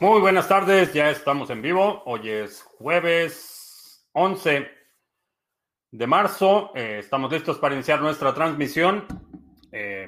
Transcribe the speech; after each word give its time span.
Muy 0.00 0.18
buenas 0.18 0.48
tardes, 0.48 0.94
ya 0.94 1.10
estamos 1.10 1.50
en 1.50 1.60
vivo. 1.60 2.02
Hoy 2.06 2.30
es 2.30 2.62
jueves 2.62 4.08
11 4.12 4.66
de 5.90 6.06
marzo. 6.06 6.72
Eh, 6.74 7.00
estamos 7.00 7.30
listos 7.30 7.58
para 7.58 7.74
iniciar 7.74 8.00
nuestra 8.00 8.32
transmisión. 8.32 9.04
Eh, 9.70 10.06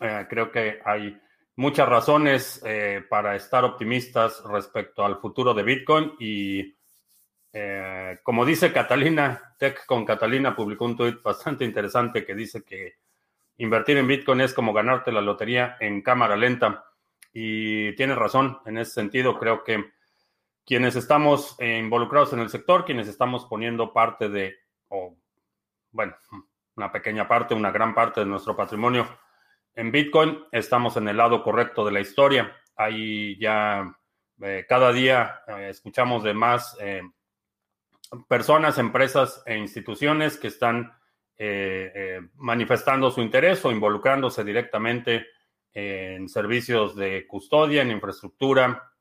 Eh, 0.00 0.26
creo 0.28 0.52
que 0.52 0.80
hay 0.84 1.18
muchas 1.56 1.88
razones 1.88 2.60
eh, 2.64 3.04
para 3.08 3.36
estar 3.36 3.64
optimistas 3.64 4.42
respecto 4.44 5.04
al 5.04 5.20
futuro 5.20 5.54
de 5.54 5.62
Bitcoin 5.62 6.12
y 6.18 6.74
eh, 7.56 8.18
como 8.24 8.44
dice 8.44 8.72
Catalina, 8.72 9.54
Tech 9.56 9.86
con 9.86 10.04
Catalina 10.04 10.56
publicó 10.56 10.86
un 10.86 10.96
tweet 10.96 11.18
bastante 11.22 11.64
interesante 11.64 12.26
que 12.26 12.34
dice 12.34 12.64
que 12.64 12.96
invertir 13.58 13.96
en 13.96 14.08
Bitcoin 14.08 14.40
es 14.40 14.52
como 14.52 14.72
ganarte 14.72 15.12
la 15.12 15.20
lotería 15.20 15.76
en 15.78 16.02
cámara 16.02 16.36
lenta. 16.36 16.84
Y 17.32 17.94
tiene 17.94 18.16
razón 18.16 18.58
en 18.66 18.78
ese 18.78 18.90
sentido. 18.90 19.38
Creo 19.38 19.62
que 19.62 19.92
quienes 20.66 20.96
estamos 20.96 21.56
involucrados 21.60 22.32
en 22.32 22.40
el 22.40 22.48
sector, 22.48 22.84
quienes 22.84 23.06
estamos 23.06 23.46
poniendo 23.46 23.92
parte 23.92 24.28
de, 24.28 24.56
o 24.88 25.16
bueno, 25.92 26.16
una 26.74 26.90
pequeña 26.90 27.28
parte, 27.28 27.54
una 27.54 27.70
gran 27.70 27.94
parte 27.94 28.18
de 28.18 28.26
nuestro 28.26 28.56
patrimonio 28.56 29.06
en 29.76 29.92
Bitcoin, 29.92 30.44
estamos 30.50 30.96
en 30.96 31.06
el 31.06 31.16
lado 31.16 31.44
correcto 31.44 31.84
de 31.84 31.92
la 31.92 32.00
historia. 32.00 32.52
Ahí 32.74 33.38
ya 33.38 33.96
eh, 34.42 34.66
cada 34.68 34.92
día 34.92 35.42
eh, 35.46 35.68
escuchamos 35.70 36.24
de 36.24 36.34
más 36.34 36.76
personas, 38.28 38.78
empresas 38.78 39.42
e 39.46 39.56
instituciones 39.56 40.36
que 40.36 40.48
están 40.48 40.92
eh, 41.36 41.90
eh, 41.94 42.20
manifestando 42.36 43.10
su 43.10 43.20
interés 43.20 43.64
o 43.64 43.72
involucrándose 43.72 44.44
directamente 44.44 45.26
en 45.72 46.28
servicios 46.28 46.94
de 46.94 47.26
custodia, 47.26 47.82
en 47.82 47.90
infraestructura. 47.90 48.92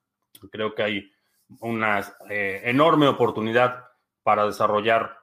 Creo 0.52 0.73
que 0.73 0.83
hay 0.83 1.11
una 1.59 2.02
eh, 2.30 2.61
enorme 2.66 3.08
oportunidad 3.08 3.86
para 4.23 4.45
desarrollar 4.45 5.20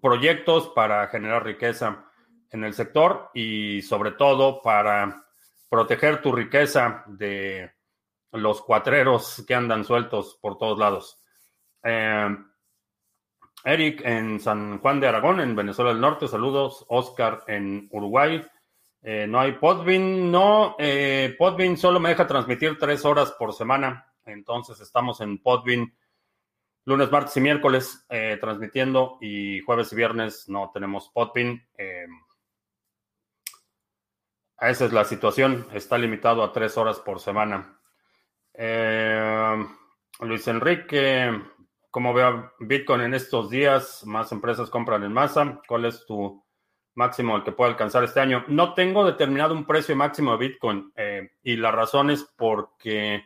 proyectos 0.00 0.68
para 0.68 1.08
generar 1.08 1.44
riqueza 1.44 2.04
en 2.50 2.64
el 2.64 2.72
sector 2.72 3.30
y 3.34 3.82
sobre 3.82 4.12
todo 4.12 4.62
para 4.62 5.24
proteger 5.68 6.22
tu 6.22 6.30
riqueza 6.32 7.02
de 7.08 7.72
los 8.32 8.62
cuatreros 8.62 9.44
que 9.46 9.54
andan 9.54 9.84
sueltos 9.84 10.38
por 10.40 10.56
todos 10.58 10.78
lados. 10.78 11.22
Eh, 11.84 12.36
Eric 13.64 14.00
en 14.04 14.40
San 14.40 14.78
Juan 14.78 15.00
de 15.00 15.08
Aragón, 15.08 15.40
en 15.40 15.54
Venezuela 15.54 15.92
del 15.92 16.00
Norte, 16.00 16.26
saludos. 16.26 16.84
Oscar 16.88 17.44
en 17.46 17.88
Uruguay. 17.92 18.44
Eh, 19.02 19.26
no 19.28 19.40
hay 19.40 19.52
Podbean, 19.52 20.30
no. 20.30 20.76
Eh, 20.78 21.34
Podbean 21.38 21.76
solo 21.76 22.00
me 22.00 22.08
deja 22.10 22.26
transmitir 22.26 22.78
tres 22.78 23.04
horas 23.04 23.32
por 23.32 23.52
semana. 23.52 24.06
Entonces 24.24 24.80
estamos 24.80 25.20
en 25.20 25.38
Podbean 25.38 25.92
lunes, 26.84 27.12
martes 27.12 27.36
y 27.36 27.40
miércoles 27.40 28.04
transmitiendo 28.40 29.18
y 29.20 29.60
jueves 29.60 29.92
y 29.92 29.96
viernes 29.96 30.48
no 30.48 30.70
tenemos 30.74 31.10
Podbean. 31.10 31.64
esa 34.58 34.84
es 34.84 34.92
la 34.92 35.04
situación. 35.04 35.66
Está 35.72 35.98
limitado 35.98 36.42
a 36.42 36.52
tres 36.52 36.76
horas 36.76 36.98
por 36.98 37.20
semana. 37.20 37.81
Eh, 38.54 39.66
Luis 40.20 40.46
Enrique, 40.48 41.30
¿cómo 41.90 42.14
veo 42.14 42.52
Bitcoin 42.60 43.02
en 43.02 43.14
estos 43.14 43.50
días? 43.50 44.04
Más 44.06 44.32
empresas 44.32 44.70
compran 44.70 45.02
en 45.04 45.12
masa. 45.12 45.60
¿Cuál 45.66 45.86
es 45.86 46.04
tu 46.06 46.44
máximo 46.94 47.36
el 47.36 47.44
que 47.44 47.52
puede 47.52 47.70
alcanzar 47.70 48.04
este 48.04 48.20
año? 48.20 48.44
No 48.48 48.74
tengo 48.74 49.04
determinado 49.04 49.54
un 49.54 49.66
precio 49.66 49.96
máximo 49.96 50.32
de 50.32 50.48
Bitcoin 50.48 50.92
eh, 50.96 51.30
y 51.42 51.56
la 51.56 51.70
razón 51.70 52.10
es 52.10 52.24
porque 52.36 53.24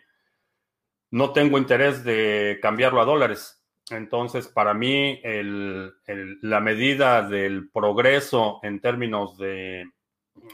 no 1.10 1.32
tengo 1.32 1.58
interés 1.58 2.04
de 2.04 2.58
cambiarlo 2.62 3.00
a 3.00 3.04
dólares. 3.04 3.62
Entonces, 3.90 4.48
para 4.48 4.74
mí, 4.74 5.20
la 6.42 6.60
medida 6.60 7.22
del 7.22 7.70
progreso 7.70 8.58
en 8.64 8.80
términos 8.80 9.38
de 9.38 9.84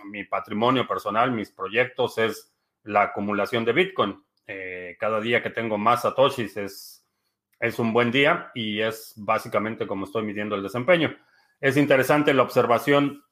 mi 0.05 0.25
patrimonio 0.25 0.87
personal, 0.87 1.33
mis 1.33 1.51
proyectos, 1.51 2.19
es 2.19 2.53
la 2.85 3.03
acumulación 3.05 3.65
de 3.65 3.73
Bitcoin. 3.73 4.23
Eh, 4.47 4.97
cada 4.99 5.21
día 5.21 5.43
que 5.43 5.51
tengo 5.51 5.79
más 5.79 6.03
satoshis 6.03 6.57
es, 6.57 6.99
un 7.79 7.93
buen 7.93 8.11
día 8.11 8.51
y 8.55 8.81
es 8.81 9.15
básicamente 9.17 9.87
como 9.87 10.05
estoy 10.05 10.25
midiendo 10.25 10.57
el 10.57 10.63
desempeño. 10.63 11.17
Es 11.61 11.77
interesante 11.77 12.35
la 12.35 12.43
observación 12.43 13.23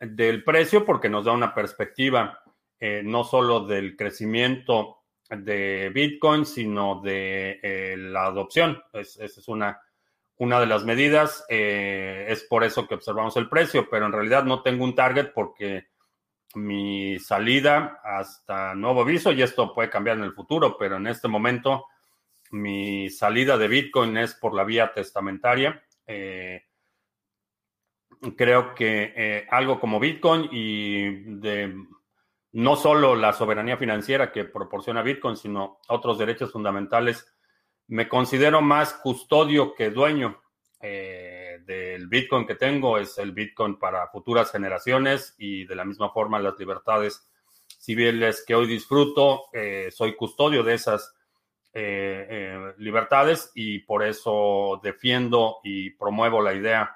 del 0.00 0.42
precio 0.44 0.84
porque 0.84 1.10
nos 1.10 1.26
da 1.26 1.32
una 1.32 1.54
perspectiva 1.54 2.40
eh, 2.80 3.02
no 3.04 3.22
solo 3.22 3.66
del 3.66 3.96
crecimiento 3.96 5.02
de 5.28 5.90
Bitcoin, 5.92 6.46
sino 6.46 7.00
de 7.02 7.60
eh, 7.62 7.96
la 7.98 8.26
adopción. 8.26 8.82
esa 8.94 9.24
es 9.24 9.48
una, 9.48 9.78
una 10.38 10.58
de 10.58 10.66
las 10.66 10.84
medidas. 10.84 11.44
es 11.48 12.42
por 12.44 12.64
eso 12.64 12.88
que 12.88 12.94
observamos 12.94 13.36
el 13.36 13.48
precio, 13.48 13.88
pero 13.90 14.06
en 14.06 14.12
realidad 14.12 14.44
no 14.44 14.62
tengo 14.62 14.84
un 14.84 14.94
target 14.94 15.32
porque 15.34 15.88
mi 16.54 17.18
salida 17.18 18.00
hasta 18.04 18.74
nuevo 18.74 19.02
aviso 19.02 19.32
y 19.32 19.42
esto 19.42 19.74
puede 19.74 19.90
cambiar 19.90 20.18
en 20.18 20.24
el 20.24 20.32
futuro, 20.32 20.76
pero 20.78 20.96
en 20.96 21.06
este 21.06 21.28
momento 21.28 21.86
mi 22.50 23.10
salida 23.10 23.58
de 23.58 23.68
Bitcoin 23.68 24.16
es 24.16 24.34
por 24.34 24.54
la 24.54 24.64
vía 24.64 24.92
testamentaria. 24.92 25.82
Eh, 26.06 26.62
creo 28.36 28.74
que 28.74 29.12
eh, 29.16 29.46
algo 29.50 29.80
como 29.80 30.00
Bitcoin 30.00 30.48
y 30.52 31.10
de 31.40 31.74
no 32.52 32.76
solo 32.76 33.16
la 33.16 33.32
soberanía 33.32 33.76
financiera 33.76 34.30
que 34.30 34.44
proporciona 34.44 35.02
Bitcoin, 35.02 35.36
sino 35.36 35.80
otros 35.88 36.18
derechos 36.18 36.52
fundamentales, 36.52 37.26
me 37.88 38.08
considero 38.08 38.62
más 38.62 38.94
custodio 38.94 39.74
que 39.74 39.90
dueño. 39.90 40.40
Eh, 40.80 41.33
del 41.64 42.06
Bitcoin 42.08 42.46
que 42.46 42.54
tengo 42.54 42.98
es 42.98 43.18
el 43.18 43.32
Bitcoin 43.32 43.78
para 43.78 44.08
futuras 44.08 44.50
generaciones 44.50 45.34
y 45.38 45.64
de 45.64 45.74
la 45.74 45.84
misma 45.84 46.10
forma 46.10 46.38
las 46.38 46.58
libertades 46.58 47.28
civiles 47.78 48.44
que 48.46 48.54
hoy 48.54 48.66
disfruto, 48.66 49.44
eh, 49.52 49.90
soy 49.90 50.16
custodio 50.16 50.62
de 50.62 50.74
esas 50.74 51.14
eh, 51.72 52.26
eh, 52.30 52.74
libertades 52.78 53.50
y 53.54 53.80
por 53.80 54.04
eso 54.04 54.80
defiendo 54.82 55.58
y 55.62 55.90
promuevo 55.90 56.40
la 56.40 56.54
idea 56.54 56.94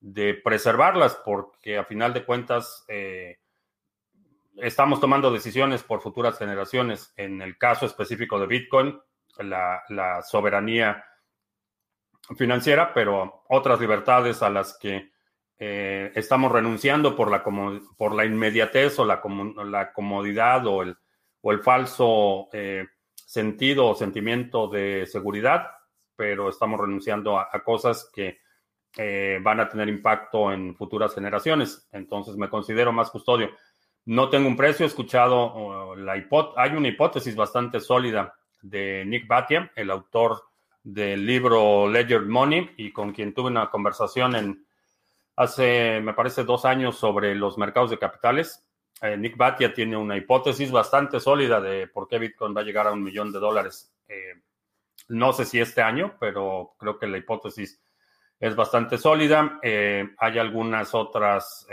de 0.00 0.34
preservarlas 0.34 1.16
porque 1.24 1.78
a 1.78 1.84
final 1.84 2.12
de 2.12 2.24
cuentas 2.24 2.84
estamos 4.56 5.00
tomando 5.00 5.32
decisiones 5.32 5.82
por 5.82 6.00
futuras 6.02 6.38
generaciones. 6.38 7.12
En 7.16 7.42
el 7.42 7.58
caso 7.58 7.86
específico 7.86 8.38
de 8.38 8.46
Bitcoin, 8.46 9.00
la, 9.38 9.82
la 9.88 10.22
soberanía 10.22 11.04
financiera, 12.36 12.92
pero 12.92 13.44
otras 13.48 13.80
libertades 13.80 14.42
a 14.42 14.50
las 14.50 14.76
que 14.78 15.10
eh, 15.58 16.12
estamos 16.14 16.52
renunciando 16.52 17.16
por 17.16 17.30
la, 17.30 17.42
por 17.42 18.14
la 18.14 18.24
inmediatez 18.24 18.98
o 18.98 19.04
la, 19.04 19.20
la 19.64 19.92
comodidad 19.92 20.66
o 20.66 20.82
el, 20.82 20.96
o 21.40 21.52
el 21.52 21.60
falso 21.60 22.48
eh, 22.52 22.86
sentido 23.14 23.88
o 23.88 23.94
sentimiento 23.94 24.68
de 24.68 25.06
seguridad, 25.06 25.66
pero 26.14 26.48
estamos 26.48 26.80
renunciando 26.80 27.38
a, 27.38 27.50
cosas 27.64 28.10
que 28.14 28.38
eh, 28.96 29.38
van 29.42 29.60
a 29.60 29.68
tener 29.68 29.88
impacto 29.88 30.52
en 30.52 30.76
futuras 30.76 31.14
generaciones. 31.14 31.88
Entonces 31.92 32.36
me 32.36 32.48
considero 32.48 32.92
más 32.92 33.10
custodio. 33.10 33.50
No 34.04 34.30
tengo 34.30 34.48
un 34.48 34.56
precio, 34.56 34.84
he 34.84 34.88
escuchado 34.88 35.94
la 35.96 36.12
hay 36.56 36.70
una 36.70 36.88
hipótesis 36.88 37.36
bastante 37.36 37.80
sólida 37.80 38.34
de 38.62 39.04
Nick 39.06 39.26
Batia, 39.26 39.70
el 39.76 39.90
autor 39.90 40.47
del 40.88 41.26
libro 41.26 41.86
Ledger 41.86 42.22
Money 42.22 42.70
y 42.78 42.92
con 42.92 43.12
quien 43.12 43.34
tuve 43.34 43.50
una 43.50 43.68
conversación 43.68 44.34
en 44.34 44.66
hace, 45.36 46.00
me 46.00 46.14
parece, 46.14 46.44
dos 46.44 46.64
años 46.64 46.96
sobre 46.96 47.34
los 47.34 47.58
mercados 47.58 47.90
de 47.90 47.98
capitales. 47.98 48.66
Eh, 49.02 49.14
Nick 49.18 49.36
Batia 49.36 49.74
tiene 49.74 49.98
una 49.98 50.16
hipótesis 50.16 50.72
bastante 50.72 51.20
sólida 51.20 51.60
de 51.60 51.88
por 51.88 52.08
qué 52.08 52.18
Bitcoin 52.18 52.56
va 52.56 52.62
a 52.62 52.64
llegar 52.64 52.86
a 52.86 52.92
un 52.92 53.02
millón 53.02 53.30
de 53.32 53.38
dólares. 53.38 53.92
Eh, 54.08 54.32
no 55.08 55.34
sé 55.34 55.44
si 55.44 55.60
este 55.60 55.82
año, 55.82 56.16
pero 56.18 56.74
creo 56.78 56.98
que 56.98 57.06
la 57.06 57.18
hipótesis 57.18 57.82
es 58.40 58.56
bastante 58.56 58.96
sólida. 58.96 59.60
hay 59.62 60.38
algunas 60.38 60.94
otras 60.94 61.66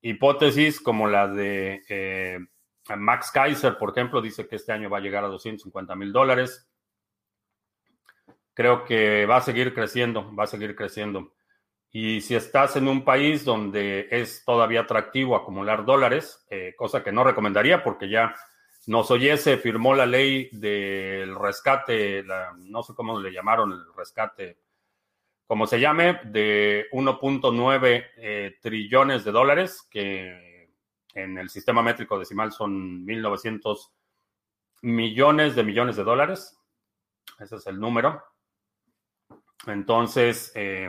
hipótesis, 0.00 0.80
como 0.80 1.08
la 1.08 1.28
de 1.28 2.48
Max 2.96 3.30
Kaiser, 3.32 3.76
por 3.76 3.90
ejemplo, 3.90 4.22
dice 4.22 4.46
que 4.48 4.56
este 4.56 4.72
año 4.72 4.88
va 4.88 4.98
a 4.98 5.02
llegar 5.02 5.24
a 5.24 5.28
250 5.28 5.94
mil 5.94 6.12
dólares. 6.12 6.67
Creo 8.58 8.84
que 8.84 9.24
va 9.24 9.36
a 9.36 9.40
seguir 9.40 9.72
creciendo, 9.72 10.34
va 10.34 10.42
a 10.42 10.48
seguir 10.48 10.74
creciendo. 10.74 11.32
Y 11.92 12.20
si 12.22 12.34
estás 12.34 12.74
en 12.74 12.88
un 12.88 13.04
país 13.04 13.44
donde 13.44 14.08
es 14.10 14.44
todavía 14.44 14.80
atractivo 14.80 15.36
acumular 15.36 15.84
dólares, 15.84 16.44
eh, 16.50 16.74
cosa 16.76 17.04
que 17.04 17.12
no 17.12 17.22
recomendaría 17.22 17.84
porque 17.84 18.08
ya 18.08 18.34
nos 18.88 19.12
oyese, 19.12 19.58
firmó 19.58 19.94
la 19.94 20.06
ley 20.06 20.48
del 20.50 21.36
rescate, 21.36 22.24
no 22.56 22.82
sé 22.82 22.94
cómo 22.96 23.20
le 23.20 23.30
llamaron 23.30 23.70
el 23.70 23.94
rescate, 23.96 24.58
como 25.46 25.68
se 25.68 25.78
llame, 25.78 26.18
de 26.24 26.86
1.9 26.90 28.06
eh, 28.16 28.56
trillones 28.60 29.22
de 29.22 29.30
dólares, 29.30 29.86
que 29.88 30.72
en 31.14 31.38
el 31.38 31.48
sistema 31.48 31.80
métrico 31.80 32.18
decimal 32.18 32.50
son 32.50 33.06
1.900 33.06 33.92
millones 34.82 35.54
de 35.54 35.62
millones 35.62 35.94
de 35.94 36.02
dólares. 36.02 36.58
Ese 37.38 37.54
es 37.54 37.66
el 37.68 37.78
número. 37.78 38.20
Entonces, 39.66 40.52
eh, 40.54 40.88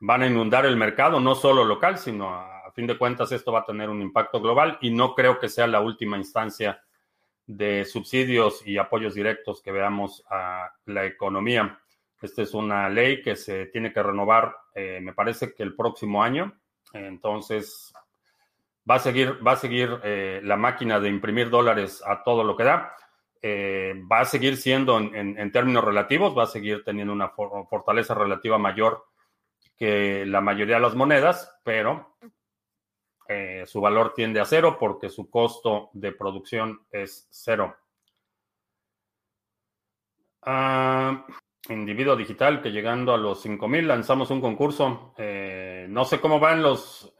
van 0.00 0.22
a 0.22 0.26
inundar 0.26 0.66
el 0.66 0.76
mercado, 0.76 1.20
no 1.20 1.34
solo 1.34 1.64
local, 1.64 1.98
sino 1.98 2.30
a, 2.34 2.54
fin 2.74 2.86
de 2.86 2.98
cuentas 2.98 3.32
esto 3.32 3.52
va 3.52 3.60
a 3.60 3.64
tener 3.64 3.88
un 3.88 4.02
impacto 4.02 4.38
global 4.38 4.76
y 4.82 4.90
no 4.90 5.14
creo 5.14 5.38
que 5.38 5.48
sea 5.48 5.66
la 5.66 5.80
última 5.80 6.18
instancia 6.18 6.82
de 7.46 7.86
subsidios 7.86 8.66
y 8.66 8.76
apoyos 8.76 9.14
directos 9.14 9.62
que 9.62 9.72
veamos 9.72 10.22
a 10.28 10.70
la 10.84 11.06
economía. 11.06 11.80
Esta 12.20 12.42
es 12.42 12.52
una 12.52 12.90
ley 12.90 13.22
que 13.22 13.34
se 13.34 13.66
tiene 13.66 13.94
que 13.94 14.02
renovar, 14.02 14.54
eh, 14.74 15.00
me 15.00 15.14
parece 15.14 15.54
que 15.54 15.62
el 15.62 15.74
próximo 15.74 16.22
año. 16.22 16.52
Entonces, 16.92 17.94
va 18.88 18.96
a 18.96 18.98
seguir, 18.98 19.46
va 19.46 19.52
a 19.52 19.56
seguir 19.56 19.98
eh, 20.02 20.40
la 20.44 20.56
máquina 20.56 21.00
de 21.00 21.08
imprimir 21.08 21.48
dólares 21.48 22.02
a 22.06 22.22
todo 22.22 22.44
lo 22.44 22.56
que 22.56 22.64
da. 22.64 22.94
Eh, 23.42 23.94
va 24.10 24.20
a 24.20 24.24
seguir 24.24 24.56
siendo 24.56 24.98
en, 24.98 25.52
términos 25.52 25.84
relativos, 25.84 26.36
va 26.36 26.44
a 26.44 26.46
seguir 26.46 26.82
teniendo 26.84 27.12
una 27.12 27.28
fortaleza 27.28 28.14
relativa 28.14 28.58
mayor 28.58 29.04
que 29.76 30.24
la 30.26 30.40
mayoría 30.40 30.76
de 30.76 30.80
las 30.80 30.94
monedas, 30.94 31.58
pero 31.62 32.16
eh, 33.28 33.64
su 33.66 33.80
valor 33.80 34.14
tiende 34.14 34.40
a 34.40 34.44
cero 34.44 34.76
porque 34.80 35.10
su 35.10 35.28
costo 35.28 35.90
de 35.92 36.12
producción 36.12 36.86
es 36.90 37.28
cero. 37.30 37.76
Ah, 40.42 41.26
individuo 41.68 42.16
digital 42.16 42.62
que 42.62 42.70
llegando 42.70 43.12
a 43.12 43.18
los 43.18 43.42
5000 43.42 43.86
lanzamos 43.86 44.30
un 44.30 44.40
concurso. 44.40 45.14
Eh, 45.18 45.86
no 45.88 46.04
sé 46.04 46.20
cómo 46.20 46.40
van 46.40 46.62
los 46.62 47.14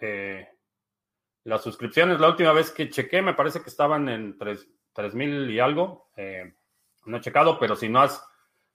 las 1.47 1.63
suscripciones. 1.63 2.21
La 2.21 2.29
última 2.29 2.53
vez 2.53 2.71
que 2.71 2.91
chequé 2.91 3.23
me 3.23 3.35
parece 3.35 3.63
que 3.63 3.71
estaban 3.71 4.09
en 4.09 4.37
3000 4.97 5.51
y 5.51 5.61
algo. 5.61 6.11
no 7.05 7.17
he 7.17 7.21
checado, 7.21 7.59
pero 7.59 7.77
si 7.77 7.89
no 7.89 8.01
has 8.01 8.27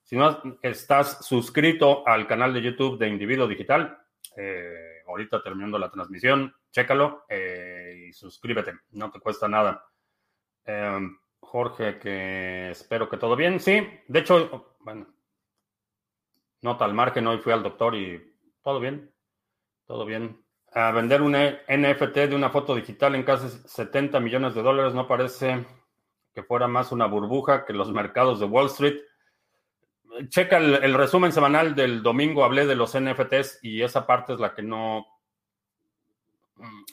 si 0.03 0.15
no 0.18 0.41
estás 0.62 1.25
suscrito 1.25 2.06
al 2.07 2.27
canal 2.27 2.53
de 2.53 2.62
YouTube 2.62 2.97
de 2.97 3.07
Individuo 3.07 3.47
Digital, 3.47 3.97
eh, 4.35 5.03
ahorita 5.07 5.41
terminando 5.41 5.77
la 5.79 5.89
transmisión, 5.89 6.53
chécalo 6.71 7.25
eh, 7.29 8.07
y 8.09 8.13
suscríbete, 8.13 8.73
no 8.91 9.12
te 9.12 9.19
cuesta 9.19 9.47
nada. 9.47 9.85
Em, 10.65 11.18
Jorge, 11.39 11.97
que 12.00 12.71
espero 12.71 13.09
que 13.09 13.18
todo 13.18 13.35
bien. 13.35 13.59
Sí, 13.59 13.88
de 14.07 14.19
hecho, 14.19 14.75
bueno, 14.79 15.07
nota 16.62 16.85
al 16.85 16.94
margen, 16.94 17.27
hoy 17.27 17.38
fui 17.39 17.53
al 17.53 17.63
doctor 17.63 17.95
y 17.95 18.35
todo 18.62 18.79
bien, 18.79 19.13
todo 19.85 20.06
bien. 20.06 20.44
A 20.73 20.91
vender 20.91 21.21
un 21.21 21.33
NFT 21.33 22.29
de 22.29 22.35
una 22.35 22.50
foto 22.50 22.75
digital 22.75 23.15
en 23.15 23.23
casi 23.23 23.50
70 23.50 24.19
millones 24.21 24.56
de 24.56 24.62
dólares 24.62 24.94
no 24.94 25.07
parece 25.07 25.65
que 26.33 26.44
fuera 26.44 26.68
más 26.68 26.92
una 26.92 27.06
burbuja 27.06 27.66
que 27.66 27.74
los 27.74 27.92
mercados 27.92 28.39
de 28.39 28.45
Wall 28.45 28.68
Street 28.68 29.01
checa 30.30 30.57
el, 30.57 30.94
resumen 30.94 31.31
semanal 31.31 31.75
del 31.75 32.04
domingo, 32.04 32.44
hablé 32.44 32.66
de 32.66 32.75
los 32.75 32.98
NFTs 33.00 33.60
y 33.62 33.81
esa 33.81 34.06
parte 34.06 34.33
es 34.33 34.39
la 34.39 34.54
que 34.54 34.62
no, 34.62 35.07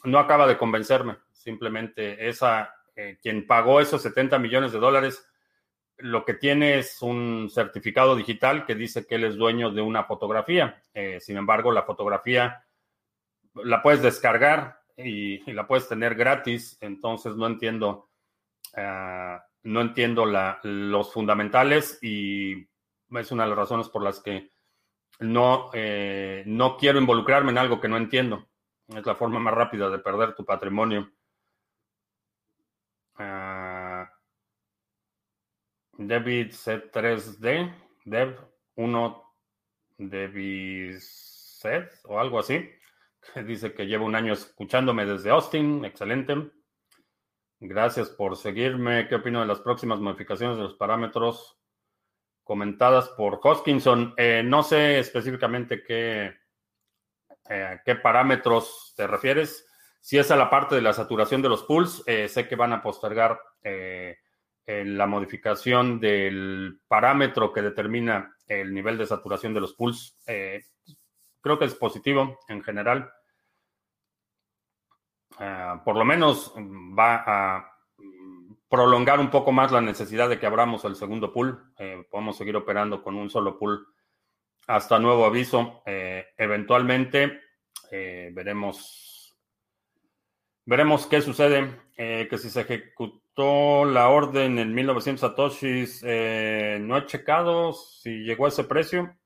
no 0.04 0.18
acaba 0.18 0.46
de 0.46 0.56
convencerme. 0.56 1.16
Simplemente 1.32 2.28
esa, 2.28 2.74
eh, 2.94 3.18
quien 3.20 3.46
pagó 3.46 3.80
esos 3.80 4.02
70 4.02 4.38
millones 4.38 4.72
de 4.72 4.78
dólares, 4.78 5.26
lo 5.98 6.24
que 6.24 6.34
tiene 6.34 6.78
es 6.78 7.02
un 7.02 7.48
certificado 7.52 8.14
digital 8.14 8.64
que 8.64 8.74
dice 8.74 9.06
que 9.06 9.16
él 9.16 9.24
es 9.24 9.36
dueño 9.36 9.70
de 9.70 9.82
una 9.82 10.04
fotografía. 10.04 10.80
Eh, 10.94 11.18
sin 11.20 11.36
embargo, 11.36 11.72
la 11.72 11.82
fotografía 11.82 12.64
la 13.54 13.82
puedes 13.82 14.02
descargar 14.02 14.80
y, 14.96 15.38
la 15.52 15.66
puedes 15.66 15.88
tener 15.88 16.14
gratis. 16.14 16.78
Entonces 16.80 17.34
no 17.34 17.46
entiendo, 17.46 18.07
ah, 18.76 19.44
no 19.64 19.80
entiendo 19.80 20.24
los 20.62 21.12
fundamentales 21.12 21.98
y 22.02 22.68
es 23.10 23.32
una 23.32 23.44
de 23.44 23.48
las 23.50 23.58
razones 23.58 23.88
por 23.88 24.02
las 24.02 24.20
que 24.20 24.50
no, 25.20 25.70
eh, 25.72 26.42
no 26.46 26.76
quiero 26.76 26.98
involucrarme 26.98 27.50
en 27.50 27.58
algo 27.58 27.80
que 27.80 27.88
no 27.88 27.96
entiendo. 27.96 28.48
Es 28.88 29.04
la 29.04 29.14
forma 29.14 29.38
más 29.38 29.54
rápida 29.54 29.90
de 29.90 29.98
perder 29.98 30.34
tu 30.34 30.44
patrimonio. 30.44 31.10
Uh, 33.18 34.06
David 35.98 36.52
C3D, 36.52 37.74
Dev 38.04 38.38
1 38.76 39.22
David 39.98 40.96
o 42.04 42.20
algo 42.20 42.38
así, 42.38 42.70
que 43.34 43.42
dice 43.42 43.74
que 43.74 43.86
lleva 43.86 44.04
un 44.04 44.14
año 44.14 44.32
escuchándome 44.32 45.04
desde 45.04 45.30
Austin. 45.30 45.84
Excelente. 45.84 46.50
Gracias 47.60 48.08
por 48.10 48.36
seguirme. 48.36 49.08
¿Qué 49.08 49.16
opino 49.16 49.40
de 49.40 49.46
las 49.46 49.60
próximas 49.60 49.98
modificaciones 50.00 50.56
de 50.56 50.64
los 50.64 50.74
parámetros 50.74 51.58
comentadas 52.48 53.10
por 53.10 53.38
Hoskinson. 53.42 54.14
Eh, 54.16 54.42
no 54.42 54.62
sé 54.62 54.98
específicamente 54.98 55.82
qué, 55.82 56.32
eh, 57.50 57.80
qué 57.84 57.94
parámetros 57.96 58.94
te 58.96 59.06
refieres. 59.06 59.66
Si 60.00 60.16
es 60.16 60.30
a 60.30 60.36
la 60.36 60.48
parte 60.48 60.74
de 60.74 60.80
la 60.80 60.94
saturación 60.94 61.42
de 61.42 61.50
los 61.50 61.64
pools, 61.64 62.02
eh, 62.06 62.26
sé 62.26 62.48
que 62.48 62.56
van 62.56 62.72
a 62.72 62.82
postergar 62.82 63.38
la 64.66 65.06
modificación 65.06 66.00
del 66.00 66.80
parámetro 66.88 67.52
que 67.52 67.60
determina 67.60 68.34
el 68.46 68.72
nivel 68.72 68.96
de 68.96 69.06
saturación 69.06 69.52
de 69.52 69.60
los 69.60 69.74
pools. 69.74 70.16
creo 70.24 71.58
que 71.58 71.66
es 71.66 71.74
positivo 71.74 72.38
en 72.48 72.62
general. 72.62 73.10
Por 75.84 75.96
lo 75.96 76.04
menos 76.04 76.52
va 76.56 77.22
a 77.26 77.78
prolongar 78.68 79.18
un 79.18 79.30
poco 79.30 79.52
más 79.52 79.72
la 79.72 79.80
necesidad 79.80 80.28
de 80.28 80.38
que 80.38 80.46
abramos 80.46 80.84
el 80.84 80.96
segundo 80.96 81.32
pool. 81.32 81.72
Eh, 81.78 82.04
podemos 82.10 82.36
seguir 82.36 82.56
operando 82.56 83.02
con 83.02 83.16
un 83.16 83.30
solo 83.30 83.58
pool 83.58 83.86
hasta 84.66 84.98
nuevo 84.98 85.24
aviso. 85.24 85.82
Eh, 85.86 86.26
eventualmente 86.36 87.40
eh, 87.90 88.30
veremos, 88.32 89.36
veremos 90.64 91.06
qué 91.06 91.20
sucede. 91.22 91.88
que 91.96 92.38
si 92.38 92.50
se 92.50 92.60
ejecutó 92.60 93.84
la 93.84 94.08
orden 94.08 94.58
en 94.58 94.72
1900 94.72 95.20
satoshis, 95.20 96.02
no 96.02 96.96
he 96.96 97.06
checado 97.06 97.72
si 97.72 98.22
llegó 98.24 98.46
a 98.46 98.50
ese 98.50 98.64
precio. 98.64 99.16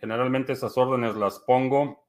generalmente 0.00 0.52
esas 0.52 0.76
órdenes 0.76 1.14
las 1.16 1.38
pongo 1.40 2.04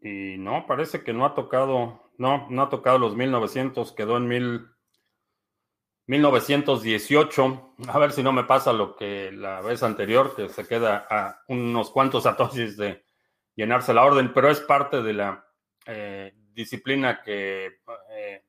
y 0.00 0.36
no, 0.38 0.66
parece 0.66 1.02
que 1.02 1.12
no 1.12 1.24
ha 1.24 1.34
tocado, 1.34 2.02
no, 2.18 2.46
no 2.50 2.62
ha 2.62 2.68
tocado 2.68 2.98
los 2.98 3.16
1900, 3.16 3.92
quedó 3.92 4.16
en 4.16 4.28
1000. 4.28 4.68
1918. 6.08 7.74
A 7.88 7.98
ver 7.98 8.12
si 8.12 8.22
no 8.22 8.32
me 8.32 8.44
pasa 8.44 8.72
lo 8.72 8.96
que 8.96 9.30
la 9.30 9.60
vez 9.60 9.82
anterior, 9.82 10.34
que 10.34 10.48
se 10.48 10.66
queda 10.66 11.06
a 11.08 11.42
unos 11.46 11.90
cuantos 11.90 12.22
satoshis 12.24 12.76
de 12.76 13.04
llenarse 13.54 13.94
la 13.94 14.04
orden, 14.04 14.32
pero 14.32 14.50
es 14.50 14.60
parte 14.60 15.02
de 15.02 15.12
la 15.12 15.44
eh, 15.86 16.34
disciplina 16.52 17.22
que 17.22 17.78
eh, 18.10 18.44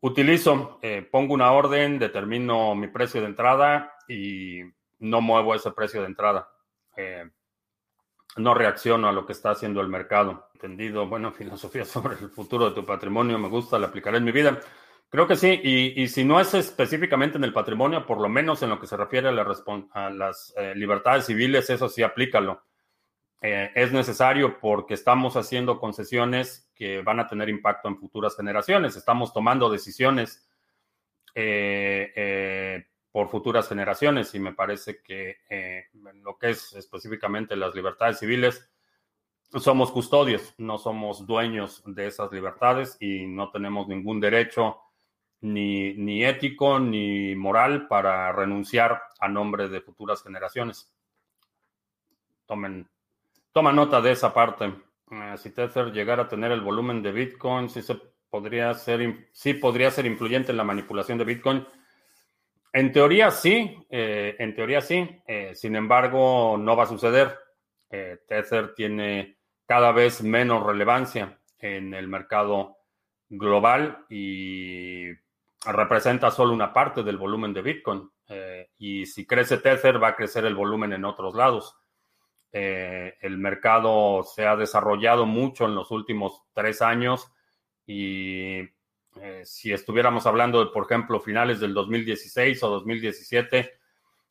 utilizo. 0.00 0.78
Eh, 0.82 1.06
pongo 1.10 1.34
una 1.34 1.52
orden, 1.52 1.98
determino 1.98 2.74
mi 2.74 2.88
precio 2.88 3.20
de 3.20 3.28
entrada 3.28 3.94
y 4.08 4.60
no 4.98 5.20
muevo 5.20 5.54
ese 5.54 5.70
precio 5.70 6.00
de 6.00 6.08
entrada. 6.08 6.48
No 8.36 8.54
reacciono 8.54 9.08
a 9.08 9.12
lo 9.12 9.26
que 9.26 9.32
está 9.32 9.50
haciendo 9.50 9.80
el 9.80 9.88
mercado. 9.88 10.50
Entendido, 10.54 11.06
bueno, 11.06 11.32
filosofía 11.32 11.84
sobre 11.84 12.16
el 12.18 12.30
futuro 12.30 12.68
de 12.68 12.74
tu 12.74 12.84
patrimonio, 12.84 13.38
me 13.38 13.48
gusta, 13.48 13.78
la 13.78 13.88
aplicaré 13.88 14.18
en 14.18 14.24
mi 14.24 14.32
vida. 14.32 14.60
Creo 15.08 15.26
que 15.26 15.34
sí, 15.34 15.60
y, 15.64 16.06
si 16.06 16.24
no 16.24 16.38
es 16.38 16.54
específicamente 16.54 17.36
en 17.36 17.42
el 17.42 17.52
patrimonio, 17.52 18.06
por 18.06 18.20
lo 18.20 18.28
menos 18.28 18.62
en 18.62 18.70
lo 18.70 18.78
que 18.78 18.86
se 18.86 18.96
refiere 18.96 19.28
a, 19.28 20.10
las 20.10 20.54
eh, 20.56 20.72
libertades 20.76 21.26
civiles, 21.26 21.68
eso 21.68 21.88
sí 21.88 22.04
aplícalo. 22.04 22.62
Eh, 23.42 23.72
es 23.74 23.92
necesario 23.92 24.60
porque 24.60 24.94
estamos 24.94 25.36
haciendo 25.36 25.80
concesiones 25.80 26.70
que 26.76 27.02
van 27.02 27.18
a 27.18 27.26
tener 27.26 27.48
impacto 27.48 27.88
en 27.88 27.98
futuras 27.98 28.36
generaciones. 28.36 28.96
Estamos 28.96 29.32
tomando 29.32 29.68
decisiones 29.68 30.48
eh, 31.34 32.86
por 33.12 33.28
futuras 33.28 33.68
generaciones 33.68 34.34
y 34.34 34.38
me 34.38 34.52
parece 34.52 35.02
que 35.02 35.38
eh, 35.48 35.86
en 35.92 36.22
lo 36.22 36.38
que 36.38 36.50
es 36.50 36.72
específicamente 36.74 37.56
las 37.56 37.74
libertades 37.74 38.18
civiles, 38.18 38.70
somos 39.58 39.90
custodios, 39.90 40.54
no 40.58 40.78
somos 40.78 41.26
dueños 41.26 41.82
de 41.84 42.06
esas 42.06 42.30
libertades 42.30 42.96
y 43.00 43.26
no 43.26 43.50
tenemos 43.50 43.88
ningún 43.88 44.20
derecho 44.20 44.78
ni, 45.40 45.94
ni 45.94 46.24
ético 46.24 46.78
ni 46.78 47.34
moral 47.34 47.88
para 47.88 48.30
renunciar 48.30 49.02
a 49.18 49.28
nombre 49.28 49.68
de 49.68 49.80
futuras 49.80 50.22
generaciones. 50.22 50.94
Tomen, 52.46 52.88
toma 53.52 53.72
nota 53.72 54.00
de 54.00 54.12
esa 54.12 54.32
parte. 54.32 54.72
Eh, 55.10 55.34
si 55.36 55.50
Tether 55.50 55.92
llegara 55.92 56.24
a 56.24 56.28
tener 56.28 56.52
el 56.52 56.60
volumen 56.60 57.02
de 57.02 57.10
Bitcoin, 57.10 57.68
sí, 57.68 57.82
se 57.82 58.00
podría 58.28 58.72
ser, 58.74 59.28
sí 59.32 59.54
podría 59.54 59.90
ser 59.90 60.06
influyente 60.06 60.52
en 60.52 60.58
la 60.58 60.64
manipulación 60.64 61.18
de 61.18 61.24
Bitcoin. 61.24 61.66
En 62.72 62.92
teoría 62.92 63.30
sí, 63.30 63.76
eh, 63.90 64.36
en 64.38 64.54
teoría 64.54 64.80
sí. 64.80 65.08
Eh, 65.26 65.52
sin 65.54 65.76
embargo, 65.76 66.56
no 66.58 66.76
va 66.76 66.84
a 66.84 66.86
suceder. 66.86 67.36
Tether 67.90 68.72
tiene 68.74 69.38
cada 69.66 69.90
vez 69.90 70.22
menos 70.22 70.64
relevancia 70.64 71.40
en 71.58 71.92
el 71.92 72.06
mercado 72.06 72.76
global 73.28 74.04
y 74.08 75.08
representa 75.64 76.30
solo 76.30 76.52
una 76.52 76.72
parte 76.72 77.02
del 77.02 77.16
volumen 77.16 77.52
de 77.52 77.62
Bitcoin. 77.62 78.10
Eh, 78.28 78.70
y 78.78 79.06
si 79.06 79.26
crece 79.26 79.58
Tether, 79.58 80.02
va 80.02 80.08
a 80.08 80.16
crecer 80.16 80.44
el 80.44 80.54
volumen 80.54 80.92
en 80.92 81.04
otros 81.04 81.34
lados. 81.34 81.76
Eh, 82.52 83.14
el 83.20 83.38
mercado 83.38 84.22
se 84.22 84.46
ha 84.46 84.56
desarrollado 84.56 85.26
mucho 85.26 85.66
en 85.66 85.74
los 85.74 85.90
últimos 85.90 86.42
tres 86.52 86.82
años 86.82 87.30
y 87.86 88.62
eh, 89.20 89.42
si 89.44 89.72
estuviéramos 89.72 90.26
hablando 90.26 90.64
de, 90.64 90.70
por 90.70 90.84
ejemplo, 90.84 91.20
finales 91.20 91.60
del 91.60 91.74
2016 91.74 92.62
o 92.62 92.70
2017, 92.70 93.78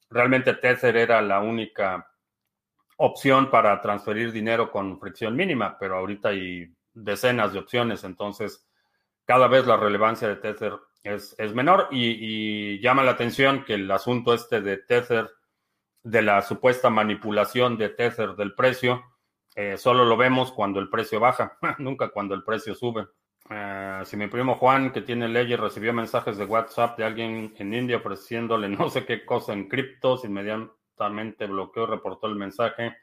realmente 0.09 0.53
Tether 0.53 0.95
era 0.95 1.21
la 1.21 1.39
única 1.41 2.09
opción 2.97 3.49
para 3.49 3.79
transferir 3.81 4.31
dinero 4.31 4.71
con 4.71 4.99
fricción 4.99 5.35
mínima, 5.35 5.77
pero 5.77 5.97
ahorita 5.97 6.29
hay 6.29 6.73
decenas 6.93 7.53
de 7.53 7.59
opciones, 7.59 8.03
entonces 8.03 8.67
cada 9.25 9.47
vez 9.47 9.65
la 9.67 9.77
relevancia 9.77 10.27
de 10.27 10.35
Tether 10.37 10.73
es, 11.03 11.35
menor 11.53 11.87
y, 11.91 12.79
llama 12.81 13.03
la 13.03 13.11
atención 13.11 13.63
que 13.63 13.75
el 13.75 13.89
asunto 13.91 14.33
este 14.33 14.61
de 14.61 14.77
Tether, 14.77 15.29
de 16.03 16.21
la 16.21 16.41
supuesta 16.41 16.89
manipulación 16.89 17.77
de 17.77 17.89
Tether 17.89 18.35
del 18.35 18.53
precio, 18.53 19.03
eh, 19.55 19.77
solo 19.77 20.05
lo 20.05 20.17
vemos 20.17 20.51
cuando 20.51 20.79
el 20.79 20.89
precio 20.89 21.19
baja, 21.19 21.57
nunca 21.77 22.09
cuando 22.09 22.35
el 22.35 22.43
precio 22.43 22.75
sube. 22.75 23.07
Eh, 23.51 24.01
si 24.05 24.15
mi 24.15 24.27
primo 24.27 24.55
Juan, 24.55 24.91
que 24.91 25.01
tiene 25.01 25.27
leyes, 25.27 25.59
recibió 25.59 25.91
mensajes 25.91 26.37
de 26.37 26.45
WhatsApp 26.45 26.97
de 26.97 27.03
alguien 27.03 27.53
en 27.57 27.73
India 27.73 27.97
ofreciéndole 27.97 28.69
no 28.69 28.89
sé 28.89 29.05
qué 29.05 29.25
cosa 29.25 29.53
en 29.53 29.67
criptos, 29.67 30.23
inmediatamente 30.23 31.47
bloqueó 31.47 31.83
y 31.83 31.87
reportó 31.87 32.27
el 32.27 32.35
mensaje. 32.35 32.95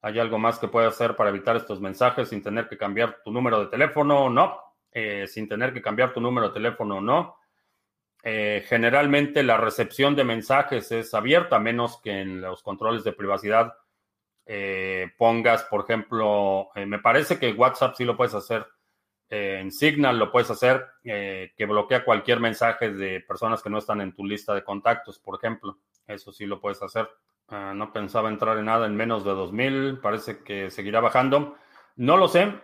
¿Hay 0.00 0.18
algo 0.18 0.38
más 0.38 0.58
que 0.58 0.68
puede 0.68 0.86
hacer 0.86 1.16
para 1.16 1.30
evitar 1.30 1.56
estos 1.56 1.80
mensajes 1.80 2.28
sin 2.28 2.42
tener 2.42 2.68
que 2.68 2.76
cambiar 2.76 3.22
tu 3.24 3.30
número 3.30 3.60
de 3.60 3.66
teléfono? 3.66 4.28
No, 4.28 4.60
eh, 4.92 5.26
sin 5.26 5.48
tener 5.48 5.72
que 5.72 5.82
cambiar 5.82 6.12
tu 6.12 6.20
número 6.20 6.48
de 6.48 6.54
teléfono, 6.54 7.00
no. 7.00 7.36
Eh, 8.22 8.64
generalmente 8.66 9.42
la 9.42 9.56
recepción 9.58 10.14
de 10.14 10.24
mensajes 10.24 10.90
es 10.92 11.12
abierta, 11.12 11.58
menos 11.58 12.00
que 12.02 12.20
en 12.20 12.40
los 12.40 12.62
controles 12.62 13.04
de 13.04 13.12
privacidad 13.12 13.74
eh, 14.46 15.10
pongas, 15.18 15.64
por 15.64 15.84
ejemplo, 15.84 16.70
me 16.74 16.98
parece 16.98 17.38
que 17.38 17.52
WhatsApp 17.52 17.94
sí 17.96 18.04
lo 18.04 18.16
puedes 18.16 18.34
hacer, 18.34 18.66
en 19.36 19.72
Signal 19.72 20.18
lo 20.18 20.30
puedes 20.30 20.50
hacer, 20.50 20.86
que 21.02 21.66
bloquea 21.66 22.04
cualquier 22.04 22.40
mensaje 22.40 22.90
de 22.90 23.20
personas 23.20 23.62
que 23.62 23.70
no 23.70 23.78
están 23.78 24.00
en 24.00 24.14
tu 24.14 24.24
lista 24.24 24.54
de 24.54 24.62
contactos, 24.62 25.18
por 25.18 25.36
ejemplo. 25.36 25.78
Eso 26.06 26.32
sí 26.32 26.46
lo 26.46 26.60
puedes 26.60 26.82
hacer. 26.82 27.08
Ah, 27.48 27.72
no 27.74 27.92
pensaba 27.92 28.28
entrar 28.28 28.58
en 28.58 28.66
nada 28.66 28.86
en 28.86 28.96
menos 28.96 29.24
de 29.24 29.32
2000. 29.32 29.98
Parece 30.00 30.42
que 30.42 30.70
seguirá 30.70 31.00
bajando. 31.00 31.56
No 31.96 32.16
lo 32.16 32.28
sé. 32.28 32.54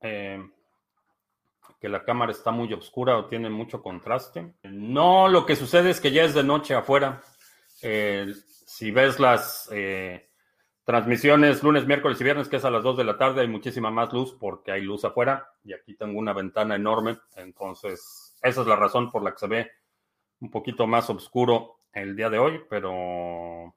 Eh, 0.00 0.42
que 1.80 1.88
la 1.88 2.04
cámara 2.04 2.32
está 2.32 2.50
muy 2.50 2.72
oscura 2.72 3.18
o 3.18 3.26
tiene 3.26 3.50
mucho 3.50 3.82
contraste. 3.82 4.54
No, 4.62 5.28
lo 5.28 5.44
que 5.44 5.56
sucede 5.56 5.90
es 5.90 6.00
que 6.00 6.10
ya 6.10 6.24
es 6.24 6.34
de 6.34 6.42
noche 6.42 6.74
afuera. 6.74 7.22
Eh, 7.82 8.32
si 8.66 8.90
ves 8.90 9.20
las 9.20 9.68
eh, 9.72 10.25
transmisiones 10.86 11.64
lunes, 11.64 11.84
miércoles 11.84 12.20
y 12.20 12.24
viernes, 12.24 12.48
que 12.48 12.56
es 12.56 12.64
a 12.64 12.70
las 12.70 12.84
2 12.84 12.96
de 12.98 13.04
la 13.04 13.18
tarde, 13.18 13.40
hay 13.40 13.48
muchísima 13.48 13.90
más 13.90 14.12
luz 14.12 14.36
porque 14.38 14.70
hay 14.70 14.82
luz 14.82 15.04
afuera. 15.04 15.50
Y 15.64 15.72
aquí 15.72 15.94
tengo 15.94 16.16
una 16.16 16.32
ventana 16.32 16.76
enorme. 16.76 17.18
Entonces, 17.34 18.36
esa 18.40 18.60
es 18.60 18.66
la 18.68 18.76
razón 18.76 19.10
por 19.10 19.24
la 19.24 19.32
que 19.32 19.38
se 19.38 19.48
ve 19.48 19.70
un 20.40 20.50
poquito 20.50 20.86
más 20.86 21.10
oscuro 21.10 21.80
el 21.92 22.14
día 22.14 22.30
de 22.30 22.38
hoy, 22.38 22.62
pero... 22.70 23.74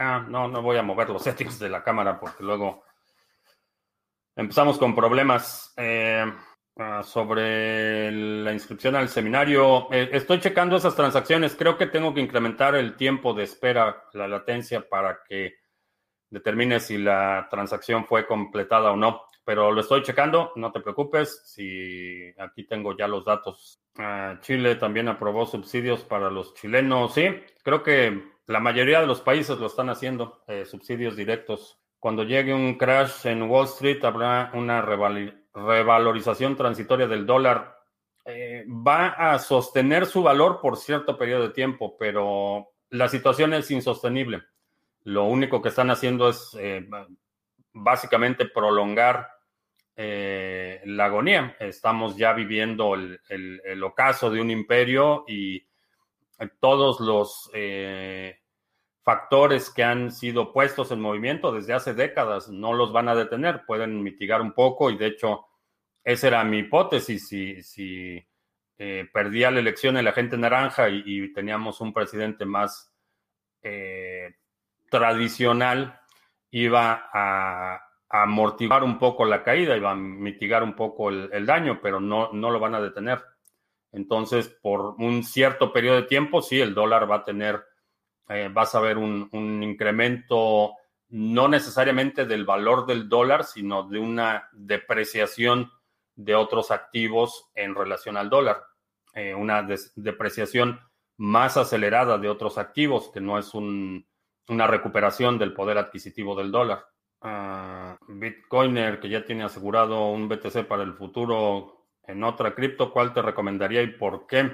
Ah, 0.00 0.26
no, 0.28 0.48
no 0.48 0.60
voy 0.60 0.76
a 0.76 0.82
mover 0.82 1.08
los 1.08 1.22
settings 1.22 1.60
de 1.60 1.68
la 1.68 1.84
cámara 1.84 2.18
porque 2.18 2.42
luego 2.42 2.82
empezamos 4.34 4.76
con 4.76 4.92
problemas. 4.92 5.72
Eh, 5.76 6.24
ah, 6.78 7.04
sobre 7.04 8.10
la 8.10 8.52
inscripción 8.52 8.96
al 8.96 9.08
seminario, 9.08 9.86
eh, 9.92 10.08
estoy 10.10 10.40
checando 10.40 10.76
esas 10.76 10.96
transacciones. 10.96 11.54
Creo 11.54 11.78
que 11.78 11.86
tengo 11.86 12.12
que 12.12 12.22
incrementar 12.22 12.74
el 12.74 12.96
tiempo 12.96 13.34
de 13.34 13.44
espera, 13.44 14.02
la 14.14 14.26
latencia, 14.26 14.88
para 14.88 15.22
que 15.22 15.62
determine 16.34 16.80
si 16.80 16.98
la 16.98 17.48
transacción 17.50 18.04
fue 18.04 18.26
completada 18.26 18.92
o 18.92 18.96
no. 18.96 19.22
Pero 19.44 19.72
lo 19.72 19.80
estoy 19.80 20.02
checando, 20.02 20.52
no 20.56 20.72
te 20.72 20.80
preocupes. 20.80 21.42
Si 21.46 22.32
aquí 22.38 22.64
tengo 22.66 22.96
ya 22.96 23.08
los 23.08 23.24
datos 23.24 23.84
Ah, 23.96 24.38
Chile 24.40 24.74
también 24.74 25.08
aprobó 25.08 25.46
subsidios 25.46 26.02
para 26.02 26.30
los 26.30 26.54
chilenos. 26.54 27.14
Sí, 27.14 27.26
creo 27.62 27.82
que 27.82 28.24
la 28.46 28.60
mayoría 28.60 29.00
de 29.00 29.06
los 29.06 29.20
países 29.20 29.58
lo 29.58 29.66
están 29.66 29.88
haciendo, 29.88 30.42
eh, 30.48 30.64
subsidios 30.64 31.16
directos. 31.16 31.80
Cuando 32.00 32.24
llegue 32.24 32.52
un 32.52 32.76
crash 32.76 33.26
en 33.26 33.42
Wall 33.44 33.66
Street, 33.66 34.04
habrá 34.04 34.50
una 34.54 34.82
revalorización 34.82 36.56
transitoria 36.56 37.06
del 37.06 37.24
dólar. 37.24 37.78
Eh, 38.26 38.64
va 38.68 39.08
a 39.08 39.38
sostener 39.38 40.06
su 40.06 40.22
valor 40.22 40.60
por 40.60 40.76
cierto 40.76 41.16
periodo 41.16 41.44
de 41.44 41.54
tiempo, 41.54 41.96
pero 41.96 42.72
la 42.90 43.08
situación 43.08 43.54
es 43.54 43.70
insostenible. 43.70 44.42
Lo 45.04 45.24
único 45.24 45.62
que 45.62 45.68
están 45.68 45.90
haciendo 45.90 46.28
es 46.28 46.56
eh, 46.58 46.86
básicamente 47.72 48.46
prolongar 48.46 49.28
eh, 49.96 50.80
la 50.86 51.04
agonía. 51.04 51.56
Estamos 51.60 52.16
ya 52.16 52.32
viviendo 52.32 52.94
el, 52.94 53.82
ocaso 53.82 54.30
de 54.30 54.40
un 54.40 54.50
imperio 54.50 55.24
y 55.28 55.64
todos 56.58 57.00
los 57.00 57.50
eh, 57.54 58.40
factores 59.02 59.70
que 59.70 59.84
han 59.84 60.10
sido 60.10 60.52
puestos 60.52 60.90
en 60.90 61.00
movimiento 61.00 61.52
desde 61.52 61.74
hace 61.74 61.94
décadas 61.94 62.48
no 62.48 62.72
los 62.72 62.92
van 62.92 63.08
a 63.08 63.14
detener, 63.14 63.64
pueden 63.66 64.02
mitigar 64.02 64.40
un 64.42 64.52
poco 64.52 64.90
y 64.90 64.96
de 64.96 65.06
hecho 65.06 65.46
esa 66.02 66.26
era 66.26 66.44
mi 66.44 66.58
hipótesis. 66.58 67.28
Si, 67.28 68.26
eh, 68.76 69.08
perdía 69.12 69.52
la 69.52 69.60
elección 69.60 69.96
en 69.96 70.04
la 70.04 70.12
gente 70.12 70.36
naranja 70.36 70.88
y, 70.88 71.32
teníamos 71.32 71.80
un 71.80 71.92
presidente 71.92 72.44
más 72.44 72.92
tradicional, 74.94 76.00
iba 76.52 77.10
a, 77.12 77.80
amortiguar 78.08 78.84
un 78.84 78.96
poco 78.96 79.24
la 79.24 79.42
caída 79.42 79.76
va 79.80 79.90
a 79.90 79.96
mitigar 79.96 80.62
un 80.62 80.74
poco 80.76 81.10
el, 81.10 81.46
daño, 81.46 81.80
pero 81.82 81.98
no, 81.98 82.30
no 82.32 82.50
lo 82.50 82.60
van 82.60 82.76
a 82.76 82.80
detener. 82.80 83.24
Entonces, 83.90 84.48
por 84.62 84.94
un 84.98 85.24
cierto 85.24 85.72
periodo 85.72 85.96
de 85.96 86.02
tiempo, 86.04 86.40
sí, 86.40 86.60
el 86.60 86.74
dólar 86.74 87.10
va 87.10 87.16
a 87.16 87.24
tener, 87.24 87.60
eh, 88.28 88.48
vas 88.52 88.76
a 88.76 88.80
ver 88.80 88.98
un, 88.98 89.28
incremento 89.64 90.74
no 91.08 91.48
necesariamente 91.48 92.24
del 92.24 92.44
valor 92.44 92.86
del 92.86 93.08
dólar, 93.08 93.42
sino 93.42 93.88
de 93.88 93.98
una 93.98 94.48
depreciación 94.52 95.72
de 96.14 96.36
otros 96.36 96.70
activos 96.70 97.50
en 97.56 97.74
relación 97.74 98.16
al 98.16 98.30
dólar. 98.30 98.62
Eh, 99.12 99.34
una 99.34 99.66
depreciación 99.96 100.78
más 101.16 101.56
acelerada 101.56 102.16
de 102.18 102.28
otros 102.28 102.58
activos, 102.58 103.10
que 103.12 103.20
no 103.20 103.40
es 103.40 103.54
una 104.48 104.66
recuperación 104.66 105.38
del 105.38 105.52
poder 105.54 105.78
adquisitivo 105.78 106.36
del 106.36 106.52
dólar. 106.52 106.86
Bitcoiner 108.06 109.00
que 109.00 109.08
ya 109.08 109.24
tiene 109.24 109.44
asegurado 109.44 110.10
un 110.10 110.28
BTC 110.28 110.66
para 110.66 110.82
el 110.82 110.92
futuro 110.92 111.86
en 112.06 112.22
otra 112.22 112.54
cripto, 112.54 112.92
¿cuál 112.92 113.14
te 113.14 113.22
recomendaría 113.22 113.82
y 113.82 113.88
por 113.88 114.26
qué? 114.26 114.52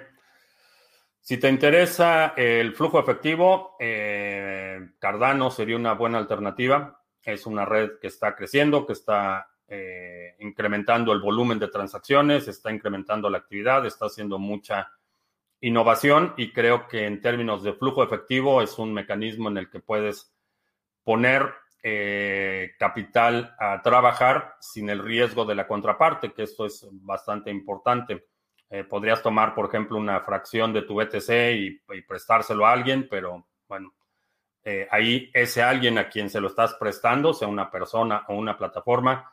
Si 1.20 1.36
te 1.36 1.48
interesa 1.48 2.32
el 2.36 2.74
flujo 2.74 2.98
efectivo, 2.98 3.76
eh, 3.78 4.90
Cardano 4.98 5.50
sería 5.50 5.76
una 5.76 5.92
buena 5.92 6.18
alternativa. 6.18 7.02
Es 7.22 7.44
una 7.44 7.66
red 7.66 7.98
que 8.00 8.06
está 8.06 8.34
creciendo, 8.34 8.86
que 8.86 8.94
está 8.94 9.50
eh, 9.68 10.36
incrementando 10.38 11.12
el 11.12 11.20
volumen 11.20 11.58
de 11.58 11.68
transacciones, 11.68 12.48
está 12.48 12.72
incrementando 12.72 13.28
la 13.28 13.38
actividad, 13.38 13.84
está 13.84 14.06
haciendo 14.06 14.38
mucha 14.38 14.90
innovación 15.60 16.34
y 16.36 16.52
creo 16.52 16.88
que 16.88 17.06
en 17.06 17.20
términos 17.20 17.62
de 17.62 17.74
flujo 17.74 18.02
efectivo 18.02 18.62
es 18.62 18.78
un 18.78 18.92
mecanismo 18.92 19.48
en 19.48 19.58
el 19.58 19.70
que 19.70 19.80
puedes 19.80 20.32
poner 21.04 21.52
eh, 21.82 22.72
capital 22.78 23.54
a 23.58 23.80
trabajar 23.82 24.56
sin 24.60 24.90
el 24.90 25.02
riesgo 25.02 25.46
de 25.46 25.54
la 25.54 25.66
contraparte, 25.66 26.32
que 26.32 26.42
esto 26.42 26.66
es 26.66 26.86
bastante 26.90 27.50
importante. 27.50 28.26
Eh, 28.68 28.84
podrías 28.84 29.22
tomar, 29.22 29.54
por 29.54 29.66
ejemplo, 29.66 29.96
una 29.96 30.20
fracción 30.20 30.72
de 30.72 30.82
tu 30.82 30.94
BTC 30.94 31.30
y, 31.54 32.02
prestárselo 32.02 32.66
a 32.66 32.72
alguien, 32.72 33.08
pero 33.10 33.46
bueno, 33.66 33.94
eh, 34.62 34.86
ahí 34.90 35.30
ese 35.32 35.62
alguien 35.62 35.96
a 35.96 36.08
quien 36.08 36.28
se 36.28 36.40
lo 36.40 36.48
estás 36.48 36.74
prestando, 36.74 37.32
sea 37.32 37.48
una 37.48 37.70
persona 37.70 38.24
o 38.28 38.34
una 38.34 38.56
plataforma, 38.56 39.32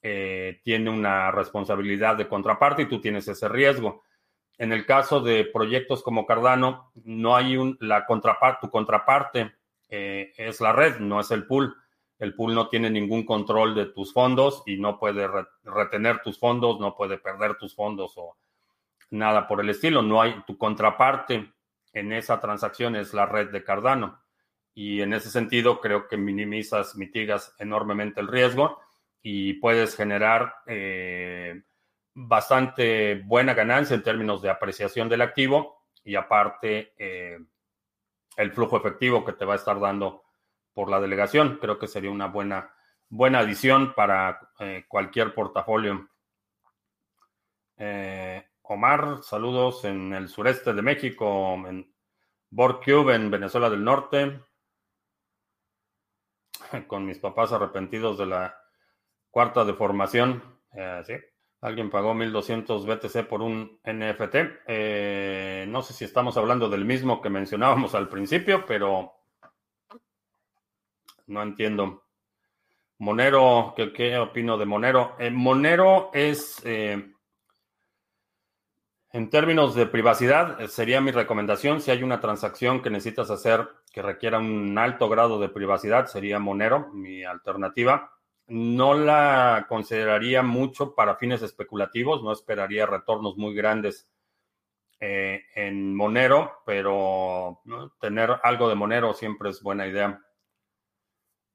tiene 0.00 0.88
una 0.88 1.30
responsabilidad 1.30 2.16
de 2.16 2.26
contraparte 2.26 2.82
y 2.82 2.88
tú 2.88 3.02
tienes 3.02 3.28
ese 3.28 3.48
riesgo. 3.48 4.02
En 4.60 4.74
el 4.74 4.84
caso 4.84 5.22
de 5.22 5.46
proyectos 5.46 6.02
como 6.02 6.26
Cardano, 6.26 6.92
no 7.04 7.34
hay 7.34 7.56
un, 7.56 7.78
la 7.80 8.04
contraparte, 8.04 8.66
tu 8.66 8.70
contraparte 8.70 9.54
es 9.88 10.60
la 10.60 10.70
red, 10.74 10.98
no 10.98 11.18
es 11.18 11.30
el 11.30 11.46
pool. 11.46 11.74
El 12.18 12.34
pool 12.34 12.54
no 12.54 12.68
tiene 12.68 12.90
ningún 12.90 13.24
control 13.24 13.74
de 13.74 13.86
tus 13.86 14.12
fondos 14.12 14.62
y 14.66 14.76
no 14.76 14.98
puede 14.98 15.26
retener 15.64 16.20
tus 16.20 16.38
fondos, 16.38 16.78
no 16.78 16.94
puede 16.94 17.16
perder 17.16 17.54
tus 17.54 17.74
fondos 17.74 18.12
o 18.16 18.36
nada 19.08 19.48
por 19.48 19.62
el 19.62 19.70
estilo. 19.70 20.02
No 20.02 20.20
hay 20.20 20.42
tu 20.46 20.58
contraparte 20.58 21.54
en 21.94 22.12
esa 22.12 22.38
transacción 22.38 22.96
es 22.96 23.14
la 23.14 23.24
red 23.24 23.48
de 23.48 23.64
Cardano. 23.64 24.20
Y 24.74 25.00
en 25.00 25.14
ese 25.14 25.30
sentido 25.30 25.80
creo 25.80 26.06
que 26.06 26.18
minimizas, 26.18 26.96
mitigas 26.96 27.54
enormemente 27.58 28.20
el 28.20 28.28
riesgo 28.28 28.78
y 29.22 29.54
puedes 29.54 29.96
generar 29.96 30.56
eh, 30.66 31.62
bastante 32.14 33.22
buena 33.24 33.54
ganancia 33.54 33.94
en 33.94 34.02
términos 34.02 34.42
de 34.42 34.50
apreciación 34.50 35.08
del 35.08 35.22
activo 35.22 35.84
y 36.04 36.16
aparte 36.16 36.94
eh, 36.98 37.38
el 38.36 38.52
flujo 38.52 38.76
efectivo 38.76 39.24
que 39.24 39.32
te 39.32 39.44
va 39.44 39.54
a 39.54 39.56
estar 39.56 39.78
dando 39.78 40.24
por 40.72 40.90
la 40.90 41.00
delegación. 41.00 41.58
Creo 41.60 41.78
que 41.78 41.88
sería 41.88 42.10
una 42.10 42.26
buena, 42.26 42.74
buena 43.08 43.40
adición 43.40 43.94
para 43.94 44.52
eh, 44.58 44.84
cualquier 44.88 45.34
portafolio. 45.34 46.08
Eh, 47.76 48.44
Omar, 48.62 49.22
saludos 49.22 49.84
en 49.84 50.12
el 50.12 50.28
sureste 50.28 50.72
de 50.72 50.82
México, 50.82 51.54
en 51.66 51.92
Borcube, 52.50 53.14
en 53.14 53.30
Venezuela 53.30 53.68
del 53.68 53.82
Norte, 53.82 54.40
con 56.86 57.04
mis 57.04 57.18
papás 57.18 57.52
arrepentidos 57.52 58.18
de 58.18 58.26
la 58.26 58.56
cuarta 59.30 59.64
de 59.64 59.74
formación. 59.74 60.42
Eh, 60.72 61.02
sí. 61.04 61.14
Alguien 61.62 61.90
pagó 61.90 62.14
1200 62.14 62.86
BTC 62.86 63.26
por 63.28 63.42
un 63.42 63.78
NFT. 63.84 64.66
no 65.68 65.82
sé 65.82 65.92
si 65.92 66.04
estamos 66.04 66.36
hablando 66.36 66.68
del 66.68 66.84
mismo 66.84 67.20
que 67.20 67.28
mencionábamos 67.28 67.94
al 67.94 68.08
principio, 68.08 68.64
pero 68.66 69.12
no 71.26 71.42
entiendo. 71.42 72.04
Monero, 72.98 73.74
¿qué, 73.94 74.18
opino 74.18 74.58
de 74.58 74.66
Monero? 74.66 75.16
Eh, 75.18 75.30
Monero 75.30 76.10
es, 76.12 76.60
eh, 76.64 77.14
en 79.12 79.30
términos 79.30 79.74
de 79.74 79.86
privacidad, 79.86 80.60
eh, 80.60 80.68
sería 80.68 81.00
mi 81.00 81.10
recomendación. 81.10 81.80
Si 81.80 81.90
hay 81.90 82.02
una 82.02 82.20
transacción 82.20 82.82
que 82.82 82.90
necesitas 82.90 83.30
hacer 83.30 83.66
que 83.90 84.02
requiera 84.02 84.38
un 84.38 84.76
alto 84.76 85.08
grado 85.08 85.40
de 85.40 85.48
privacidad, 85.48 86.06
sería 86.06 86.38
Monero, 86.38 86.90
mi 86.92 87.24
alternativa. 87.24 88.12
No 88.50 88.94
la 88.94 89.66
consideraría 89.68 90.42
mucho 90.42 90.94
para 90.94 91.16
fines 91.16 91.42
especulativos, 91.42 92.22
no 92.22 92.32
esperaría 92.32 92.84
retornos 92.84 93.36
muy 93.36 93.54
grandes 93.54 94.08
en 95.00 95.96
Monero, 95.96 96.60
pero 96.66 97.62
tener 98.00 98.38
algo 98.42 98.68
de 98.68 98.74
Monero 98.74 99.14
siempre 99.14 99.48
es 99.48 99.62
buena 99.62 99.86
idea. 99.86 100.20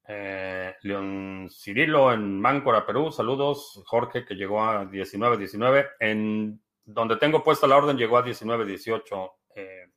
Eh, 0.07 0.75
León 0.81 1.49
Cirilo 1.51 2.13
en 2.13 2.39
Máncora, 2.39 2.85
Perú. 2.85 3.11
Saludos. 3.11 3.81
Jorge, 3.85 4.25
que 4.25 4.35
llegó 4.35 4.63
a 4.63 4.85
19-19. 4.85 5.89
En 5.99 6.61
donde 6.83 7.17
tengo 7.17 7.43
puesta 7.43 7.67
la 7.67 7.77
orden, 7.77 7.97
llegó 7.97 8.17
a 8.17 8.25
19-18. 8.25 9.31
Eh, 9.55 9.91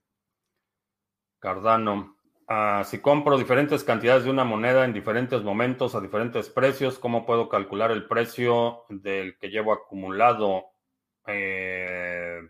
Cardano. 1.38 2.17
Ah, 2.50 2.82
si 2.86 2.98
compro 3.00 3.36
diferentes 3.36 3.84
cantidades 3.84 4.24
de 4.24 4.30
una 4.30 4.42
moneda 4.42 4.86
en 4.86 4.94
diferentes 4.94 5.42
momentos 5.42 5.94
a 5.94 6.00
diferentes 6.00 6.48
precios, 6.48 6.98
¿cómo 6.98 7.26
puedo 7.26 7.50
calcular 7.50 7.90
el 7.90 8.06
precio 8.08 8.84
del 8.88 9.36
que 9.36 9.48
llevo 9.48 9.74
acumulado? 9.74 10.64
Eh, 11.26 12.40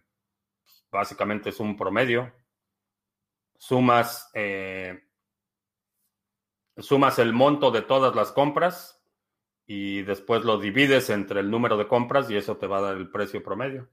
básicamente 0.92 1.50
es 1.50 1.58
un 1.58 1.76
promedio. 1.76 2.32
Sumas 3.56 4.30
eh, 4.34 5.02
sumas 6.76 7.18
el 7.18 7.32
monto 7.32 7.72
de 7.72 7.82
todas 7.82 8.14
las 8.14 8.30
compras 8.30 9.04
y 9.66 10.02
después 10.02 10.44
lo 10.44 10.58
divides 10.58 11.10
entre 11.10 11.40
el 11.40 11.50
número 11.50 11.76
de 11.76 11.88
compras 11.88 12.30
y 12.30 12.36
eso 12.36 12.56
te 12.56 12.68
va 12.68 12.78
a 12.78 12.82
dar 12.82 12.96
el 12.96 13.10
precio 13.10 13.42
promedio. 13.42 13.88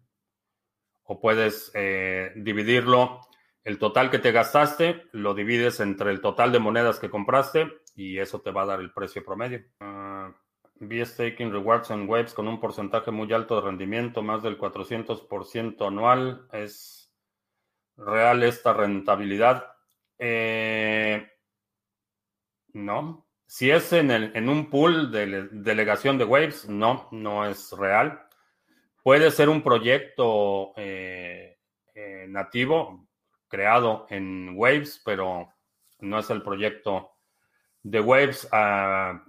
O 1.04 1.20
puedes 1.20 1.72
eh, 1.74 2.32
dividirlo, 2.36 3.22
el 3.66 3.80
total 3.80 4.12
que 4.12 4.20
te 4.20 4.32
gastaste, 4.32 5.08
lo 5.12 5.34
divides 5.34 5.80
entre 5.80 6.12
el 6.12 6.22
total 6.22 6.52
de 6.52 6.60
monedas 6.60 7.00
que 7.00 7.10
compraste 7.10 7.82
y 7.96 8.20
eso 8.20 8.40
te 8.40 8.52
va 8.52 8.62
a 8.62 8.68
dar 8.68 8.80
el 8.80 8.94
precio 8.94 9.26
promedio. 9.26 9.64
Uh, 9.82 10.32
staking 11.04 11.52
rewards 11.52 11.90
and 11.90 12.08
waves 12.08 12.36
con 12.36 12.48
un 12.48 12.60
porcentaje 12.60 13.10
muy 13.10 13.34
alto 13.34 13.56
de 13.56 13.62
rendimiento, 13.62 14.22
más 14.22 14.44
del 14.44 14.60
400% 14.60 15.88
anual. 15.88 16.48
¿Es 16.54 17.12
real 17.98 18.44
esta 18.44 18.72
rentabilidad? 18.72 19.66
Eh, 20.20 21.28
no. 22.74 23.28
Si 23.48 23.72
es 23.72 23.92
en, 23.94 24.12
el, 24.12 24.32
en 24.36 24.48
un 24.48 24.70
pool 24.70 25.12
de 25.12 25.48
delegación 25.52 26.20
de 26.20 26.26
Waves, 26.26 26.70
no, 26.70 27.08
no 27.12 27.48
es 27.48 27.72
real. 27.72 28.28
Puede 29.04 29.32
ser 29.32 29.50
un 29.50 29.64
proyecto 29.64 30.74
eh, 30.78 31.58
eh, 31.94 32.26
nativo 32.28 33.08
creado 33.48 34.08
en 34.10 34.54
Waves, 34.56 35.02
pero 35.04 35.50
no 36.00 36.20
es 36.20 36.30
el 36.30 36.42
proyecto 36.42 37.12
de 37.84 38.00
Waves. 38.00 38.48
Ah, 38.52 39.24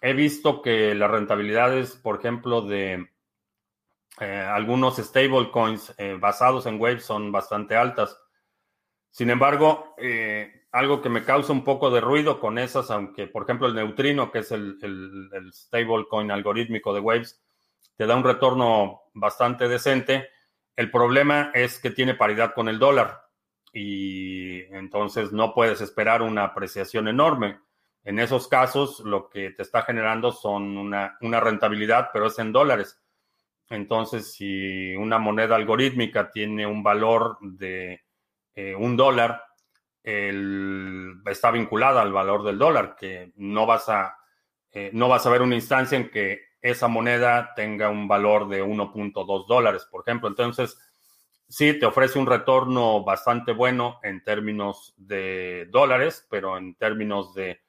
he 0.00 0.12
visto 0.12 0.62
que 0.62 0.94
las 0.94 1.10
rentabilidades, 1.10 1.96
por 1.96 2.18
ejemplo, 2.18 2.62
de 2.62 3.08
eh, 4.20 4.46
algunos 4.48 4.96
stablecoins 4.96 5.94
basados 6.18 6.66
en 6.66 6.80
Waves 6.80 7.04
son 7.04 7.32
bastante 7.32 7.76
altas. 7.76 8.18
Sin 9.10 9.30
embargo, 9.30 9.94
algo 10.72 11.02
que 11.02 11.08
me 11.08 11.24
causa 11.24 11.52
un 11.52 11.64
poco 11.64 11.90
de 11.90 12.00
ruido 12.00 12.38
con 12.38 12.58
esas, 12.58 12.90
aunque 12.90 13.26
por 13.26 13.42
ejemplo 13.42 13.66
el 13.66 13.74
neutrino, 13.74 14.30
que 14.30 14.40
es 14.40 14.52
el, 14.52 14.78
el, 14.82 15.52
stablecoin 15.52 16.30
algorítmico 16.30 16.94
de 16.94 17.00
Waves, 17.00 17.40
te 17.96 18.06
da 18.06 18.16
un 18.16 18.24
retorno 18.24 19.02
bastante 19.14 19.68
decente. 19.68 20.28
El 20.76 20.90
problema 20.90 21.50
es 21.54 21.80
que 21.80 21.90
tiene 21.90 22.14
paridad 22.14 22.54
con 22.54 22.68
el 22.68 22.78
dólar 22.78 23.20
y 23.72 24.62
entonces 24.74 25.32
no 25.32 25.54
puedes 25.54 25.80
esperar 25.80 26.22
una 26.22 26.44
apreciación 26.44 27.08
enorme. 27.08 27.58
En 28.02 28.18
esos 28.18 28.48
casos, 28.48 29.00
lo 29.00 29.28
que 29.28 29.50
te 29.50 29.62
está 29.62 29.82
generando 29.82 30.32
son 30.32 30.76
una, 30.76 31.16
una 31.20 31.40
rentabilidad, 31.40 32.10
pero 32.12 32.26
es 32.26 32.38
en 32.38 32.52
dólares. 32.52 32.98
Entonces, 33.68 34.32
si 34.32 34.94
una 34.96 35.18
moneda 35.18 35.54
algorítmica 35.54 36.30
tiene 36.30 36.66
un 36.66 36.82
valor 36.82 37.38
de 37.40 38.02
eh, 38.54 38.74
un 38.74 38.96
dólar, 38.96 39.44
está 40.02 41.50
vinculada 41.50 42.00
al 42.00 42.12
valor 42.12 42.42
del 42.42 42.58
dólar, 42.58 42.96
que 42.98 43.32
no 43.36 43.66
vas 43.66 43.88
a 43.88 44.16
eh, 44.72 44.90
no 44.92 45.08
vas 45.08 45.26
a 45.26 45.30
ver 45.30 45.42
una 45.42 45.56
instancia 45.56 45.98
en 45.98 46.10
que 46.10 46.42
esa 46.60 46.86
moneda 46.86 47.54
tenga 47.56 47.88
un 47.88 48.06
valor 48.06 48.48
de 48.48 48.62
1.2 48.62 49.46
dólares, 49.46 49.86
por 49.90 50.02
ejemplo. 50.06 50.28
Entonces, 50.28 50.78
sí, 51.50 51.78
te 51.78 51.84
ofrece 51.84 52.18
un 52.18 52.26
retorno 52.26 53.04
bastante 53.04 53.52
bueno 53.52 53.98
en 54.02 54.22
términos 54.22 54.94
de 54.96 55.66
dólares, 55.70 56.26
pero 56.30 56.56
en 56.56 56.76
términos 56.76 57.34
de 57.34 57.60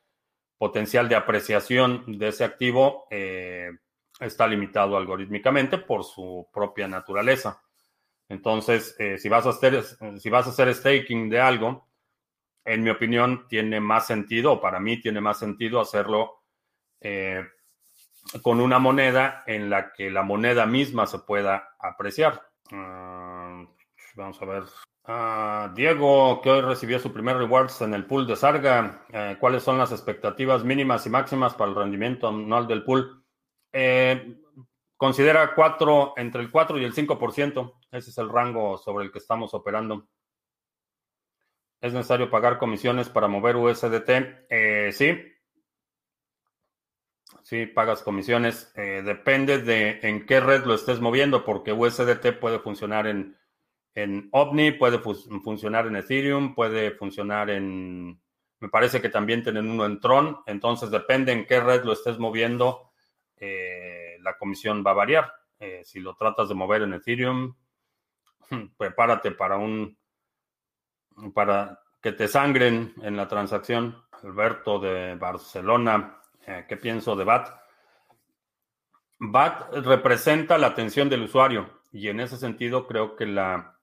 potencial 0.57 1.09
de 1.09 1.15
apreciación 1.15 2.19
de 2.19 2.27
ese 2.27 2.43
activo, 2.43 3.07
eh, 3.09 3.71
está 4.19 4.47
limitado 4.47 4.95
algorítmicamente 4.95 5.79
por 5.79 6.03
su 6.03 6.47
propia 6.53 6.87
naturaleza. 6.87 7.61
Entonces, 8.29 8.95
eh, 8.99 9.17
si, 9.17 9.27
vas 9.27 9.47
a 9.47 9.49
hacer, 9.49 9.83
si 10.19 10.29
vas 10.29 10.45
a 10.45 10.51
hacer 10.51 10.73
staking 10.73 11.29
de 11.29 11.39
algo, 11.39 11.89
en 12.63 12.83
mi 12.83 12.91
opinión, 12.91 13.47
tiene 13.47 13.79
más 13.79 14.05
sentido, 14.05 14.61
para 14.61 14.79
mí 14.79 15.01
tiene 15.01 15.19
más 15.19 15.39
sentido 15.39 15.81
hacerlo 15.81 16.43
eh, 16.99 17.43
con 18.43 18.61
una 18.61 18.77
moneda 18.77 19.43
en 19.47 19.69
la 19.69 19.91
que 19.91 20.11
la 20.11 20.21
moneda 20.21 20.67
misma 20.67 21.07
se 21.07 21.19
pueda 21.19 21.75
apreciar. 21.79 22.50
Ah, 22.71 23.65
vamos 24.15 24.41
a 24.41 24.45
ver. 24.45 24.63
Ah, 25.03 25.71
Diego, 25.75 26.41
que 26.41 26.49
hoy 26.49 26.61
recibió 26.61 26.99
su 26.99 27.11
primer 27.11 27.37
rewards 27.37 27.81
en 27.81 27.93
el 27.93 28.05
pool 28.05 28.27
de 28.27 28.35
Sarga. 28.35 29.05
Eh, 29.09 29.37
¿Cuáles 29.39 29.63
son 29.63 29.77
las 29.77 29.91
expectativas 29.91 30.63
mínimas 30.63 31.05
y 31.05 31.09
máximas 31.09 31.53
para 31.55 31.71
el 31.71 31.75
rendimiento 31.75 32.27
anual 32.27 32.67
del 32.67 32.83
pool? 32.83 33.23
Eh, 33.73 34.37
considera 34.95 35.55
4, 35.55 36.13
entre 36.17 36.41
el 36.41 36.51
4 36.51 36.77
y 36.77 36.83
el 36.83 36.93
5%. 36.93 37.79
Ese 37.91 38.11
es 38.11 38.17
el 38.17 38.29
rango 38.29 38.77
sobre 38.77 39.05
el 39.05 39.11
que 39.11 39.19
estamos 39.19 39.53
operando. 39.53 40.07
¿Es 41.81 41.93
necesario 41.93 42.29
pagar 42.29 42.59
comisiones 42.59 43.09
para 43.09 43.27
mover 43.27 43.55
USDT? 43.55 44.45
Eh, 44.49 44.91
sí. 44.93 45.30
Sí, 47.43 47.65
pagas 47.65 48.01
comisiones. 48.03 48.71
Eh, 48.75 49.01
depende 49.03 49.59
de 49.59 49.99
en 50.03 50.25
qué 50.25 50.39
red 50.39 50.65
lo 50.65 50.73
estés 50.73 50.99
moviendo, 50.99 51.43
porque 51.43 51.73
USDT 51.73 52.39
puede 52.39 52.59
funcionar 52.59 53.07
en, 53.07 53.37
en 53.95 54.29
OVNI, 54.31 54.71
puede 54.71 54.99
funcionar 54.99 55.87
en 55.87 55.95
Ethereum, 55.95 56.55
puede 56.55 56.91
funcionar 56.91 57.49
en... 57.49 58.21
Me 58.59 58.69
parece 58.69 59.01
que 59.01 59.09
también 59.09 59.43
tienen 59.43 59.69
uno 59.69 59.85
en 59.85 59.99
Tron. 59.99 60.37
Entonces, 60.45 60.91
depende 60.91 61.31
en 61.31 61.45
qué 61.45 61.59
red 61.59 61.83
lo 61.83 61.93
estés 61.93 62.19
moviendo, 62.19 62.91
eh, 63.35 64.17
la 64.21 64.37
comisión 64.37 64.83
va 64.85 64.91
a 64.91 64.95
variar. 64.95 65.33
Eh, 65.59 65.81
si 65.83 65.99
lo 65.99 66.15
tratas 66.15 66.47
de 66.49 66.55
mover 66.55 66.83
en 66.83 66.93
Ethereum, 66.93 67.55
prepárate 68.77 69.31
para 69.31 69.57
un... 69.57 69.97
para 71.33 71.79
que 72.01 72.11
te 72.13 72.27
sangren 72.27 72.93
en 73.01 73.17
la 73.17 73.27
transacción. 73.27 74.03
Alberto 74.23 74.79
de 74.79 75.15
Barcelona 75.15 76.20
eh, 76.47 76.65
¿Qué 76.67 76.77
pienso 76.77 77.15
de 77.15 77.23
BAT? 77.23 77.49
BAT 79.19 79.73
representa 79.85 80.57
la 80.57 80.67
atención 80.67 81.09
del 81.09 81.23
usuario 81.23 81.81
y 81.91 82.07
en 82.07 82.19
ese 82.19 82.37
sentido 82.37 82.87
creo 82.87 83.15
que 83.15 83.25
la, 83.25 83.77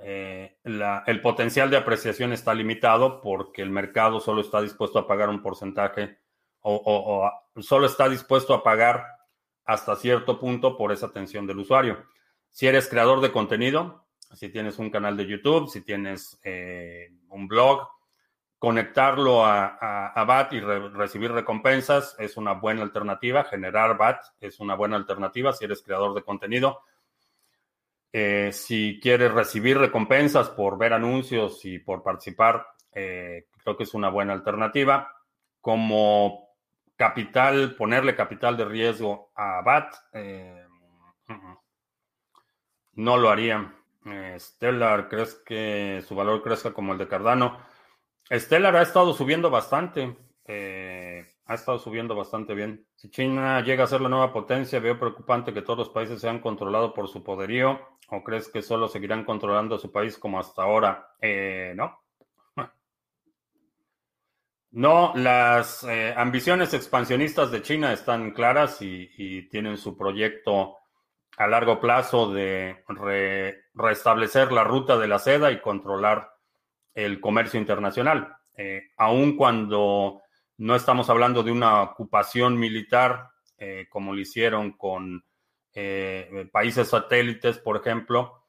eh, 0.00 0.58
el 0.64 1.20
potencial 1.20 1.70
de 1.70 1.76
apreciación 1.76 2.32
está 2.32 2.52
limitado 2.54 3.20
porque 3.20 3.62
el 3.62 3.70
mercado 3.70 4.20
solo 4.20 4.40
está 4.40 4.60
dispuesto 4.60 4.98
a 4.98 5.06
pagar 5.06 5.28
un 5.28 5.42
porcentaje 5.42 6.18
o, 6.60 7.30
solo 7.60 7.86
está 7.86 8.08
dispuesto 8.08 8.52
a 8.52 8.62
pagar 8.62 9.06
hasta 9.64 9.94
cierto 9.96 10.40
punto 10.40 10.76
por 10.76 10.92
esa 10.92 11.06
atención 11.06 11.46
del 11.46 11.60
usuario. 11.60 12.04
Si 12.50 12.66
eres 12.66 12.88
creador 12.88 13.20
de 13.20 13.30
contenido, 13.30 14.04
si 14.34 14.48
tienes 14.48 14.78
un 14.78 14.90
canal 14.90 15.16
de 15.16 15.26
YouTube, 15.26 15.68
si 15.68 15.82
tienes 15.82 16.40
eh, 16.42 17.12
un 17.28 17.46
blog, 17.46 17.86
conectarlo 18.58 19.44
a, 19.44 20.24
BAT 20.26 20.54
y 20.54 20.60
recibir 20.60 21.30
recompensas 21.32 22.16
es 22.18 22.36
una 22.36 22.52
buena 22.52 22.82
alternativa. 22.82 23.44
Generar 23.44 23.96
BAT 23.96 24.24
es 24.40 24.60
una 24.60 24.74
buena 24.74 24.96
alternativa 24.96 25.52
si 25.52 25.64
eres 25.64 25.82
creador 25.82 26.14
de 26.14 26.22
contenido. 26.22 26.80
Eh, 28.12 28.50
si 28.52 28.98
quieres 29.00 29.32
recibir 29.32 29.78
recompensas 29.78 30.48
por 30.48 30.78
ver 30.78 30.94
anuncios 30.94 31.64
y 31.64 31.78
por 31.78 32.02
participar, 32.02 32.66
eh, 32.92 33.46
creo 33.62 33.76
que 33.76 33.84
es 33.84 33.94
una 33.94 34.08
buena 34.08 34.32
alternativa. 34.32 35.12
Como 35.60 36.48
capital, 36.96 37.74
ponerle 37.76 38.16
capital 38.16 38.56
de 38.56 38.64
riesgo 38.64 39.32
a 39.34 39.60
BAT, 39.60 39.94
eh, 40.14 40.64
no 42.94 43.18
lo 43.18 43.28
haría. 43.28 43.72
Stellar, 44.38 45.08
¿crees 45.08 45.34
que 45.44 46.02
su 46.06 46.14
valor 46.14 46.40
crezca 46.42 46.72
como 46.72 46.92
el 46.92 46.98
de 46.98 47.08
Cardano? 47.08 47.58
Stellar 48.30 48.76
ha 48.76 48.82
estado 48.82 49.12
subiendo 49.12 49.50
bastante. 49.50 50.16
Eh, 50.46 51.34
ha 51.46 51.54
estado 51.54 51.78
subiendo 51.78 52.14
bastante 52.16 52.54
bien. 52.54 52.86
Si 52.96 53.08
China 53.08 53.60
llega 53.60 53.84
a 53.84 53.86
ser 53.86 54.00
la 54.00 54.08
nueva 54.08 54.32
potencia, 54.32 54.80
veo 54.80 54.98
preocupante 54.98 55.54
que 55.54 55.62
todos 55.62 55.78
los 55.78 55.90
países 55.90 56.20
sean 56.20 56.40
controlados 56.40 56.92
por 56.92 57.08
su 57.08 57.22
poderío. 57.22 57.80
¿O 58.08 58.22
crees 58.22 58.48
que 58.48 58.62
solo 58.62 58.88
seguirán 58.88 59.24
controlando 59.24 59.78
su 59.78 59.92
país 59.92 60.18
como 60.18 60.40
hasta 60.40 60.62
ahora? 60.62 61.14
Eh, 61.20 61.72
no. 61.76 62.00
No, 64.72 65.12
las 65.14 65.84
eh, 65.84 66.12
ambiciones 66.14 66.74
expansionistas 66.74 67.50
de 67.50 67.62
China 67.62 67.94
están 67.94 68.32
claras 68.32 68.82
y, 68.82 69.48
tienen 69.48 69.78
su 69.78 69.96
proyecto 69.96 70.76
a 71.38 71.46
largo 71.46 71.80
plazo 71.80 72.30
de 72.34 72.84
restablecer 73.72 74.52
la 74.52 74.64
ruta 74.64 74.98
de 74.98 75.08
la 75.08 75.18
seda 75.18 75.50
y 75.50 75.62
controlar 75.62 76.35
el 76.96 77.20
comercio 77.20 77.60
internacional. 77.60 78.36
Eh, 78.56 78.88
aun 78.96 79.36
cuando 79.36 80.22
no 80.56 80.74
estamos 80.74 81.08
hablando 81.10 81.42
de 81.42 81.52
una 81.52 81.82
ocupación 81.82 82.58
militar 82.58 83.28
eh, 83.58 83.86
como 83.90 84.14
lo 84.14 84.20
hicieron 84.20 84.72
con 84.72 85.22
eh, 85.74 86.48
países 86.50 86.88
satélites, 86.88 87.58
por 87.58 87.76
ejemplo, 87.76 88.42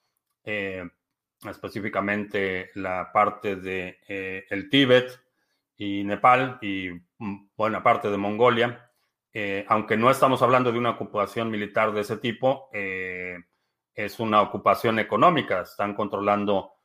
específicamente 1.46 2.70
la 2.76 3.12
parte 3.12 3.58
de 3.58 4.46
el 4.50 4.70
Tíbet 4.70 5.12
y 5.76 6.06
Nepal 6.06 6.58
y 6.62 6.90
mm, 7.18 7.50
buena 7.58 7.84
parte 7.84 8.10
de 8.10 8.18
Mongolia, 8.18 8.90
aunque 9.68 9.98
no 9.98 10.10
estamos 10.10 10.42
hablando 10.42 10.72
de 10.72 10.80
una 10.80 10.92
ocupación 10.92 11.52
militar 11.52 11.92
de 11.92 12.02
ese 12.02 12.18
tipo, 12.18 12.70
es 12.72 14.20
una 14.20 14.42
ocupación 14.42 14.98
económica, 15.00 15.62
están 15.62 15.94
controlando 15.94 16.77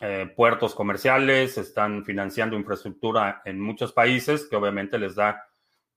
eh, 0.00 0.32
puertos 0.34 0.74
comerciales, 0.74 1.56
están 1.56 2.04
financiando 2.04 2.56
infraestructura 2.56 3.42
en 3.44 3.60
muchos 3.60 3.92
países 3.92 4.44
que 4.44 4.56
obviamente 4.56 4.98
les 4.98 5.14
da, 5.14 5.48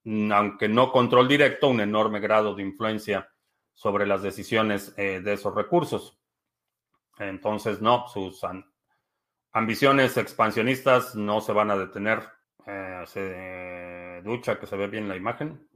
mm, 0.04 0.32
aunque 0.32 0.70
no 0.70 0.92
control 0.92 1.28
directo, 1.28 1.68
un 1.68 1.82
enorme 1.82 2.20
grado 2.20 2.54
de 2.54 2.62
influencia 2.62 3.28
sobre 3.74 4.06
las 4.06 4.22
decisiones 4.22 4.94
eh, 4.98 5.20
de 5.22 5.34
esos 5.34 5.54
recursos. 5.56 6.20
Entonces, 7.18 7.82
no, 7.82 8.08
sus 8.08 8.42
ambiciones 9.52 10.16
expansionistas 10.18 11.16
no 11.16 11.42
se 11.42 11.54
van 11.54 11.72
a 11.72 11.78
detener. 11.78 12.22
Eh, 12.68 13.04
se 13.08 14.22
ducha 14.24 14.60
que 14.60 14.68
se 14.68 14.78
ve 14.78 14.88
bien 14.88 15.08
la 15.08 15.16
imagen. 15.16 15.68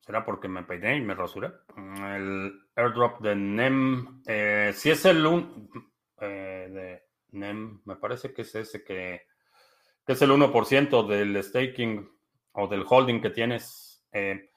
¿Será 0.00 0.24
porque 0.24 0.48
me 0.48 0.64
peiné 0.64 0.96
y 0.96 1.00
me 1.02 1.14
rasuré? 1.14 1.52
El 1.76 2.60
airdrop 2.74 3.20
de 3.20 3.36
NEM. 3.36 4.22
si 4.74 4.90
es 4.90 5.04
el 5.04 5.24
eh, 6.20 6.68
de 6.70 7.02
NEM, 7.38 7.82
me 7.84 7.96
parece 7.96 8.32
que 8.32 8.42
es 8.42 8.54
ese 8.54 8.82
que, 8.84 9.22
es 10.06 10.22
el 10.22 10.30
1% 10.30 11.06
del 11.06 11.42
staking 11.42 12.10
o 12.52 12.66
del 12.66 12.84
holding 12.88 13.20
que 13.20 13.30
tienes. 13.30 14.04
Eh, 14.12 14.50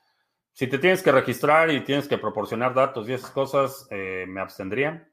si 0.54 0.68
te 0.68 0.78
tienes 0.78 1.04
que 1.04 1.12
registrar 1.12 1.72
y 1.72 1.84
tienes 1.84 2.08
que 2.08 2.18
proporcionar 2.18 2.74
datos 2.74 3.08
y 3.08 3.14
esas 3.14 3.32
cosas, 3.32 3.88
eh, 3.92 4.26
me 4.28 4.42
abstendría, 4.42 5.10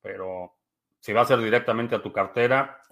pero 0.00 0.56
si 0.98 1.12
va 1.12 1.22
a 1.22 1.26
ser 1.26 1.38
directamente 1.38 1.94
a 1.94 2.02
tu 2.02 2.12
cartera, 2.12 2.82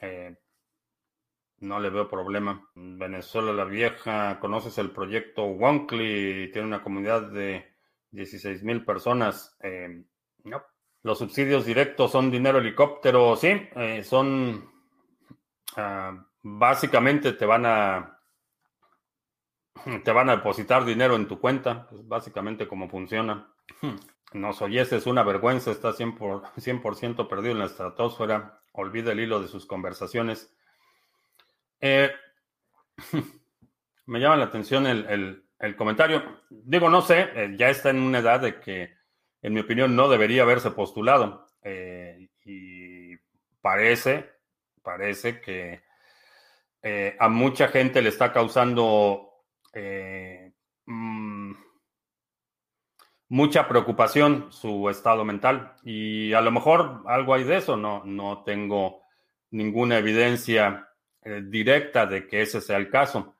no 1.59 1.81
le 1.81 1.91
veo 1.91 2.09
problema. 2.09 2.69
Venezuela 2.75 3.53
la 3.53 3.65
Vieja, 3.65 4.39
conoces 4.39 4.77
el 4.79 4.91
proyecto 4.91 5.47
Wonkly, 5.47 6.53
tiene 6.53 6.69
una 6.69 6.83
comunidad 6.83 7.23
de 7.31 7.75
16 8.11 8.63
mil 8.63 8.85
personas. 8.85 9.57
no, 10.45 10.63
los 11.05 11.19
subsidios 11.19 11.67
directos 11.67 12.11
son 12.11 12.31
dinero 12.31 12.59
helicóptero, 12.59 13.37
sí, 13.37 13.49
eh, 13.77 14.03
son 14.03 14.71
ah, 15.77 16.27
básicamente 16.43 17.35
te 17.35 17.45
van 17.45 17.67
a 17.67 18.21
te 20.03 20.13
van 20.13 20.31
a 20.31 20.37
depositar 20.37 20.85
dinero 20.85 21.15
en 21.15 21.29
tu 21.29 21.39
cuenta, 21.39 21.89
es 21.93 22.09
básicamente 22.09 22.67
cómo 22.67 22.89
funciona. 22.89 23.53
Hmm. 23.83 23.97
Nos 24.33 24.63
oyes, 24.63 24.93
es 24.93 25.07
una 25.07 25.23
vergüenza, 25.23 25.71
está 25.71 25.93
100%, 25.93 27.29
perdido 27.29 27.53
en 27.53 27.59
la 27.59 27.67
estratosfera, 27.67 28.63
olvida 28.73 29.13
el 29.13 29.21
hilo 29.21 29.43
de 29.43 29.49
sus 29.49 29.67
conversaciones. 29.67 30.57
Eh, 31.81 32.11
me 34.07 34.21
llama 34.21 34.37
la 34.37 34.47
atención 34.47 34.87
el, 34.87 35.45
comentario. 35.77 36.41
Digo, 36.49 36.89
no 36.89 37.03
sé, 37.03 37.29
eh, 37.35 37.55
ya 37.59 37.69
está 37.69 37.91
en 37.91 38.01
una 38.01 38.21
edad 38.21 38.41
de 38.41 38.59
que 38.59 39.04
en 39.45 39.53
mi 39.53 39.61
opinión, 39.61 39.95
no 39.95 40.09
debería 40.09 40.43
haberse 40.43 40.71
postulado. 40.71 41.47
Eh, 41.63 42.31
y 42.47 43.15
parece, 43.61 44.31
parece 44.83 45.43
que 45.43 45.83
eh, 46.83 47.15
a 47.21 47.29
mucha 47.29 47.69
gente 47.69 48.01
le 48.01 48.09
está 48.09 48.33
causando 48.33 49.45
eh, 49.75 50.51
mm, 50.87 51.53
mucha 53.29 53.69
preocupación 53.69 54.51
su 54.51 54.89
estado 54.89 55.27
mental. 55.27 55.75
Y 55.85 56.33
a 56.33 56.41
lo 56.41 56.51
mejor 56.51 57.03
algo 57.05 57.35
hay 57.35 57.45
de 57.45 57.59
eso, 57.59 57.77
no, 57.77 58.03
no 58.03 58.45
tengo 58.45 59.03
ninguna 59.51 59.99
evidencia 59.99 60.89
directa 61.23 62.07
de 62.07 62.27
que 62.27 62.41
ese 62.41 62.63
sea 62.63 62.79
el 62.79 62.89
caso. 62.89 63.37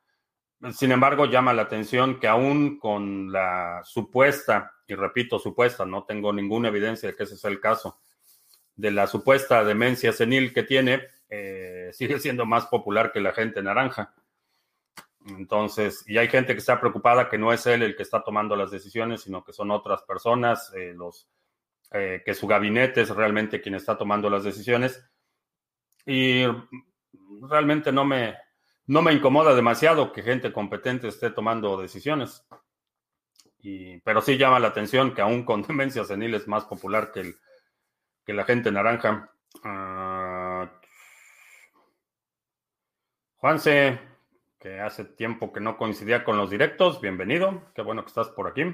Sin 0.73 0.93
embargo, 0.93 1.27
llama 1.27 1.53
la 1.53 1.63
atención 1.63 2.19
que 2.19 2.29
aún 2.29 2.79
con 2.79 3.31
la 3.31 3.83
supuesta, 3.85 4.73
y 4.87 4.95
repito, 4.95 5.39
supuesta, 5.39 5.85
no 5.85 6.05
tengo 6.05 6.33
ninguna 6.33 6.69
evidencia 6.69 7.09
de 7.09 7.17
que 7.17 7.25
ese 7.25 7.37
sea 7.37 7.51
el 7.51 7.61
caso, 7.61 7.99
de 8.75 8.91
la 8.91 9.07
supuesta 9.07 9.63
demencia 9.65 10.13
senil 10.13 10.55
que 10.55 10.63
tiene, 10.63 11.03
eh, 11.29 11.91
sigue 11.93 12.19
siendo 12.19 12.47
más 12.47 12.67
popular 12.67 13.13
que 13.13 13.21
la 13.21 13.33
gente 13.33 13.63
naranja. 13.63 14.15
Entonces, 15.27 16.05
y 16.07 16.19
hay 16.19 16.29
gente 16.29 16.53
que 16.53 16.59
está 16.59 16.81
preocupada 16.81 17.29
que 17.29 17.39
no 17.39 17.53
es 17.53 17.67
él 17.67 17.83
el 17.83 17.97
que 17.97 18.03
está 18.03 18.23
tomando 18.23 18.57
las 18.57 18.71
decisiones, 18.71 19.23
sino 19.23 19.43
que 19.45 19.53
son 19.53 19.71
otras 19.71 20.03
personas, 20.03 20.73
eh, 20.75 20.93
los, 20.95 21.29
eh, 21.93 22.23
que 22.25 22.35
su 22.35 22.47
gabinete 22.47 23.03
es 23.03 23.11
realmente 23.11 23.61
quien 23.61 23.75
está 23.75 23.97
tomando 23.97 24.29
las 24.29 24.45
decisiones. 24.45 25.03
Y 26.07 26.45
realmente 27.41 27.91
no 27.91 28.05
me, 28.05 28.37
no 28.87 29.03
me 29.03 29.13
incomoda 29.13 29.55
demasiado 29.55 30.13
que 30.13 30.23
gente 30.23 30.53
competente 30.53 31.09
esté 31.09 31.31
tomando 31.31 31.81
decisiones. 31.81 32.47
Y, 33.61 33.99
pero 34.01 34.21
sí 34.21 34.37
llama 34.37 34.61
la 34.61 34.69
atención 34.69 35.15
que 35.15 35.23
aún 35.23 35.45
con 35.45 35.63
demencia 35.67 36.05
senil 36.05 36.35
es 36.35 36.47
más 36.47 36.65
popular 36.65 37.13
que, 37.13 37.21
el, 37.21 37.37
que 38.25 38.35
la 38.35 38.45
gente 38.45 38.71
naranja. 38.71 39.31
Uh, 39.65 40.69
Juanse, 43.37 44.01
que 44.59 44.81
hace 44.81 45.05
tiempo 45.05 45.53
que 45.53 45.61
no 45.61 45.77
coincidía 45.77 46.25
con 46.25 46.37
los 46.37 46.51
directos. 46.51 47.01
Bienvenido, 47.01 47.63
qué 47.75 47.83
bueno 47.83 48.03
que 48.03 48.09
estás 48.09 48.29
por 48.29 48.49
aquí. 48.49 48.65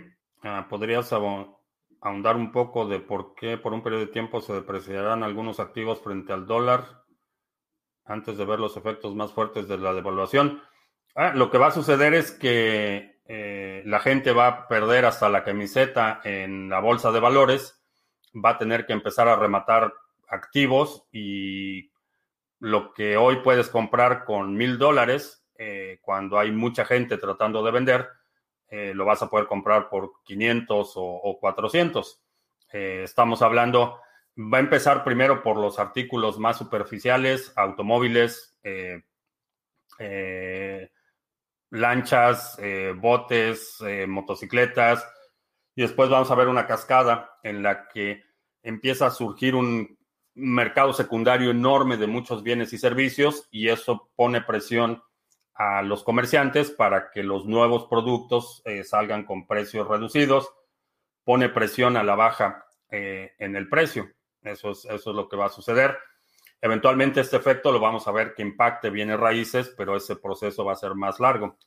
Ah, 0.43 0.67
¿Podrías 0.69 1.13
ahondar 1.13 2.37
un 2.37 2.51
poco 2.51 2.87
de 2.89 2.99
por 2.99 3.35
qué 3.35 3.59
por 3.59 3.73
un 3.73 3.83
periodo 3.83 4.07
de 4.07 4.13
tiempo 4.13 4.41
se 4.41 4.55
depreciarán 4.55 5.23
algunos 5.23 5.61
activos 5.61 6.01
frente 6.01 6.33
al 6.33 6.47
dólar 6.47 7.00
antes 8.11 8.37
de 8.37 8.45
ver 8.45 8.59
los 8.59 8.77
efectos 8.77 9.15
más 9.15 9.33
fuertes 9.33 9.69
de 9.69 9.79
la 9.79 9.93
devaluación? 9.95 10.63
Ah, 11.15 11.33
lo 11.35 11.51
que 11.51 11.59
va 11.59 11.69
a 11.69 11.73
suceder 11.73 12.15
es 12.15 12.33
que 12.33 13.21
eh, 13.27 13.83
la 13.87 14.01
gente 14.01 14.33
va 14.33 14.47
a 14.47 14.69
perder 14.69 15.05
hasta 15.05 15.29
la 15.29 15.45
camiseta 15.45 16.21
en 16.25 16.69
la 16.69 16.81
bolsa 16.81 17.13
de 17.13 17.21
valores, 17.21 17.83
va 18.35 18.51
a 18.51 18.59
tener 18.59 18.87
que 18.87 18.93
empezar 18.93 19.29
a 19.29 19.37
rematar 19.37 19.93
activos 20.29 21.07
y 21.13 21.91
lo 22.59 22.93
que 22.93 23.17
hoy 23.17 23.37
puedes 23.37 23.69
comprar 23.69 24.25
con 24.25 24.55
mil 24.55 24.79
dólares 24.79 25.41
eh, 25.63 25.99
cuando 26.01 26.39
hay 26.39 26.53
mucha 26.53 26.85
gente 26.85 27.19
tratando 27.19 27.63
de 27.63 27.71
vender, 27.71 28.09
eh, 28.69 28.93
lo 28.95 29.05
vas 29.05 29.21
a 29.23 29.29
poder 29.29 29.47
comprar 29.47 29.91
por 29.91 30.23
500 30.25 30.93
o, 30.97 31.39
400. 31.39 32.23
Eh, 32.73 33.03
estamos 33.05 33.43
hablando, 33.43 34.01
va 34.41 34.59
a 34.59 34.61
empezar 34.61 35.05
primero 35.05 35.43
por 35.43 35.57
los 35.57 35.79
artículos 35.79 36.39
más 36.39 36.59
superficiales, 36.59 37.53
automóviles, 37.57 38.59
lanchas, 41.71 42.59
botes, 42.97 43.79
motocicletas, 44.07 45.07
y 45.75 45.83
después 45.83 46.11
vamos 46.11 46.31
a 46.31 46.35
ver 46.35 46.49
una 46.49 46.67
cascada 46.67 47.39
en 47.43 47.63
la 47.63 47.89
que 47.89 48.23
empieza 48.63 49.07
a 49.07 49.11
surgir 49.11 49.55
un 49.55 49.99
mercado 50.35 50.93
secundario 50.93 51.51
enorme 51.51 51.97
de 51.97 52.07
muchos 52.07 52.43
bienes 52.43 52.73
y 52.73 52.79
servicios 52.79 53.49
y 53.51 53.69
eso 53.69 54.11
pone 54.17 54.41
presión 54.41 55.03
a 55.55 55.83
los 55.83 56.03
comerciantes 56.05 56.71
para 56.71 57.11
que 57.11 57.23
los 57.23 57.45
nuevos 57.47 57.87
productos 57.87 58.63
eh, 58.65 58.85
salgan 58.85 59.25
con 59.25 59.47
precios 59.47 59.87
reducidos, 59.87 60.51
pone 61.25 61.49
presión 61.49 61.97
a 61.97 62.03
la 62.03 62.15
baja 62.15 62.65
eh, 62.91 63.33
en 63.39 63.57
el 63.57 63.69
precio. 63.69 64.11
Eso 64.43 64.71
es, 64.71 64.85
eso 64.85 65.11
es 65.11 65.17
lo 65.17 65.29
que 65.29 65.37
va 65.37 65.47
a 65.47 65.51
suceder. 65.51 65.97
Eventualmente 66.61 67.21
este 67.21 67.37
efecto 67.37 67.73
lo 67.73 67.81
vamos 67.81 68.07
a 68.07 68.13
ver 68.13 68.35
que 68.35 68.43
impacte 68.43 68.91
bienes 68.91 69.19
raíces, 69.19 69.73
pero 69.77 69.97
ese 69.97 70.17
proceso 70.17 70.65
va 70.65 70.73
a 70.73 70.77
ser 70.77 70.95
más 70.95 71.21
largo. 71.21 71.59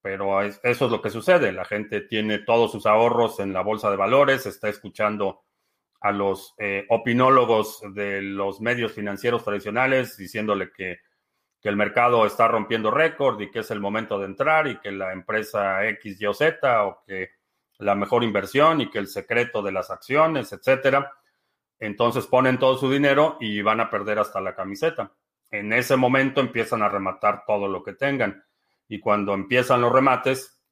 Pero 0.00 0.42
eso 0.42 0.60
es 0.62 0.80
lo 0.80 1.00
que 1.00 1.10
sucede. 1.10 1.52
La 1.52 1.64
gente 1.64 2.00
tiene 2.00 2.40
todos 2.40 2.72
sus 2.72 2.86
ahorros 2.86 3.38
en 3.38 3.52
la 3.52 3.62
bolsa 3.62 3.90
de 3.90 3.96
valores, 3.96 4.46
está 4.46 4.68
escuchando 4.68 5.42
a 6.00 6.10
los 6.10 6.54
eh, 6.58 6.84
opinólogos 6.88 7.80
de 7.94 8.20
los 8.22 8.60
medios 8.60 8.92
financieros 8.92 9.44
tradicionales 9.44 10.16
diciéndole 10.16 10.72
que 10.72 10.98
que 11.62 11.68
el 11.68 11.76
mercado 11.76 12.26
está 12.26 12.48
rompiendo 12.48 12.90
récord 12.90 13.40
y 13.40 13.50
que 13.50 13.60
es 13.60 13.70
el 13.70 13.80
momento 13.80 14.18
de 14.18 14.26
entrar 14.26 14.66
y 14.66 14.80
que 14.80 14.90
la 14.90 15.12
empresa 15.12 15.86
X, 15.86 16.20
Y 16.20 16.26
o 16.26 16.34
Z 16.34 16.84
o 16.84 17.04
que 17.06 17.30
la 17.78 17.94
mejor 17.94 18.24
inversión 18.24 18.80
y 18.80 18.90
que 18.90 18.98
el 18.98 19.06
secreto 19.06 19.62
de 19.62 19.70
las 19.70 19.90
acciones, 19.90 20.52
etcétera. 20.52 21.12
Entonces 21.82 22.28
ponen 22.28 22.60
todo 22.60 22.76
su 22.76 22.88
dinero 22.88 23.36
y 23.40 23.60
van 23.60 23.80
a 23.80 23.90
perder 23.90 24.20
hasta 24.20 24.40
la 24.40 24.54
camiseta. 24.54 25.10
En 25.50 25.72
ese 25.72 25.96
momento 25.96 26.40
empiezan 26.40 26.80
a 26.80 26.88
rematar 26.88 27.42
todo 27.44 27.66
lo 27.66 27.82
que 27.82 27.92
tengan. 27.92 28.44
Y 28.86 29.00
cuando 29.00 29.34
empiezan 29.34 29.80
los 29.80 29.92
remates, 29.92 30.62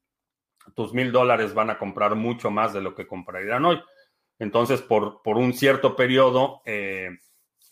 tus 0.77 0.95
mil 0.95 1.11
dólares 1.11 1.53
van 1.53 1.69
a 1.69 1.79
comprar 1.79 2.15
mucho 2.15 2.53
más 2.53 2.73
de 2.73 2.81
lo 2.81 2.95
que 2.95 3.09
comprarían 3.09 3.65
hoy. 3.65 3.83
Entonces, 4.39 4.83
por, 4.83 5.21
por 5.23 5.37
un 5.37 5.53
cierto 5.53 5.97
periodo, 5.97 6.63
eh, 6.65 7.19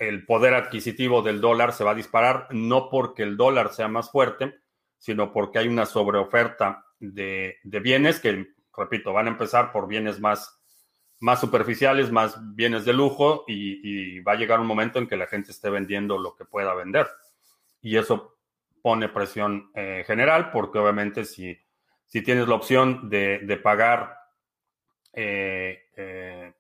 el 0.01 0.27
poder 0.27 0.55
adquisitivo 0.55 1.23
del 1.23 1.41
dólar 1.41 1.73
se 1.73 1.85
va 1.85 1.93
a 1.93 1.95
disparar, 1.95 2.49
no 2.51 2.91
porque 2.91 3.23
el 3.23 3.37
dólar 3.37 3.73
sea 3.73 3.87
más 3.87 4.11
fuerte, 4.11 4.57
sino 4.99 5.33
porque 5.33 5.61
hay 5.61 5.69
una 5.69 5.87
sobreoferta 5.87 6.85
de, 6.99 7.59
de 7.63 7.79
bienes 7.79 8.19
que, 8.19 8.49
repito, 8.77 9.13
van 9.13 9.29
a 9.29 9.31
empezar 9.31 9.71
por 9.71 9.87
bienes 9.87 10.19
más, 10.19 10.58
más 11.21 11.41
superficiales, 11.41 12.13
más 12.13 12.39
bienes 12.55 12.85
de 12.85 12.93
lujo, 12.93 13.45
y, 13.47 14.21
va 14.21 14.33
a 14.33 14.37
llegar 14.37 14.61
un 14.61 14.67
momento 14.67 14.99
en 14.99 15.07
que 15.07 15.17
la 15.17 15.27
gente 15.27 15.51
esté 15.51 15.71
vendiendo 15.71 16.19
lo 16.19 16.37
que 16.37 16.45
pueda 16.45 16.75
vender. 16.75 17.09
Y 17.81 17.97
eso 17.97 18.37
pone 18.83 19.09
presión 19.09 19.71
eh, 19.75 20.05
general, 20.07 20.51
porque 20.51 20.79
obviamente 20.79 21.25
si, 21.25 21.59
si 22.07 22.23
tienes 22.23 22.47
la 22.47 22.55
opción 22.55 23.09
de, 23.09 23.61
pagar 23.63 24.19
eh, 25.13 25.89
eh, 25.97 26.53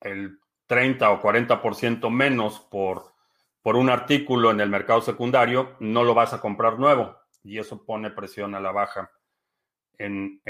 el 0.00 0.38
30 0.66 1.10
o 1.10 1.22
40% 1.22 2.10
menos 2.10 2.60
por, 2.60 3.14
por 3.62 3.76
un 3.76 3.88
artículo 3.88 4.50
en 4.50 4.60
el 4.60 4.68
mercado 4.68 5.00
secundario, 5.00 5.76
no 5.80 6.04
lo 6.04 6.14
vas 6.14 6.34
a 6.34 6.40
comprar 6.40 6.78
nuevo 6.78 7.16
y 7.42 7.58
eso 7.58 7.84
pone 7.84 8.10
presión 8.10 8.54
a 8.54 8.60
la 8.60 8.72
baja 8.72 9.10
en 9.98 10.42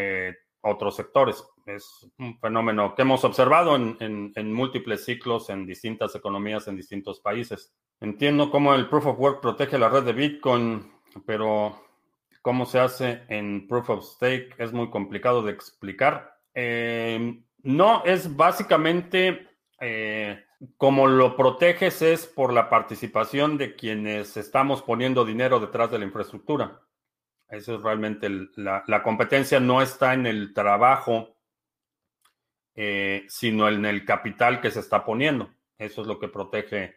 otros 0.66 0.96
sectores. 0.96 1.44
Es 1.64 2.06
un 2.18 2.38
fenómeno 2.38 2.94
que 2.94 3.02
hemos 3.02 3.24
observado 3.24 3.76
en, 3.76 4.32
en, 4.34 4.52
múltiples 4.52 5.04
ciclos 5.04 5.50
en 5.50 5.66
distintas 5.66 6.14
economías 6.14 6.68
en 6.68 6.76
distintos 6.76 7.20
países. 7.20 7.74
Entiendo 8.00 8.50
cómo 8.50 8.74
el 8.74 8.88
Proof 8.88 9.06
of 9.06 9.18
Work 9.18 9.40
protege 9.40 9.78
la 9.78 9.88
red 9.88 10.04
de 10.04 10.12
Bitcoin, 10.12 10.92
pero 11.24 11.82
cómo 12.42 12.66
se 12.66 12.78
hace 12.78 13.22
en 13.28 13.66
Proof 13.66 13.90
of 13.90 14.04
Stake 14.04 14.54
es 14.58 14.72
muy 14.72 14.90
complicado 14.90 15.42
de 15.42 15.52
explicar. 15.52 16.38
Eh, 16.54 17.42
no, 17.62 18.04
es 18.04 18.36
básicamente 18.36 19.48
eh, 19.80 20.44
como 20.76 21.06
lo 21.06 21.36
proteges 21.36 22.02
es 22.02 22.26
por 22.26 22.52
la 22.52 22.70
participación 22.70 23.58
de 23.58 23.76
quienes 23.76 24.36
estamos 24.36 24.82
poniendo 24.82 25.24
dinero 25.24 25.60
detrás 25.60 25.90
de 25.90 25.98
la 25.98 26.04
infraestructura. 26.04 26.80
Eso 27.48 27.76
es 27.76 27.82
realmente 27.82 28.28
la, 28.56 29.02
competencia 29.02 29.60
no 29.60 29.80
está 29.80 30.14
en 30.14 30.26
el 30.26 30.52
trabajo, 30.52 31.36
eh, 32.74 33.24
sino 33.28 33.68
en 33.68 33.84
el 33.84 34.04
capital 34.04 34.60
que 34.60 34.70
se 34.70 34.80
está 34.80 35.04
poniendo. 35.04 35.50
Eso 35.78 36.02
es 36.02 36.08
lo 36.08 36.18
que 36.18 36.28
protege, 36.28 36.96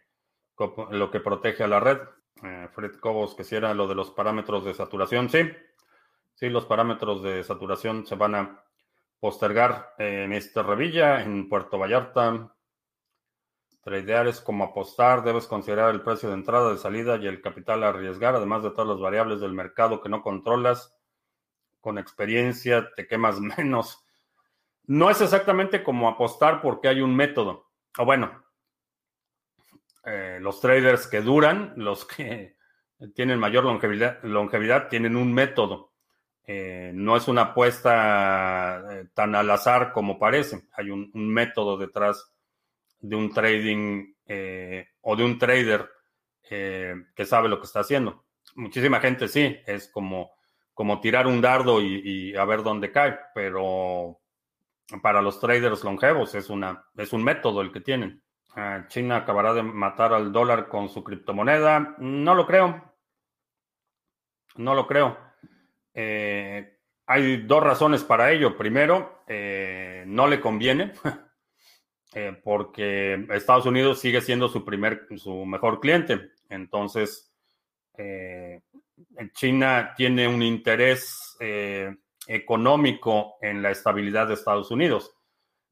lo 0.90 1.10
que 1.10 1.20
protege 1.20 1.64
a 1.64 1.68
la 1.68 1.80
red. 1.80 1.98
Eh, 2.42 2.68
Fred 2.72 2.96
Cobos, 2.96 3.34
que 3.34 3.44
si 3.44 3.54
era 3.54 3.74
lo 3.74 3.86
de 3.86 3.94
los 3.94 4.10
parámetros 4.10 4.64
de 4.64 4.74
saturación, 4.74 5.28
sí. 5.28 5.50
Sí, 6.34 6.48
los 6.48 6.66
parámetros 6.66 7.22
de 7.22 7.44
saturación 7.44 8.06
se 8.06 8.14
van 8.14 8.34
a 8.34 8.64
postergar 9.20 9.94
en 9.98 10.32
esta 10.32 10.62
revilla, 10.62 11.22
en 11.22 11.48
Puerto 11.48 11.78
Vallarta, 11.78 12.54
Tradear 13.82 14.26
es 14.28 14.40
como 14.42 14.64
apostar, 14.64 15.24
debes 15.24 15.46
considerar 15.46 15.94
el 15.94 16.02
precio 16.02 16.28
de 16.28 16.34
entrada, 16.34 16.70
de 16.70 16.78
salida 16.78 17.16
y 17.16 17.26
el 17.26 17.40
capital 17.40 17.82
a 17.82 17.88
arriesgar, 17.88 18.34
además 18.34 18.62
de 18.62 18.70
todas 18.70 18.88
las 18.88 19.00
variables 19.00 19.40
del 19.40 19.54
mercado 19.54 20.02
que 20.02 20.10
no 20.10 20.22
controlas. 20.22 20.94
Con 21.80 21.96
experiencia 21.96 22.90
te 22.94 23.06
quemas 23.06 23.40
menos. 23.58 24.04
No 24.84 25.08
es 25.08 25.20
exactamente 25.22 25.82
como 25.82 26.08
apostar 26.08 26.60
porque 26.60 26.88
hay 26.88 27.00
un 27.00 27.16
método. 27.16 27.70
O 27.96 28.04
bueno, 28.04 28.44
eh, 30.04 30.38
los 30.42 30.60
traders 30.60 31.06
que 31.06 31.22
duran, 31.22 31.72
los 31.76 32.04
que 32.04 32.56
tienen 33.14 33.38
mayor 33.38 33.64
longevidad, 33.64 34.22
longevidad 34.24 34.88
tienen 34.88 35.16
un 35.16 35.32
método. 35.32 35.94
Eh, 36.46 36.90
no 36.92 37.16
es 37.16 37.28
una 37.28 37.42
apuesta 37.42 38.82
eh, 38.90 39.08
tan 39.14 39.34
al 39.34 39.50
azar 39.50 39.92
como 39.92 40.18
parece. 40.18 40.68
Hay 40.72 40.90
un 40.90 41.10
método 41.14 41.78
detrás 41.78 42.30
de 43.00 43.16
un 43.16 43.32
trading 43.32 44.14
eh, 44.26 44.86
o 45.02 45.16
de 45.16 45.24
un 45.24 45.38
trader 45.38 45.88
eh, 46.50 46.94
que 47.14 47.24
sabe 47.24 47.48
lo 47.48 47.58
que 47.58 47.66
está 47.66 47.80
haciendo. 47.80 48.24
Muchísima 48.54 49.00
gente 49.00 49.28
sí, 49.28 49.58
es 49.66 49.88
como, 49.88 50.32
como 50.74 51.00
tirar 51.00 51.26
un 51.26 51.40
dardo 51.40 51.80
y, 51.80 52.34
a 52.36 52.44
ver 52.44 52.62
dónde 52.62 52.92
cae, 52.92 53.18
pero 53.34 54.20
para 55.02 55.22
los 55.22 55.40
traders 55.40 55.84
longevos 55.84 56.34
es, 56.34 56.50
una, 56.50 56.84
es 56.96 57.12
un 57.12 57.22
método 57.22 57.60
el 57.60 57.72
que 57.72 57.80
tienen. 57.80 58.22
Ah, 58.56 58.84
China 58.88 59.16
acabará 59.16 59.54
de 59.54 59.62
matar 59.62 60.12
al 60.12 60.32
dólar 60.32 60.68
con 60.68 60.88
su 60.88 61.04
criptomoneda. 61.04 61.94
No 61.98 62.34
lo 62.34 62.46
creo. 62.46 62.92
No 64.56 64.74
lo 64.74 64.86
creo. 64.86 65.16
Eh, 65.94 66.78
hay 67.06 67.36
dos 67.38 67.62
razones 67.62 68.02
para 68.02 68.32
ello. 68.32 68.56
Primero, 68.56 69.22
no 70.06 70.26
le 70.26 70.40
conviene. 70.40 70.92
Eh, 72.12 72.36
porque 72.42 73.24
Estados 73.30 73.66
Unidos 73.66 74.00
sigue 74.00 74.20
siendo 74.20 74.48
su 74.48 74.64
primer, 74.64 75.06
su 75.16 75.44
mejor 75.46 75.78
cliente. 75.78 76.32
Entonces, 76.48 77.32
eh, 77.96 78.60
China 79.32 79.94
tiene 79.96 80.26
un 80.26 80.42
interés 80.42 81.36
eh, 81.38 81.94
económico 82.26 83.36
en 83.40 83.62
la 83.62 83.70
estabilidad 83.70 84.26
de 84.26 84.34
Estados 84.34 84.70
Unidos. 84.72 85.14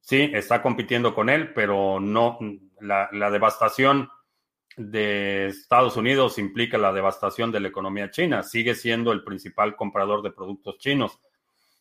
Sí, 0.00 0.30
está 0.32 0.62
compitiendo 0.62 1.12
con 1.12 1.28
él, 1.28 1.52
pero 1.52 1.98
no 1.98 2.38
la, 2.80 3.08
la 3.12 3.30
devastación 3.30 4.08
de 4.76 5.48
Estados 5.48 5.96
Unidos 5.96 6.38
implica 6.38 6.78
la 6.78 6.92
devastación 6.92 7.50
de 7.50 7.58
la 7.58 7.68
economía 7.68 8.12
china. 8.12 8.44
Sigue 8.44 8.76
siendo 8.76 9.10
el 9.10 9.24
principal 9.24 9.74
comprador 9.74 10.22
de 10.22 10.30
productos 10.30 10.78
chinos. 10.78 11.18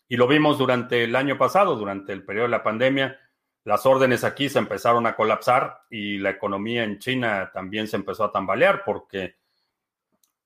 Y 0.10 0.18
lo 0.18 0.28
vimos 0.28 0.58
durante 0.58 1.04
el 1.04 1.16
año 1.16 1.38
pasado, 1.38 1.76
durante 1.76 2.12
el 2.12 2.26
periodo 2.26 2.48
de 2.48 2.52
la 2.52 2.64
pandemia 2.64 3.20
las 3.68 3.86
órdenes 3.86 4.24
aquí 4.24 4.48
se 4.48 4.60
empezaron 4.60 5.06
a 5.08 5.18
colapsar 5.18 5.82
y 5.90 6.20
la 6.20 6.30
economía 6.30 6.86
en 6.86 7.00
China 7.00 7.52
también 7.54 7.90
se 7.90 7.98
empezó 7.98 8.24
a 8.24 8.32
tambalear 8.32 8.86
porque 8.86 9.36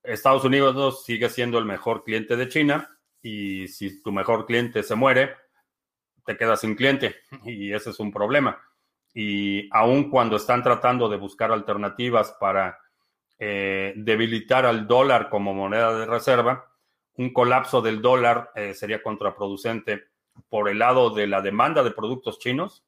Estados 0.01 0.43
Unidos 0.43 1.05
sigue 1.05 1.29
siendo 1.29 1.59
el 1.59 1.65
mejor 1.65 2.03
cliente 2.03 2.35
de 2.35 2.49
China 2.49 2.89
y 3.21 3.67
si 3.67 4.01
tu 4.01 4.11
mejor 4.11 4.47
cliente 4.47 4.81
se 4.81 4.95
muere, 4.95 5.35
te 6.25 6.35
quedas 6.35 6.61
sin 6.61 6.73
cliente 6.73 7.17
y 7.45 7.71
ese 7.71 7.91
es 7.91 7.99
un 7.99 8.11
problema. 8.11 8.59
Y 9.13 9.69
aun 9.71 10.09
cuando 10.09 10.37
están 10.37 10.63
tratando 10.63 11.07
de 11.07 11.17
buscar 11.17 11.51
alternativas 11.51 12.35
para 12.39 12.79
eh, 13.37 13.93
debilitar 13.97 14.65
al 14.65 14.87
dólar 14.87 15.29
como 15.29 15.53
moneda 15.53 15.95
de 15.95 16.07
reserva, 16.07 16.73
un 17.17 17.31
colapso 17.31 17.83
del 17.83 18.01
dólar 18.01 18.49
eh, 18.55 18.73
sería 18.73 19.03
contraproducente 19.03 20.05
por 20.49 20.69
el 20.69 20.79
lado 20.79 21.11
de 21.11 21.27
la 21.27 21.43
demanda 21.43 21.83
de 21.83 21.91
productos 21.91 22.39
chinos. 22.39 22.83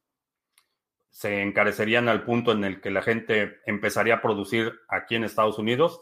Se 1.14 1.44
encarecerían 1.44 2.10
al 2.10 2.24
punto 2.24 2.52
en 2.52 2.64
el 2.64 2.82
que 2.82 2.90
la 2.90 3.04
gente 3.04 3.60
empezaría 3.68 4.16
a 4.16 4.22
producir 4.22 4.74
aquí 4.90 5.16
en 5.16 5.24
Estados 5.24 5.60
Unidos 5.60 6.02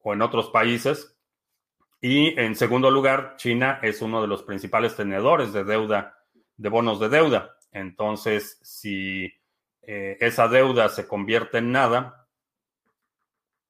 o 0.00 0.14
en 0.14 0.22
otros 0.22 0.48
países. 0.48 1.18
Y 2.00 2.38
en 2.40 2.56
segundo 2.56 2.90
lugar, 2.90 3.34
China 3.36 3.80
es 3.82 4.00
uno 4.00 4.22
de 4.22 4.28
los 4.28 4.42
principales 4.44 4.96
tenedores 4.96 5.52
de 5.52 5.62
deuda, 5.62 6.16
de 6.56 6.68
bonos 6.70 6.98
de 6.98 7.10
deuda. 7.10 7.58
Entonces, 7.70 8.58
si 8.62 9.30
eh, 9.82 10.16
esa 10.20 10.48
deuda 10.48 10.88
se 10.88 11.06
convierte 11.06 11.58
en 11.58 11.72
nada, 11.72 12.26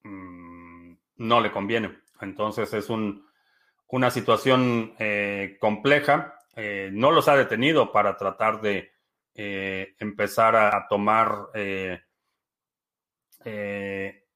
mm, 0.04 0.92
no 1.16 1.40
le 1.40 1.50
conviene. 1.50 1.98
Entonces, 2.20 2.72
es 2.74 2.88
una 2.90 4.10
situación 4.12 4.94
eh, 5.00 5.56
compleja. 5.60 6.38
Eh, 6.54 6.90
no 6.92 7.10
los 7.10 7.26
ha 7.26 7.36
detenido 7.36 7.90
para 7.90 8.16
tratar 8.16 8.60
de 8.60 8.92
empezar 9.36 10.56
a, 10.56 10.86
tomar 10.88 11.50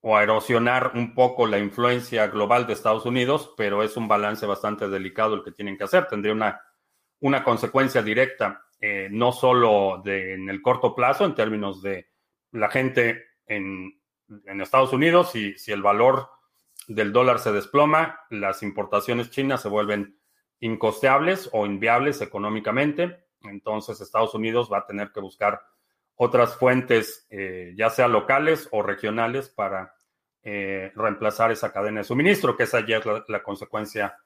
o 0.02 0.16
a 0.16 0.22
erosionar 0.22 0.92
un 0.94 1.14
poco 1.14 1.46
la 1.46 1.58
influencia 1.58 2.26
global 2.28 2.66
de 2.66 2.72
Estados 2.72 3.04
Unidos, 3.04 3.52
pero 3.56 3.82
es 3.82 3.96
un 3.96 4.08
balance 4.08 4.46
bastante 4.46 4.88
delicado 4.88 5.34
el 5.34 5.44
que 5.44 5.52
tienen 5.52 5.76
que 5.76 5.84
hacer. 5.84 6.06
Tendría 6.06 6.32
una, 6.32 6.60
una 7.20 7.44
consecuencia 7.44 8.02
directa, 8.02 8.64
eh, 8.80 9.08
no 9.10 9.32
solo 9.32 10.00
de, 10.02 10.34
en 10.34 10.48
el 10.48 10.62
corto 10.62 10.94
plazo, 10.94 11.24
en 11.24 11.34
términos 11.34 11.82
de 11.82 12.08
la 12.52 12.70
gente 12.70 13.24
en, 13.46 14.00
en 14.46 14.60
Estados 14.60 14.92
Unidos, 14.92 15.34
y 15.36 15.58
si 15.58 15.70
el 15.72 15.82
valor 15.82 16.30
del 16.88 17.12
dólar 17.12 17.38
se 17.38 17.52
desploma, 17.52 18.20
las 18.30 18.62
importaciones 18.62 19.30
chinas 19.30 19.62
se 19.62 19.68
vuelven 19.68 20.18
incosteables 20.60 21.50
o 21.52 21.66
inviables 21.66 22.22
económicamente. 22.22 23.26
Entonces 23.42 24.00
Estados 24.00 24.35
Unidos 24.35 24.70
va 24.72 24.79
a 24.79 24.87
tener 24.87 25.12
que 25.12 25.20
buscar 25.20 25.61
otras 26.16 26.57
fuentes, 26.57 27.26
eh, 27.31 27.72
ya 27.76 27.88
sea 27.88 28.07
locales 28.07 28.68
o 28.72 28.83
regionales, 28.83 29.48
para 29.48 29.94
eh, 30.42 30.92
reemplazar 30.94 31.50
esa 31.50 31.72
cadena 31.72 32.00
de 32.00 32.05
suministro, 32.05 32.57
que 32.57 32.64
esa 32.64 32.87
ya 32.87 32.98
es 32.98 33.05
la, 33.26 33.42
consecuencia 33.42 34.18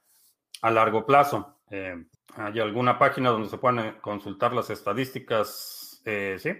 a 0.61 0.71
largo 0.71 1.05
plazo. 1.05 1.59
Eh, 1.69 1.95
¿Hay 2.35 2.59
alguna 2.59 2.99
página 2.99 3.29
donde 3.29 3.47
se 3.47 3.57
pueden 3.57 3.93
consultar 4.01 4.53
las 4.53 4.69
estadísticas? 4.69 6.01
sí. 6.37 6.51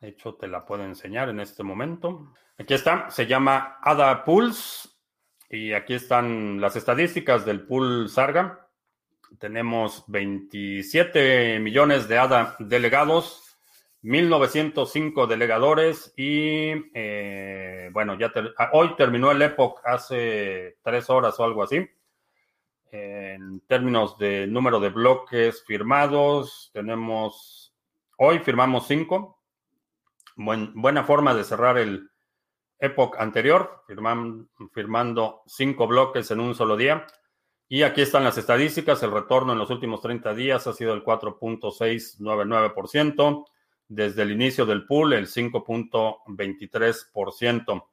De 0.00 0.08
hecho, 0.08 0.34
te 0.34 0.48
la 0.48 0.64
puedo 0.64 0.84
enseñar 0.84 1.28
en 1.28 1.40
este 1.40 1.62
momento. 1.62 2.32
Aquí 2.58 2.74
está, 2.74 3.10
se 3.10 3.26
llama 3.26 3.78
ADA 3.82 4.24
Pulse 4.24 4.88
y 5.48 5.72
aquí 5.72 5.94
están 5.94 6.60
las 6.60 6.76
estadísticas 6.76 7.44
del 7.44 7.66
pool 7.66 8.08
Sarga. 8.08 8.63
Tenemos 9.38 10.04
27 10.08 11.58
millones 11.60 12.08
de 12.08 12.18
ADA 12.18 12.56
delegados, 12.58 13.58
1905 14.02 15.26
delegadores 15.26 16.12
y 16.16 16.72
eh, 16.94 17.88
bueno, 17.92 18.18
ya 18.18 18.30
ah, 18.58 18.70
hoy 18.72 18.94
terminó 18.96 19.30
el 19.30 19.40
Epoch 19.40 19.80
hace 19.84 20.76
tres 20.82 21.08
horas 21.08 21.40
o 21.40 21.44
algo 21.44 21.62
así. 21.62 21.88
En 22.92 23.60
términos 23.60 24.18
de 24.18 24.46
número 24.46 24.78
de 24.78 24.90
bloques 24.90 25.64
firmados, 25.64 26.70
tenemos, 26.72 27.74
hoy 28.18 28.38
firmamos 28.40 28.86
cinco. 28.86 29.40
buena 30.36 31.02
forma 31.04 31.34
de 31.34 31.44
cerrar 31.44 31.78
el 31.78 32.10
Epoch 32.78 33.16
anterior, 33.18 33.84
firmando 34.72 35.42
cinco 35.46 35.86
bloques 35.86 36.30
en 36.30 36.40
un 36.40 36.54
solo 36.54 36.76
día. 36.76 37.06
Y 37.68 37.82
aquí 37.82 38.00
están 38.02 38.22
las 38.24 38.36
estadísticas. 38.38 39.02
El 39.02 39.12
retorno 39.12 39.52
en 39.52 39.58
los 39.58 39.70
últimos 39.70 40.00
30 40.00 40.34
días 40.34 40.66
ha 40.66 40.72
sido 40.72 40.94
el 40.94 41.04
4.699% 41.04 43.44
desde 43.88 44.22
el 44.22 44.30
inicio 44.32 44.64
del 44.66 44.86
pool 44.86 45.12
el 45.12 45.26
5.23%. 45.26 47.86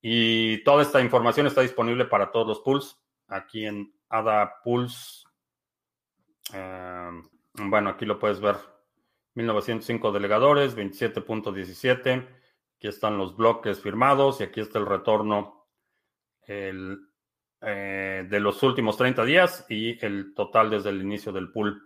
Y 0.00 0.62
toda 0.64 0.82
esta 0.82 1.00
información 1.00 1.46
está 1.46 1.60
disponible 1.60 2.06
para 2.06 2.32
todos 2.32 2.46
los 2.46 2.60
pools 2.60 2.98
aquí 3.28 3.66
en 3.66 3.94
ADA 4.08 4.60
Pools. 4.62 5.26
Eh, 6.52 7.10
bueno, 7.54 7.90
aquí 7.90 8.04
lo 8.04 8.18
puedes 8.18 8.40
ver. 8.40 8.56
1905 9.34 10.12
delegadores, 10.12 10.76
27.17. 10.76 12.28
Aquí 12.76 12.88
están 12.88 13.16
los 13.16 13.36
bloques 13.36 13.80
firmados 13.80 14.40
y 14.40 14.44
aquí 14.44 14.60
está 14.60 14.78
el 14.78 14.86
retorno 14.86 15.66
el, 16.46 17.11
eh, 17.64 18.26
de 18.28 18.40
los 18.40 18.60
últimos 18.64 18.96
30 18.96 19.24
días 19.24 19.64
y 19.68 20.04
el 20.04 20.34
total 20.34 20.70
desde 20.70 20.90
el 20.90 21.00
inicio 21.00 21.30
del 21.32 21.52
pool. 21.52 21.80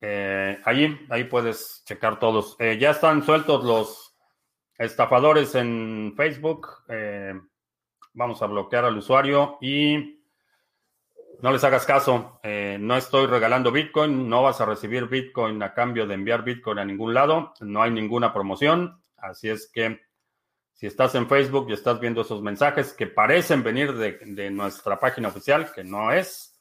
Eh, 0.00 0.60
ahí, 0.64 1.06
ahí 1.10 1.24
puedes 1.24 1.82
checar 1.84 2.20
todos. 2.20 2.56
Eh, 2.60 2.78
ya 2.78 2.90
están 2.90 3.24
sueltos 3.24 3.64
los 3.64 4.16
estafadores 4.78 5.54
en 5.56 6.14
Facebook. 6.16 6.68
Vamos 8.14 8.42
a 8.42 8.46
bloquear 8.46 8.84
al 8.84 8.98
usuario 8.98 9.58
y 9.60 10.20
no 11.40 11.50
les 11.50 11.64
hagas 11.64 11.84
caso. 11.84 12.40
no 12.42 12.96
estoy 12.96 13.26
regalando 13.26 13.72
Bitcoin. 13.72 14.28
No 14.28 14.42
vas 14.42 14.60
a 14.60 14.66
recibir 14.66 15.06
Bitcoin 15.08 15.62
a 15.62 15.74
cambio 15.74 16.06
de 16.06 16.14
enviar 16.14 16.44
Bitcoin 16.44 16.78
a 16.78 16.84
ningún 16.84 17.12
lado. 17.14 17.54
No 17.60 17.82
hay 17.82 17.90
ninguna 17.90 18.32
promoción. 18.32 19.00
Así 19.16 19.48
es 19.48 19.70
que 19.72 20.00
si 20.82 20.88
estás 20.88 21.14
en 21.14 21.28
Facebook 21.28 21.66
y 21.68 21.74
estás 21.74 22.00
viendo 22.00 22.22
esos 22.22 22.42
mensajes 22.42 22.92
que 22.92 23.06
parecen 23.06 23.62
venir 23.62 23.92
de, 23.92 24.50
nuestra 24.50 24.98
página 24.98 25.28
oficial, 25.28 25.72
que 25.72 25.84
no 25.84 26.10
es, 26.10 26.60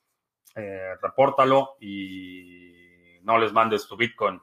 repórtalo 1.01 1.77
y 1.79 3.17
no 3.23 3.39
les 3.39 3.51
mandes 3.51 3.88
tu 3.88 3.97
Bitcoin 3.97 4.39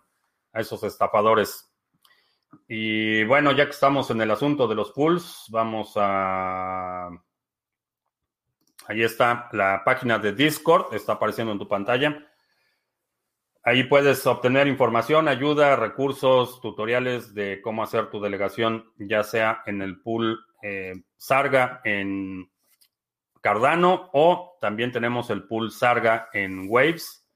a 0.53 0.61
esos 0.61 0.83
estafadores. 0.83 1.73
Y 2.67 3.23
bueno, 3.23 3.53
ya 3.53 3.67
que 3.67 3.71
estamos 3.71 4.11
en 4.11 4.21
el 4.21 4.33
asunto 4.33 4.67
de 4.67 4.75
los 4.75 4.91
pools, 4.91 5.45
vamos 5.51 5.93
a... 5.95 7.11
Ahí 8.89 9.05
está 9.05 9.49
la 9.53 9.83
página 9.85 10.19
de 10.19 10.33
Discord, 10.33 10.93
está 10.93 11.13
apareciendo 11.13 11.53
en 11.53 11.59
tu 11.61 11.69
pantalla. 11.69 12.28
Ahí 13.69 13.85
puedes 13.85 14.27
obtener 14.27 14.67
información, 14.67 15.29
ayuda, 15.29 15.77
recursos, 15.77 16.59
tutoriales 16.63 17.35
de 17.35 17.61
cómo 17.61 17.83
hacer 17.83 18.09
tu 18.09 18.19
delegación, 18.19 18.91
ya 18.97 19.23
sea 19.23 19.63
en 19.67 19.83
el 19.83 20.01
pool 20.01 20.41
eh, 20.63 20.95
Sarga 21.19 21.83
en 21.85 22.51
Cardano 23.43 24.09
o 24.15 24.57
también 24.59 24.91
tenemos 24.91 25.29
el 25.29 25.43
pool 25.43 25.71
Sarga 25.71 26.31
en 26.33 26.65
Waves. 26.71 27.29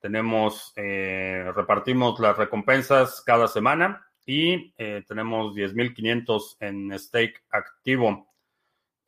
Tenemos, 0.00 0.72
eh, 0.74 1.48
repartimos 1.54 2.18
las 2.18 2.36
recompensas 2.36 3.22
cada 3.24 3.46
semana 3.46 4.04
y 4.26 4.74
eh, 4.78 5.04
tenemos 5.06 5.54
10.500 5.54 6.56
en 6.58 6.98
stake 6.98 7.44
activo. 7.50 8.26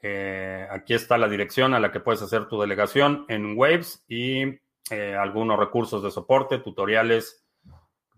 Eh, 0.03 0.69
aquí 0.71 0.95
está 0.95 1.19
la 1.19 1.29
dirección 1.29 1.75
a 1.75 1.81
la 1.81 1.91
que 1.91 1.99
puedes 1.99 2.23
hacer 2.23 2.47
tu 2.47 2.61
delegación 2.61 3.25
en 3.27 3.59
Waves 3.59 4.05
y 4.07 4.61
algunos 4.91 5.59
recursos 5.59 6.03
de 6.03 6.11
soporte, 6.11 6.59
tutoriales 6.59 7.47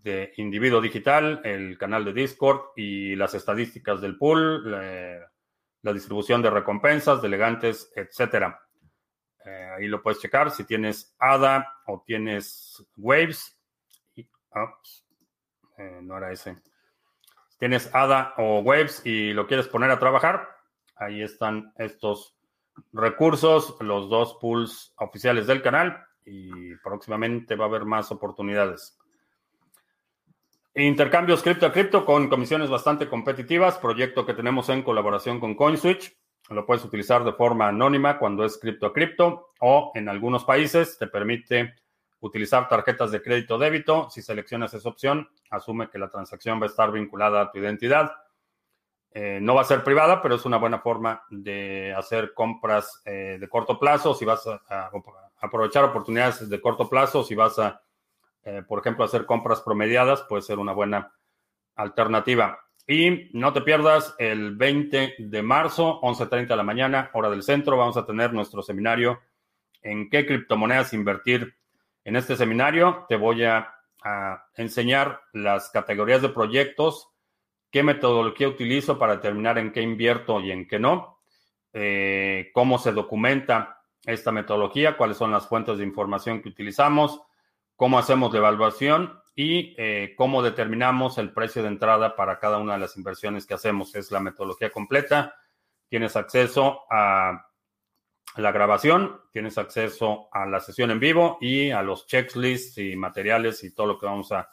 de 0.03 0.33
individuo 0.37 0.81
digital, 0.81 1.41
el 1.43 1.77
canal 1.77 2.03
de 2.03 2.13
Discord 2.13 2.71
y 2.75 3.15
las 3.15 3.33
estadísticas 3.33 4.01
del 4.01 4.17
pool, 4.17 4.69
la 4.69 5.93
distribución 5.93 6.41
de 6.41 6.49
recompensas, 6.49 7.21
delegantes, 7.21 7.91
etcétera. 7.95 8.59
Eh, 9.45 9.69
ahí 9.77 9.87
lo 9.87 10.01
puedes 10.01 10.19
checar 10.21 10.51
si 10.51 10.63
tienes 10.63 11.15
ADA 11.19 11.67
o 11.87 12.03
tienes 12.05 12.85
Waves. 12.95 13.59
Eh, 15.77 15.99
no 16.01 16.17
era 16.17 16.31
ese. 16.31 16.55
Si 17.49 17.57
tienes 17.57 17.93
ADA 17.93 18.33
o 18.37 18.59
Waves 18.59 19.05
y 19.05 19.33
lo 19.33 19.45
quieres 19.47 19.67
poner 19.67 19.91
a 19.91 19.99
trabajar, 19.99 20.47
ahí 20.95 21.21
están 21.21 21.73
estos 21.77 22.37
recursos, 22.93 23.75
los 23.81 24.09
dos 24.09 24.37
pools 24.39 24.93
oficiales 24.97 25.47
del 25.47 25.61
canal 25.61 26.05
y 26.25 26.75
próximamente 26.77 27.55
va 27.55 27.65
a 27.65 27.67
haber 27.67 27.85
más 27.85 28.11
oportunidades. 28.11 28.97
Intercambios 30.75 31.43
cripto 31.43 31.67
a 31.67 31.71
cripto 31.71 32.03
con 32.03 32.29
comisiones 32.29 32.69
bastante 32.69 33.07
competitivas, 33.07 33.77
proyecto 33.77 34.25
que 34.25 34.33
tenemos 34.33 34.69
en 34.69 34.81
colaboración 34.81 35.39
con 35.39 35.53
CoinSwitch. 35.53 36.15
Lo 36.49 36.65
puedes 36.65 36.83
utilizar 36.83 37.23
de 37.23 37.33
forma 37.33 37.67
anónima 37.67 38.17
cuando 38.17 38.43
es 38.43 38.57
cripto 38.57 38.87
a 38.87 38.93
cripto 38.93 39.51
o 39.59 39.91
en 39.95 40.09
algunos 40.09 40.43
países 40.43 40.97
te 40.97 41.07
permite 41.07 41.75
utilizar 42.21 42.67
tarjetas 42.67 43.11
de 43.11 43.21
crédito 43.21 43.57
débito. 43.57 44.09
Si 44.09 44.21
seleccionas 44.21 44.73
esa 44.73 44.89
opción, 44.89 45.29
asume 45.49 45.89
que 45.89 45.99
la 45.99 46.09
transacción 46.09 46.59
va 46.59 46.65
a 46.65 46.69
estar 46.69 46.91
vinculada 46.91 47.41
a 47.41 47.51
tu 47.51 47.59
identidad. 47.59 48.11
Eh, 49.11 49.39
no 49.41 49.53
va 49.53 49.61
a 49.61 49.65
ser 49.65 49.83
privada, 49.83 50.21
pero 50.21 50.35
es 50.35 50.45
una 50.45 50.57
buena 50.57 50.79
forma 50.79 51.23
de 51.29 51.93
hacer 51.95 52.33
compras 52.33 53.01
eh, 53.05 53.37
de 53.39 53.47
corto 53.47 53.77
plazo. 53.77 54.15
Si 54.15 54.25
vas 54.25 54.47
a, 54.47 54.89
aprovechar 55.43 55.83
oportunidades 55.83 56.49
de 56.49 56.61
corto 56.61 56.89
plazo, 56.89 57.23
si 57.23 57.35
vas 57.35 57.59
a, 57.59 57.81
eh, 58.43 58.63
por 58.67 58.79
ejemplo, 58.79 59.05
hacer 59.05 59.25
compras 59.25 59.61
promediadas, 59.61 60.23
puede 60.23 60.41
ser 60.41 60.59
una 60.59 60.73
buena 60.73 61.13
alternativa. 61.75 62.59
Y 62.87 63.29
no 63.33 63.53
te 63.53 63.61
pierdas 63.61 64.15
el 64.17 64.55
20 64.55 65.15
de 65.17 65.41
marzo, 65.41 65.99
11.30 66.01 66.47
de 66.47 66.55
la 66.55 66.63
mañana, 66.63 67.09
hora 67.13 67.29
del 67.29 67.43
centro, 67.43 67.77
vamos 67.77 67.97
a 67.97 68.05
tener 68.05 68.33
nuestro 68.33 68.61
seminario 68.61 69.21
en 69.81 70.09
qué 70.09 70.25
criptomonedas 70.25 70.93
invertir. 70.93 71.55
En 72.03 72.15
este 72.15 72.35
seminario 72.35 73.05
te 73.07 73.15
voy 73.15 73.43
a 73.43 73.69
enseñar 74.57 75.21
las 75.31 75.69
categorías 75.69 76.21
de 76.21 76.27
proyectos 76.27 77.13
qué 77.73 77.81
metodología 77.81 78.47
utilizo 78.47 78.99
para 78.99 79.15
determinar 79.15 79.57
en 79.57 79.71
qué 79.71 79.81
invierto 79.81 80.39
y 80.39 80.51
en 80.51 80.67
qué 80.67 80.77
no, 80.77 81.21
eh, 81.73 82.51
cómo 82.53 82.77
se 82.77 82.91
documenta 82.91 83.82
esta 84.05 84.31
metodología, 84.31 84.97
cuáles 84.97 85.17
son 85.17 85.31
las 85.31 85.47
fuentes 85.47 85.77
de 85.77 85.83
información 85.83 86.41
que 86.41 86.49
utilizamos, 86.49 87.21
cómo 87.75 87.97
hacemos 87.97 88.31
la 88.33 88.39
evaluación 88.39 89.19
y 89.35 89.75
eh, 89.77 90.13
cómo 90.17 90.43
determinamos 90.43 91.17
el 91.17 91.31
precio 91.31 91.61
de 91.63 91.69
entrada 91.69 92.15
para 92.15 92.39
cada 92.39 92.57
una 92.57 92.73
de 92.73 92.79
las 92.79 92.97
inversiones 92.97 93.45
que 93.45 93.55
hacemos. 93.55 93.95
Es 93.95 94.11
la 94.11 94.19
metodología 94.19 94.71
completa. 94.71 95.35
Tienes 95.87 96.15
acceso 96.15 96.81
a 96.89 97.47
la 98.37 98.51
grabación, 98.51 99.21
tienes 99.31 99.57
acceso 99.57 100.27
a 100.31 100.45
la 100.45 100.59
sesión 100.59 100.91
en 100.91 100.99
vivo 100.99 101.37
y 101.39 101.71
a 101.71 101.81
los 101.81 102.07
checklists 102.07 102.77
y 102.77 102.95
materiales 102.95 103.63
y 103.63 103.73
todo 103.73 103.87
lo 103.87 103.99
que 103.99 104.05
vamos 104.05 104.31
a 104.31 104.49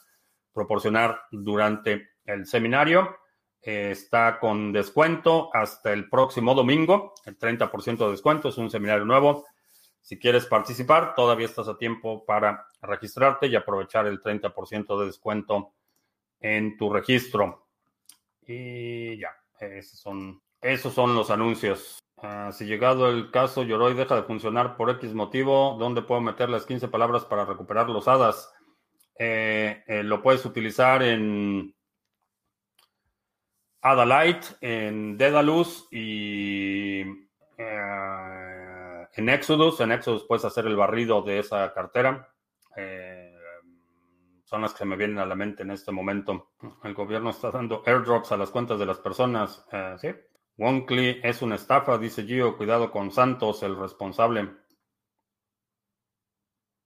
proporcionar 0.53 1.23
durante 1.31 2.11
el 2.25 2.47
seminario 2.47 3.17
eh, 3.63 3.91
está 3.91 4.39
con 4.41 4.73
descuento 4.73 5.51
hasta 5.53 5.93
el 5.93 6.09
próximo 6.09 6.55
domingo, 6.55 7.15
el 7.27 7.39
30% 7.39 7.99
de 7.99 8.11
descuento, 8.11 8.49
es 8.49 8.59
un 8.59 8.71
seminario 8.71 9.05
nuevo. 9.05 9.45
Si 10.01 10.19
quieres 10.19 10.47
participar, 10.47 11.15
todavía 11.15 11.47
estás 11.47 11.69
a 11.69 11.77
tiempo 11.77 12.25
para 12.25 12.67
registrarte 12.81 13.47
y 13.49 13.57
aprovechar 13.57 14.07
el 14.07 14.23
30% 14.23 14.99
de 14.99 15.07
descuento 15.07 15.75
en 16.41 16.77
tu 16.79 16.91
registro. 16.91 17.67
Y 18.47 19.19
ya, 19.19 19.31
esos 19.61 20.93
son, 20.95 21.15
los 21.15 21.31
anuncios. 21.31 21.99
Ah, 22.17 22.51
si 22.53 22.65
llegado 22.65 23.09
el 23.09 23.31
caso 23.31 23.63
Yoroi 23.63 23.95
deja 23.95 24.17
de 24.17 24.23
funcionar 24.23 24.77
por 24.77 24.91
X 24.91 25.15
motivo, 25.15 25.77
¿dónde 25.79 26.03
puedo 26.03 26.21
meter 26.21 26.49
las 26.49 26.67
15 26.67 26.89
palabras 26.89 27.25
para 27.25 27.45
recuperar 27.45 27.89
los 27.91 28.09
hadas? 28.09 28.53
Eh, 29.19 29.85
eh, 29.87 30.03
lo 30.03 30.23
puedes 30.23 30.45
utilizar 30.47 31.03
en 31.03 31.75
Adalite, 33.83 34.47
en 34.61 35.17
Dedalus 35.17 35.89
y 35.91 37.01
eh, 37.57 39.07
en 39.15 39.29
Exodus. 39.29 39.81
En 39.81 39.93
Exodus 39.93 40.25
puedes 40.25 40.45
hacer 40.45 40.67
el 40.67 40.77
barrido 40.77 41.23
de 41.23 41.39
esa 41.39 41.73
cartera. 41.73 42.29
Eh, 42.77 43.35
son 44.45 44.63
las 44.63 44.75
que 44.75 44.85
me 44.85 44.97
vienen 44.97 45.19
a 45.19 45.27
la 45.27 45.35
mente 45.35 45.63
en 45.63 45.71
este 45.71 45.93
momento. 45.93 46.53
El 46.83 46.95
gobierno 46.95 47.31
está 47.31 47.51
dando 47.51 47.83
airdrops 47.87 48.33
a 48.33 48.37
las 48.37 48.51
cuentas 48.51 48.79
de 48.79 48.87
las 48.87 48.99
personas. 48.99 49.65
Eh, 49.73 49.95
sí. 49.99 50.09
Wonkly 50.59 51.21
es 51.23 51.41
una 51.41 51.55
estafa, 51.55 51.97
dice 51.97 52.25
Gio. 52.25 52.57
Cuidado 52.57 52.91
con 52.91 53.11
Santos, 53.11 53.63
el 53.63 53.77
responsable. 53.77 54.51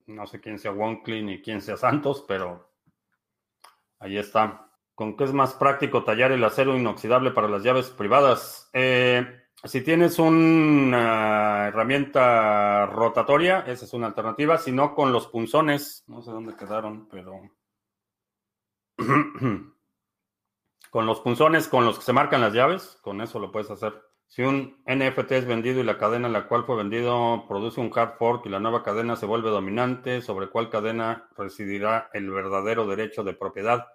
No 0.06 0.26
sé 0.26 0.40
quién 0.40 0.58
sea 0.58 0.72
Wonkly 0.72 1.22
ni 1.22 1.42
quién 1.42 1.60
sea 1.60 1.76
Santos, 1.76 2.24
pero 2.28 2.70
ahí 3.98 4.18
está. 4.18 4.70
¿Con 4.94 5.16
qué 5.16 5.24
es 5.24 5.32
más 5.32 5.54
práctico 5.54 6.04
tallar 6.04 6.30
el 6.32 6.44
acero 6.44 6.76
inoxidable 6.76 7.32
para 7.32 7.48
las 7.48 7.64
llaves 7.64 7.90
privadas? 7.90 8.70
Eh, 8.72 9.26
si 9.64 9.80
tienes 9.80 10.18
una 10.18 11.68
herramienta 11.68 12.86
rotatoria, 12.86 13.60
esa 13.60 13.86
es 13.86 13.92
una 13.94 14.08
alternativa. 14.08 14.58
Si 14.58 14.70
no, 14.70 14.94
con 14.94 15.10
los 15.10 15.26
punzones, 15.26 16.04
no 16.06 16.22
sé 16.22 16.30
dónde 16.30 16.54
quedaron, 16.54 17.08
pero 17.08 17.40
con 20.90 21.06
los 21.06 21.20
punzones 21.20 21.66
con 21.66 21.84
los 21.84 21.98
que 21.98 22.04
se 22.04 22.12
marcan 22.12 22.40
las 22.42 22.52
llaves, 22.52 22.98
con 23.02 23.20
eso 23.20 23.38
lo 23.38 23.50
puedes 23.50 23.70
hacer. 23.70 24.00
Si 24.28 24.42
un 24.42 24.82
NFT 24.86 25.32
es 25.32 25.46
vendido 25.46 25.80
y 25.80 25.84
la 25.84 25.98
cadena 25.98 26.26
en 26.26 26.32
la 26.32 26.46
cual 26.46 26.64
fue 26.64 26.76
vendido 26.76 27.46
produce 27.48 27.80
un 27.80 27.90
hard 27.94 28.16
fork 28.18 28.46
y 28.46 28.48
la 28.48 28.60
nueva 28.60 28.82
cadena 28.82 29.16
se 29.16 29.26
vuelve 29.26 29.50
dominante, 29.50 30.22
¿sobre 30.22 30.50
cuál 30.50 30.70
cadena 30.70 31.28
residirá 31.36 32.10
el 32.12 32.30
verdadero 32.30 32.86
derecho 32.86 33.24
de 33.24 33.34
propiedad? 33.34 33.86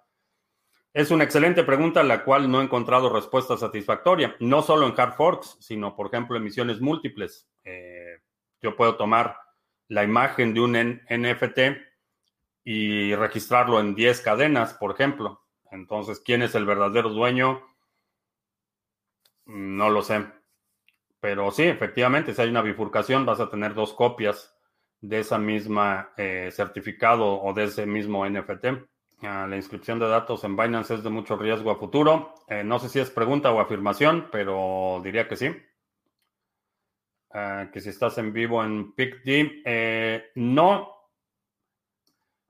Es 0.92 1.12
una 1.12 1.22
excelente 1.22 1.62
pregunta 1.62 2.02
la 2.02 2.24
cual 2.24 2.50
no 2.50 2.60
he 2.60 2.64
encontrado 2.64 3.12
respuesta 3.12 3.56
satisfactoria, 3.56 4.34
no 4.40 4.60
solo 4.62 4.88
en 4.88 4.94
hard 4.98 5.14
forks, 5.14 5.56
sino, 5.60 5.94
por 5.94 6.08
ejemplo, 6.08 6.36
emisiones 6.36 6.80
múltiples. 6.80 7.48
Eh, 7.62 8.18
yo 8.60 8.74
puedo 8.74 8.96
tomar 8.96 9.36
la 9.86 10.02
imagen 10.02 10.52
de 10.52 10.60
un 10.60 10.72
NFT 10.72 11.58
y 12.64 13.14
registrarlo 13.14 13.78
en 13.78 13.94
10 13.94 14.20
cadenas, 14.20 14.74
por 14.74 14.90
ejemplo. 14.92 15.46
Entonces, 15.70 16.20
¿quién 16.20 16.42
es 16.42 16.56
el 16.56 16.66
verdadero 16.66 17.10
dueño? 17.10 17.62
No 19.46 19.90
lo 19.90 20.02
sé. 20.02 20.26
Pero 21.20 21.52
sí, 21.52 21.64
efectivamente, 21.64 22.34
si 22.34 22.42
hay 22.42 22.48
una 22.48 22.62
bifurcación, 22.62 23.24
vas 23.24 23.38
a 23.38 23.48
tener 23.48 23.74
dos 23.74 23.94
copias 23.94 24.56
de 25.00 25.20
esa 25.20 25.38
misma 25.38 26.12
eh, 26.16 26.50
certificado 26.52 27.40
o 27.40 27.52
de 27.54 27.64
ese 27.64 27.86
mismo 27.86 28.28
NFT. 28.28 28.66
Ah, 29.22 29.46
la 29.46 29.56
inscripción 29.56 29.98
de 29.98 30.08
datos 30.08 30.44
en 30.44 30.56
Binance 30.56 30.94
es 30.94 31.02
de 31.02 31.10
mucho 31.10 31.36
riesgo 31.36 31.70
a 31.70 31.76
futuro. 31.76 32.34
Eh, 32.48 32.64
no 32.64 32.78
sé 32.78 32.88
si 32.88 33.00
es 33.00 33.10
pregunta 33.10 33.52
o 33.52 33.60
afirmación, 33.60 34.28
pero 34.32 35.00
diría 35.04 35.28
que 35.28 35.36
sí. 35.36 35.54
Ah, 37.32 37.68
que 37.72 37.80
si 37.80 37.90
estás 37.90 38.16
en 38.18 38.32
vivo 38.32 38.64
en 38.64 38.94
PICD. 38.94 39.62
Eh, 39.64 40.30
no. 40.36 40.96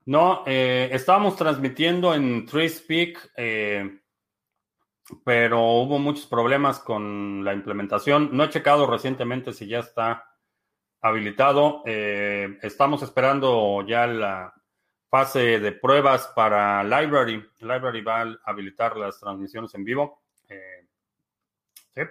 No, 0.05 0.43
eh, 0.47 0.89
estábamos 0.93 1.35
transmitiendo 1.35 2.13
en 2.15 2.45
TreeSpeak, 2.45 3.33
pero 5.23 5.61
hubo 5.61 5.99
muchos 5.99 6.25
problemas 6.25 6.79
con 6.79 7.43
la 7.43 7.53
implementación. 7.53 8.29
No 8.31 8.45
he 8.45 8.49
checado 8.49 8.87
recientemente 8.87 9.53
si 9.53 9.67
ya 9.67 9.79
está 9.79 10.25
habilitado. 11.01 11.83
estamos 11.85 13.03
esperando 13.03 13.85
ya 13.85 14.07
la 14.07 14.60
fase 15.11 15.59
de 15.59 15.73
pruebas 15.73 16.31
para 16.33 16.81
Library. 16.85 17.45
Library 17.59 18.01
va 18.01 18.21
a 18.21 18.37
habilitar 18.45 18.95
las 18.95 19.19
transmisiones 19.19 19.75
en 19.75 19.83
vivo. 19.83 20.23
Eh, 20.47 20.87
sí. 21.93 22.01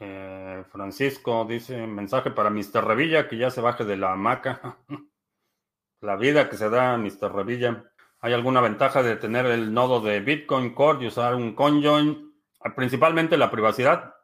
Eh, 0.00 0.64
Francisco 0.72 1.44
dice, 1.44 1.86
mensaje 1.86 2.30
para 2.30 2.48
Mr. 2.48 2.82
Revilla, 2.82 3.28
que 3.28 3.36
ya 3.36 3.50
se 3.50 3.60
baje 3.60 3.84
de 3.84 3.98
la 3.98 4.12
hamaca. 4.12 4.78
la 6.00 6.16
vida 6.16 6.48
que 6.48 6.56
se 6.56 6.70
da 6.70 6.94
a 6.94 6.96
Mr. 6.98 7.30
Revilla. 7.30 7.92
¿Hay 8.20 8.32
alguna 8.32 8.62
ventaja 8.62 9.02
de 9.02 9.16
tener 9.16 9.44
el 9.44 9.74
nodo 9.74 10.00
de 10.00 10.20
Bitcoin 10.20 10.74
Core 10.74 11.04
y 11.04 11.08
usar 11.08 11.34
un 11.34 11.54
conjoin? 11.54 12.34
Principalmente 12.74 13.36
la 13.36 13.50
privacidad. 13.50 14.14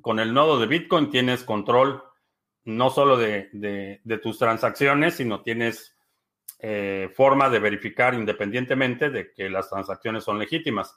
Con 0.00 0.20
el 0.20 0.32
nodo 0.32 0.60
de 0.60 0.68
Bitcoin 0.68 1.10
tienes 1.10 1.42
control 1.42 2.04
no 2.64 2.90
solo 2.90 3.16
de, 3.16 4.00
tus 4.22 4.38
transacciones, 4.38 5.14
sino 5.14 5.42
tienes 5.42 5.96
eh, 6.58 7.10
forma 7.14 7.50
de 7.50 7.58
verificar 7.58 8.14
independientemente 8.14 9.10
de 9.10 9.32
que 9.32 9.50
las 9.50 9.68
transacciones 9.68 10.24
son 10.24 10.38
legítimas. 10.38 10.96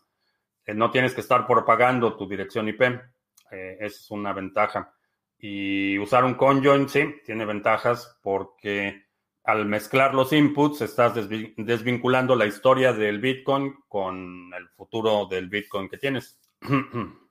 Eh, 0.65 0.73
no 0.73 0.91
tienes 0.91 1.13
que 1.13 1.21
estar 1.21 1.47
propagando 1.47 2.15
tu 2.15 2.27
dirección 2.27 2.67
IP. 2.67 2.81
Eh, 3.51 3.77
es 3.79 4.09
una 4.11 4.33
ventaja. 4.33 4.93
Y 5.37 5.97
usar 5.99 6.23
un 6.23 6.35
conjoin, 6.35 6.87
sí, 6.87 7.15
tiene 7.25 7.45
ventajas 7.45 8.19
porque 8.21 9.05
al 9.43 9.65
mezclar 9.65 10.15
los 10.15 10.33
inputs 10.33 10.81
estás 10.81 11.13
desvinculando 11.57 12.35
la 12.35 12.47
historia 12.47 12.93
del 12.93 13.19
Bitcoin 13.19 13.75
con 13.87 14.51
el 14.53 14.69
futuro 14.69 15.27
del 15.27 15.49
Bitcoin 15.49 15.89
que 15.89 15.97
tienes. 15.97 16.39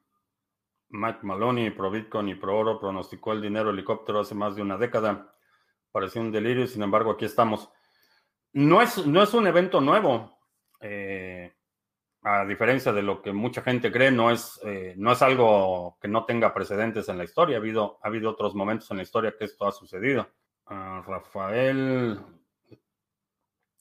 Mike 0.89 1.21
Maloney, 1.23 1.71
pro 1.71 1.91
Bitcoin 1.91 2.29
y 2.29 2.35
pro 2.35 2.59
oro, 2.59 2.79
pronosticó 2.79 3.33
el 3.33 3.43
dinero 3.43 3.71
helicóptero 3.71 4.21
hace 4.21 4.35
más 4.35 4.55
de 4.55 4.63
una 4.63 4.77
década. 4.77 5.35
Pareció 5.91 6.21
un 6.21 6.33
delirio, 6.33 6.67
sin 6.67 6.83
embargo, 6.83 7.13
aquí 7.13 7.25
estamos. 7.25 7.71
No 8.53 8.81
es, 8.81 9.07
no 9.07 9.23
es 9.23 9.35
un 9.35 9.47
evento 9.47 9.81
nuevo. 9.81 10.39
Eh, 10.81 11.53
a 12.23 12.45
diferencia 12.47 12.93
de 12.93 13.03
lo 13.03 13.21
que 13.21 13.33
mucha 13.33 13.63
gente 13.63 13.93
cree, 13.93 14.11
no 14.11 14.31
es, 14.31 14.61
eh, 14.65 14.95
no 14.97 15.13
es 15.13 15.21
algo 15.23 15.99
que 16.01 16.09
no 16.09 16.25
tenga 16.25 16.55
precedentes 16.55 17.09
en 17.09 17.19
la 17.19 17.25
historia. 17.25 17.57
Ha 17.57 17.61
habido, 17.61 17.99
ha 18.03 18.09
habido 18.09 18.31
otros 18.31 18.55
momentos 18.55 18.91
en 18.91 18.99
la 18.99 19.03
historia 19.03 19.35
que 19.39 19.45
esto 19.45 19.67
ha 19.67 19.73
sucedido. 19.73 20.29
Ah, 20.67 21.03
Rafael, 21.07 22.19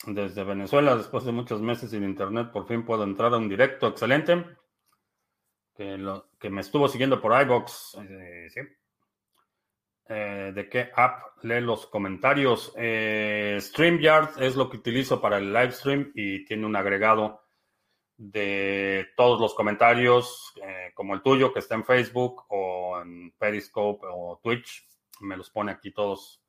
desde 0.07 0.43
Venezuela, 0.43 0.97
después 0.97 1.23
de 1.23 1.31
muchos 1.31 1.61
meses 1.61 1.91
sin 1.91 2.03
internet, 2.03 2.51
por 2.51 2.67
fin 2.67 2.83
puedo 2.83 3.03
entrar 3.03 3.33
a 3.33 3.37
un 3.37 3.47
directo. 3.47 3.87
Excelente 3.87 4.43
que, 5.76 5.97
lo, 5.97 6.30
que 6.39 6.49
me 6.49 6.61
estuvo 6.61 6.88
siguiendo 6.88 7.21
por 7.21 7.39
iBox, 7.41 7.97
eh. 8.09 8.47
Eh, 10.05 10.51
¿De 10.53 10.69
qué 10.69 10.91
app 10.95 11.43
lee 11.43 11.61
los 11.61 11.88
comentarios? 11.88 12.74
Eh, 12.76 13.57
StreamYard 13.59 14.41
es 14.41 14.55
lo 14.55 14.69
que 14.69 14.78
utilizo 14.78 15.21
para 15.21 15.38
el 15.38 15.53
live 15.53 15.71
stream 15.71 16.11
y 16.13 16.45
tiene 16.45 16.65
un 16.65 16.76
agregado 16.76 17.41
de 18.17 19.07
todos 19.15 19.39
los 19.39 19.53
comentarios, 19.53 20.53
eh, 20.61 20.91
como 20.93 21.13
el 21.13 21.21
tuyo, 21.21 21.53
que 21.53 21.59
está 21.59 21.76
en 21.76 21.86
Facebook 21.86 22.43
o 22.49 22.99
en 23.01 23.32
Periscope 23.38 24.05
o 24.09 24.39
Twitch. 24.43 24.88
Me 25.21 25.38
los 25.38 25.49
pone 25.49 25.71
aquí 25.71 25.91
todos 25.91 26.41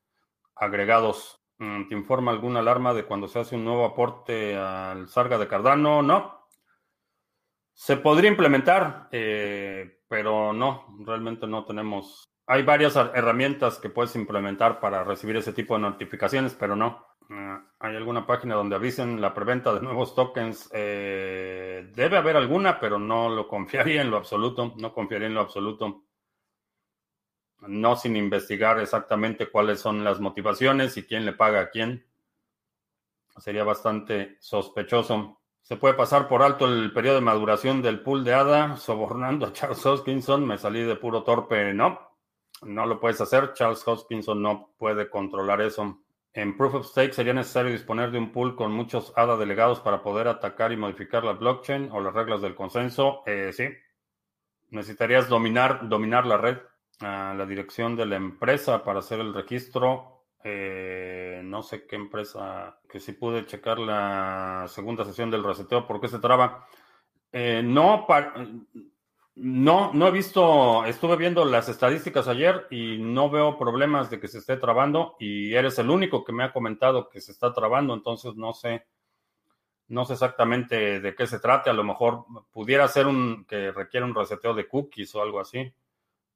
agregados. 0.57 1.41
Mm, 1.59 1.89
¿Te 1.89 1.95
informa 1.95 2.33
alguna 2.33 2.61
alarma 2.61 2.93
de 2.93 3.05
cuando 3.05 3.29
se 3.29 3.39
hace 3.39 3.55
un 3.55 3.65
nuevo 3.65 3.85
aporte 3.85 4.57
al 4.57 5.09
Sarga 5.09 5.39
de 5.39 5.49
Cardano? 5.49 6.03
No. 6.03 6.44
Se 7.75 7.97
podría 7.97 8.31
implementar, 8.31 9.09
eh, 9.11 10.01
pero 10.09 10.53
no, 10.53 10.97
realmente 11.01 11.47
no 11.47 11.65
tenemos. 11.65 12.25
Hay 12.47 12.63
varias 12.63 12.95
herramientas 12.97 13.79
que 13.79 13.91
puedes 13.91 14.15
implementar 14.15 14.79
para 14.79 15.03
recibir 15.03 15.37
ese 15.37 15.53
tipo 15.53 15.75
de 15.75 15.81
notificaciones, 15.81 16.55
pero 16.55 16.77
no. 16.77 17.05
Ah, 17.31 17.65
¿Hay 17.81 17.97
alguna 17.97 18.27
página 18.27 18.55
donde 18.55 18.77
avisen 18.77 19.21
la 19.21 19.35
preventa 19.35 19.75
de 19.75 19.81
nuevos 19.81 20.15
tokens? 20.15 20.71
Eh, 20.73 21.91
debe 21.95 22.17
haber 22.17 22.37
alguna, 22.37 22.79
pero 22.79 22.99
no 22.99 23.29
lo 23.29 23.49
confiaría 23.49 24.03
en 24.03 24.11
lo 24.11 24.19
absoluto. 24.19 24.75
No 24.77 24.93
confiaría 24.93 25.27
en 25.27 25.35
lo 25.35 25.41
absoluto. 25.41 26.05
No 27.67 27.97
sin 27.97 28.17
investigar 28.17 28.79
exactamente 28.79 29.51
cuáles 29.51 29.81
son 29.81 30.05
las 30.05 30.21
motivaciones 30.21 30.97
y 30.97 31.05
quién 31.05 31.25
le 31.25 31.33
paga 31.33 31.61
a 31.61 31.71
quién. 31.71 32.07
Sería 33.39 33.65
bastante 33.65 34.37
sospechoso. 34.39 35.41
Se 35.65 35.77
puede 35.77 35.95
pasar 35.95 36.29
por 36.29 36.43
alto 36.43 36.67
el 36.67 36.93
periodo 36.93 37.15
de 37.15 37.21
maduración 37.23 37.81
del 37.81 38.03
pool 38.03 38.23
de 38.23 38.35
ADA 38.35 38.77
sobornando 38.77 39.47
a 39.47 39.53
Charles 39.55 39.85
Hoskinson. 39.87 40.47
Me 40.47 40.59
salí 40.59 40.83
de 40.83 40.95
puro 40.95 41.23
torpe. 41.23 41.73
No, 41.73 41.99
no 42.61 42.85
lo 42.85 43.01
puedes 43.01 43.19
hacer. 43.23 43.55
Charles 43.55 43.83
Hoskinson 43.89 44.43
no 44.43 44.75
puede 44.77 45.09
controlar 45.09 45.63
eso. 45.63 46.03
En 46.35 46.55
Proof 46.59 46.75
of 46.75 46.87
Stake 46.89 47.15
sería 47.15 47.33
necesario 47.33 47.73
disponer 47.73 48.11
de 48.11 48.19
un 48.19 48.31
pool 48.31 48.57
con 48.57 48.73
muchos 48.73 49.15
ADA 49.17 49.39
delegados 49.39 49.81
para 49.81 50.03
poder 50.03 50.29
atacar 50.29 50.71
y 50.71 50.77
modificar 50.77 51.25
la 51.25 51.33
blockchain 51.33 51.91
o 51.93 52.01
las 52.01 52.13
reglas 52.13 52.43
del 52.43 52.55
consenso. 52.55 53.23
Eh, 53.25 53.51
sí. 53.55 53.65
Necesitarías 54.69 55.31
dominar, 55.31 55.89
dominar 55.89 56.27
la 56.27 56.37
red, 56.37 56.59
ah, 57.01 57.33
la 57.35 57.47
dirección 57.47 57.97
de 57.97 58.05
la 58.05 58.17
empresa 58.17 58.85
para 58.85 58.99
hacer 58.99 59.19
el 59.19 59.33
registro. 59.33 60.14
Eh, 60.47 61.41
no 61.43 61.63
sé 61.63 61.87
qué 61.87 61.97
empresa, 61.97 62.79
que 62.87 63.01
si 63.01 63.13
pude 63.13 63.47
checar 63.47 63.79
la 63.79 64.67
segunda 64.69 65.03
sesión 65.07 65.31
del 65.31 65.43
reseteo, 65.43 65.87
¿por 65.87 66.03
qué 66.03 66.09
se 66.09 66.19
traba? 66.19 66.67
Eh, 67.33 67.63
no, 67.65 68.07
no, 69.37 69.93
no 69.95 70.07
he 70.07 70.11
visto, 70.11 70.85
estuve 70.85 71.17
viendo 71.17 71.47
las 71.47 71.71
estadísticas 71.71 72.29
ayer 72.29 72.67
y 72.71 72.99
no 72.99 73.31
veo 73.31 73.59
problemas 73.59 74.11
de 74.11 74.21
que 74.21 74.29
se 74.29 74.37
esté 74.39 74.59
trabando 74.59 75.17
y 75.19 75.55
eres 75.55 75.79
el 75.79 75.89
único 75.89 76.25
que 76.25 76.35
me 76.35 76.45
ha 76.45 76.53
comentado 76.53 77.09
que 77.09 77.23
se 77.23 77.33
está 77.33 77.55
trabando, 77.55 77.95
entonces 77.95 78.35
no 78.37 78.53
sé, 78.53 78.87
no 79.89 80.05
sé 80.05 80.13
exactamente 80.13 81.01
de 81.01 81.15
qué 81.15 81.27
se 81.27 81.41
trate, 81.41 81.71
a 81.71 81.75
lo 81.75 81.85
mejor 81.85 82.27
pudiera 82.53 82.87
ser 82.89 83.07
un 83.07 83.47
que 83.47 83.73
requiere 83.73 84.05
un 84.05 84.15
reseteo 84.15 84.53
de 84.53 84.69
cookies 84.69 85.15
o 85.15 85.23
algo 85.23 85.41
así, 85.41 85.73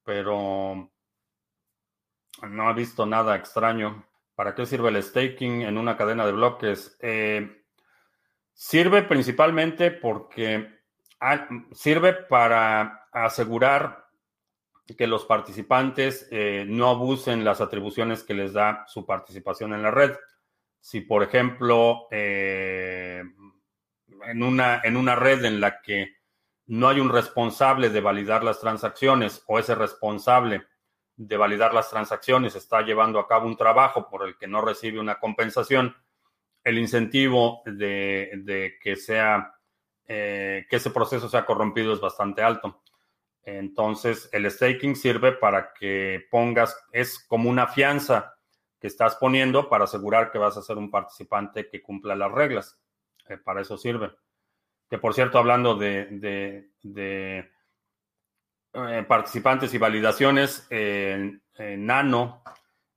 pero 0.03 0.91
no 2.43 2.71
he 2.71 2.75
visto 2.75 3.07
nada 3.07 3.37
extraño. 3.37 4.05
¿Para 4.35 4.55
qué 4.55 4.67
sirve 4.67 4.91
el 4.91 5.03
staking 5.03 5.63
en 5.63 5.79
una 5.79 5.97
cadena 5.97 6.25
de 6.27 6.33
bloques? 6.33 6.97
Eh, 7.01 7.65
sirve 8.53 9.03
principalmente 9.03 9.91
porque 9.91 10.79
Ah, 11.21 11.49
sirve 11.73 12.13
para 12.13 13.09
asegurar 13.13 14.07
que 14.97 15.09
los 15.09 15.25
participantes 15.25 16.29
eh, 16.31 16.65
no 16.67 16.89
abusen 16.89 17.45
las 17.45 17.61
atribuciones 17.61 18.23
que 18.23 18.35
les 18.35 18.53
da 18.53 18.85
su 18.87 19.05
participación 19.05 19.75
en 19.75 19.83
la 19.83 19.91
red. 19.91 20.15
Si, 20.81 21.01
por 21.01 21.25
ejemplo, 21.25 22.07
eh, 22.13 23.25
en, 24.27 24.43
una, 24.43 24.81
en 24.85 24.97
una 24.97 25.17
red 25.17 25.45
en 25.45 25.61
la 25.61 25.83
que 25.83 26.15
no 26.67 26.89
hay 26.89 27.01
un 27.01 27.11
responsable 27.11 27.91
de 27.91 28.01
validar 28.01 28.45
las 28.45 28.61
transacciones 28.61 29.43
o 29.49 29.59
ese 29.59 29.75
responsable 29.75 30.67
de 31.19 31.37
validar 31.37 31.75
las 31.75 31.91
transacciones 31.91 32.55
está 32.55 32.81
llevando 32.81 33.19
a 33.19 33.27
cabo 33.27 33.47
un 33.47 33.57
trabajo 33.57 34.09
por 34.09 34.27
el 34.27 34.39
que 34.39 34.47
no 34.47 34.61
recibe 34.61 35.01
una 35.01 35.19
compensación, 35.19 35.95
el 36.63 36.79
incentivo 36.79 37.61
de, 37.67 38.31
de 38.45 38.79
que 38.81 38.95
sea 38.97 39.53
eh, 40.07 40.67
que 40.71 40.77
ese 40.77 40.91
proceso 40.91 41.29
sea 41.29 41.45
corrompido 41.45 41.93
es 41.93 42.01
bastante 42.01 42.41
alto. 42.41 42.83
Entonces, 43.43 44.29
el 44.33 44.51
staking 44.51 44.95
sirve 44.95 45.33
para 45.33 45.73
que 45.75 46.27
pongas, 46.31 46.79
es 46.93 47.19
como 47.29 47.51
una 47.51 47.67
fianza 47.67 48.35
que 48.81 48.87
estás 48.87 49.17
poniendo 49.17 49.69
para 49.69 49.85
asegurar 49.85 50.31
que 50.31 50.39
vas 50.39 50.57
a 50.57 50.63
ser 50.63 50.79
un 50.79 50.91
participante 50.91 51.69
que 51.69 51.83
cumpla 51.83 52.15
las 52.15 52.31
reglas. 52.31 52.81
Eh, 53.29 53.39
para 53.39 53.61
eso 53.61 53.77
sirve. 53.77 54.13
Que 54.89 54.99
por 54.99 55.15
cierto, 55.15 55.39
hablando 55.39 55.75
de, 55.75 56.71
eh, 58.73 59.05
participantes 59.07 59.73
y 59.75 59.79
validaciones, 59.79 60.69
Nano 61.59 62.43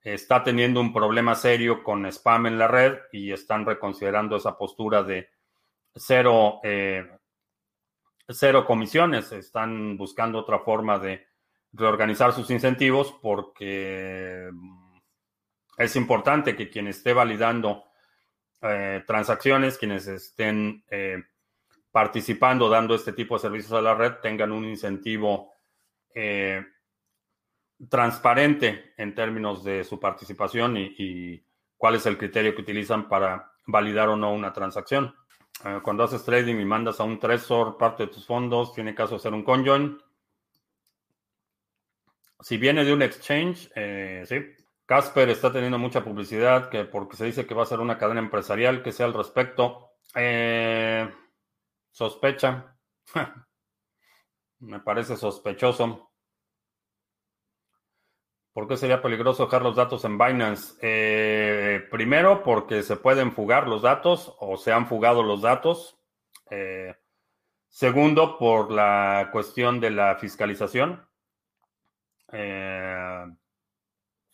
está 0.03 0.43
teniendo 0.43 0.81
un 0.81 0.91
problema 0.91 1.35
serio 1.35 1.83
con 1.83 2.05
spam 2.07 2.47
en 2.47 2.57
la 2.57 2.67
red 2.67 2.97
y 3.11 3.31
están 3.31 3.65
reconsiderando 3.65 4.35
esa 4.35 4.57
postura 4.57 5.03
de 5.03 5.29
cero, 5.95 6.59
eh, 6.63 7.07
cero 8.27 8.65
comisiones. 8.65 9.31
Están 9.31 9.97
buscando 9.97 10.39
otra 10.39 10.59
forma 10.59 10.97
de 10.97 11.27
reorganizar 11.73 12.33
sus 12.33 12.49
incentivos 12.49 13.13
porque 13.21 14.49
mm, 14.51 14.97
es 15.77 15.95
importante 15.95 16.55
que 16.55 16.69
quien 16.69 16.87
esté 16.87 17.13
validando 17.13 17.83
eh, 18.61 19.03
transacciones, 19.05 19.77
quienes 19.77 20.07
estén 20.07 20.83
eh, 20.89 21.23
participando, 21.91 22.69
dando 22.69 22.95
este 22.95 23.13
tipo 23.13 23.35
de 23.35 23.41
servicios 23.41 23.73
a 23.73 23.81
la 23.81 23.93
red, 23.93 24.13
tengan 24.21 24.51
un 24.51 24.65
incentivo 24.65 25.53
transparente 27.89 28.93
en 28.97 29.15
términos 29.15 29.63
de 29.63 29.83
su 29.83 29.99
participación 29.99 30.77
y 30.77 31.43
cuál 31.81 31.95
es 31.95 32.05
el 32.05 32.17
criterio 32.17 32.53
que 32.53 32.61
utilizan 32.61 33.09
para 33.09 33.53
validar 33.65 34.09
o 34.09 34.15
no 34.15 34.31
una 34.33 34.53
transacción. 34.53 35.15
Eh, 35.65 35.79
cuando 35.83 36.03
haces 36.03 36.23
trading 36.23 36.57
y 36.57 36.65
mandas 36.65 36.99
a 36.99 37.03
un 37.03 37.19
Trezor 37.19 37.77
parte 37.77 38.03
de 38.03 38.11
tus 38.11 38.25
fondos, 38.25 38.73
tiene 38.73 38.95
caso 38.95 39.15
hacer 39.15 39.33
un 39.33 39.43
conjoin. 39.43 39.97
Si 42.39 42.57
viene 42.57 42.83
de 42.83 42.93
un 42.93 43.01
exchange, 43.01 43.71
eh, 43.75 44.23
sí. 44.27 44.41
Casper 44.85 45.29
está 45.29 45.51
teniendo 45.51 45.77
mucha 45.77 46.03
publicidad 46.03 46.69
que 46.69 46.85
porque 46.85 47.15
se 47.15 47.25
dice 47.25 47.45
que 47.45 47.53
va 47.53 47.63
a 47.63 47.67
ser 47.67 47.79
una 47.79 47.97
cadena 47.97 48.19
empresarial 48.19 48.83
que 48.83 48.91
sea 48.91 49.05
al 49.05 49.13
respecto. 49.13 49.93
Eh, 50.15 51.09
sospecha. 51.91 52.75
Me 54.61 54.79
parece 54.79 55.17
sospechoso. 55.17 56.11
¿Por 58.53 58.67
qué 58.67 58.77
sería 58.77 59.01
peligroso 59.01 59.45
dejar 59.45 59.63
los 59.63 59.75
datos 59.75 60.05
en 60.05 60.19
Binance? 60.19 60.75
Eh, 60.81 61.87
primero, 61.89 62.43
porque 62.43 62.83
se 62.83 62.95
pueden 62.95 63.31
fugar 63.31 63.67
los 63.67 63.81
datos 63.81 64.35
o 64.39 64.57
se 64.57 64.71
han 64.71 64.87
fugado 64.87 65.23
los 65.23 65.41
datos. 65.41 65.97
Eh, 66.51 66.95
segundo, 67.69 68.37
por 68.37 68.71
la 68.71 69.29
cuestión 69.31 69.79
de 69.79 69.89
la 69.89 70.15
fiscalización. 70.17 71.07
Eh, 72.31 73.25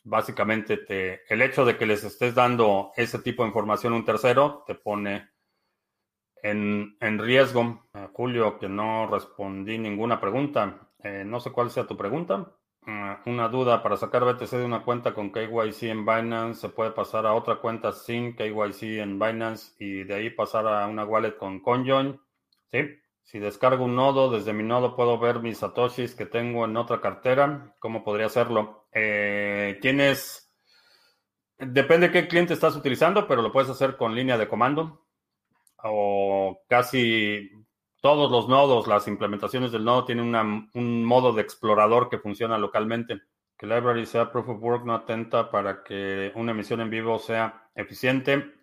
básicamente, 0.03 1.23
el 1.29 1.41
hecho 1.41 1.63
de 1.63 1.77
que 1.77 1.85
les 1.85 2.03
estés 2.03 2.35
dando 2.35 2.91
ese 2.97 3.19
tipo 3.19 3.43
de 3.43 3.49
información 3.49 3.93
a 3.93 3.95
un 3.95 4.05
tercero 4.05 4.63
te 4.67 4.75
pone 4.75 5.29
en, 6.43 6.97
en 6.99 7.19
riesgo. 7.19 7.83
Julio, 8.13 8.59
que 8.59 8.69
no 8.69 9.07
respondí 9.07 9.77
ninguna 9.77 10.19
pregunta. 10.19 10.89
no 11.25 11.39
sé 11.39 11.51
cuál 11.51 11.69
sea 11.69 11.87
tu 11.87 11.97
pregunta. 11.97 12.53
Ah, 12.89 13.21
una 13.25 13.49
duda, 13.49 13.83
para 13.83 13.97
sacar 13.97 14.23
BTC 14.23 14.49
de 14.51 14.63
una 14.63 14.81
cuenta 14.81 15.13
con 15.13 15.29
KYC 15.29 15.83
en 15.83 16.05
Binance, 16.05 16.61
¿se 16.61 16.69
puede 16.69 16.91
pasar 16.91 17.25
a 17.25 17.33
otra 17.33 17.57
cuenta 17.57 17.91
sin 17.91 18.33
KYC 18.33 18.99
en 19.01 19.19
Binance 19.19 19.73
y 19.77 20.05
de 20.05 20.15
ahí 20.15 20.29
pasar 20.29 20.65
a 20.67 20.87
una 20.87 21.03
wallet 21.03 21.35
con 21.35 21.59
Conjoin? 21.59 22.17
Sí. 22.71 22.87
Si 23.23 23.39
descargo 23.39 23.83
un 23.83 23.97
nodo, 23.97 24.31
desde 24.31 24.53
mi 24.53 24.63
nodo 24.63 24.95
puedo 24.95 25.19
ver 25.19 25.41
mis 25.41 25.57
satoshis 25.57 26.15
que 26.15 26.25
tengo 26.25 26.63
en 26.63 26.77
otra 26.77 27.01
cartera. 27.01 27.75
¿Cómo 27.79 28.05
podría 28.05 28.27
hacerlo? 28.27 28.87
Eh, 28.93 29.77
tienes... 29.81 30.49
Depende 31.57 32.07
de 32.07 32.13
qué 32.13 32.27
cliente 32.29 32.53
estás 32.53 32.77
utilizando, 32.77 33.27
pero 33.27 33.41
lo 33.41 33.51
puedes 33.51 33.69
hacer 33.69 33.97
con 33.97 34.15
línea 34.15 34.37
de 34.37 34.47
comando 34.47 35.06
o 35.83 36.63
casi 36.67 37.49
todos 38.01 38.31
los 38.31 38.47
nodos, 38.47 38.87
las 38.87 39.07
implementaciones 39.07 39.71
del 39.71 39.83
nodo 39.83 40.05
tienen 40.05 40.33
un 40.73 41.03
modo 41.03 41.33
de 41.33 41.41
explorador 41.41 42.09
que 42.09 42.19
funciona 42.19 42.57
localmente. 42.57 43.21
Que 43.57 43.65
library 43.65 44.05
sea 44.05 44.31
proof 44.31 44.49
of 44.49 44.61
work 44.61 44.85
no 44.85 44.93
atenta 44.93 45.49
para 45.49 45.83
que 45.83 46.31
una 46.35 46.51
emisión 46.51 46.79
en 46.81 46.89
vivo 46.89 47.17
sea 47.17 47.69
eficiente. 47.75 48.53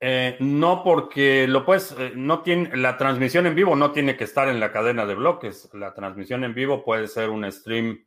Eh, 0.00 0.36
no 0.40 0.84
porque 0.84 1.48
lo 1.48 1.64
puedes, 1.64 1.92
eh, 1.98 2.12
no 2.14 2.42
tiene, 2.42 2.76
la 2.76 2.96
transmisión 2.96 3.46
en 3.46 3.54
vivo 3.54 3.74
no 3.74 3.90
tiene 3.90 4.16
que 4.16 4.24
estar 4.24 4.48
en 4.48 4.60
la 4.60 4.70
cadena 4.70 5.04
de 5.06 5.14
bloques. 5.14 5.68
La 5.74 5.94
transmisión 5.94 6.44
en 6.44 6.54
vivo 6.54 6.84
puede 6.84 7.08
ser 7.08 7.30
un 7.30 7.50
stream 7.50 8.06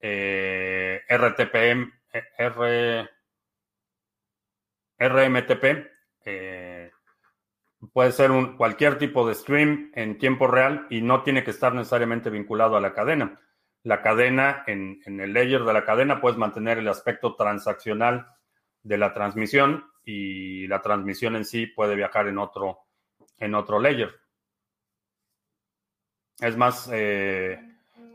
eh, 0.00 1.02
RTPM, 1.08 1.92
R, 2.38 3.08
RMTP 4.98 5.94
puede 7.92 8.12
ser 8.12 8.30
un, 8.30 8.56
cualquier 8.56 8.98
tipo 8.98 9.26
de 9.26 9.34
stream 9.34 9.90
en 9.94 10.18
tiempo 10.18 10.46
real 10.46 10.86
y 10.90 11.02
no 11.02 11.22
tiene 11.22 11.44
que 11.44 11.50
estar 11.50 11.74
necesariamente 11.74 12.30
vinculado 12.30 12.76
a 12.76 12.80
la 12.80 12.94
cadena. 12.94 13.40
La 13.82 14.02
cadena, 14.02 14.64
en, 14.66 15.00
en 15.04 15.20
el 15.20 15.32
layer 15.32 15.62
de 15.64 15.72
la 15.72 15.84
cadena, 15.84 16.20
puedes 16.20 16.38
mantener 16.38 16.78
el 16.78 16.88
aspecto 16.88 17.36
transaccional 17.36 18.26
de 18.82 18.98
la 18.98 19.12
transmisión 19.12 19.84
y 20.04 20.66
la 20.68 20.82
transmisión 20.82 21.36
en 21.36 21.44
sí 21.44 21.66
puede 21.66 21.96
viajar 21.96 22.28
en 22.28 22.38
otro, 22.38 22.80
en 23.38 23.54
otro 23.54 23.80
layer. 23.80 24.14
Es 26.40 26.56
más, 26.56 26.88
eh, 26.92 27.58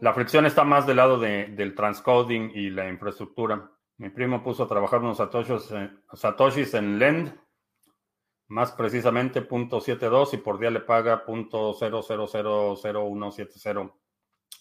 la 0.01 0.13
fricción 0.13 0.45
está 0.45 0.63
más 0.63 0.86
del 0.86 0.97
lado 0.97 1.20
del 1.20 1.76
transcoding 1.76 2.51
y 2.53 2.70
la 2.70 2.88
infraestructura. 2.88 3.72
Mi 3.97 4.09
primo 4.09 4.43
puso 4.43 4.63
a 4.63 4.67
trabajar 4.67 5.01
unos 5.01 5.17
satoshis, 5.17 5.74
satoshis 6.13 6.74
en 6.74 6.99
Lend, 6.99 7.38
más 8.50 8.74
precisamente 8.74 9.47
.72 9.47 10.34
y 10.34 10.38
por 10.38 10.60
día 10.60 10.72
le 10.72 10.82
paga 10.82 11.26
.000170. 11.26 13.93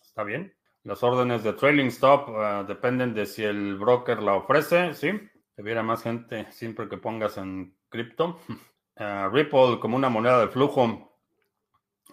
¿Está 0.04 0.22
bien? 0.22 0.54
Las 0.84 1.02
órdenes 1.02 1.42
de 1.42 1.54
trailing 1.54 1.88
stop 1.88 2.28
ah, 2.36 2.64
dependen 2.66 3.12
de 3.14 3.26
si 3.26 3.42
el 3.44 3.76
broker 3.76 4.22
la 4.22 4.34
ofrece, 4.34 4.94
¿sí? 4.94 5.10
Debiera 5.56 5.82
más 5.82 6.02
gente 6.02 6.46
siempre 6.52 6.88
que 6.88 6.98
pongas 6.98 7.36
en 7.38 7.74
cripto. 7.88 8.38
Ah, 9.00 9.30
Ripple 9.32 9.78
como 9.78 9.96
una 9.96 10.08
moneda 10.08 10.40
de 10.40 10.48
flujo. 10.48 11.16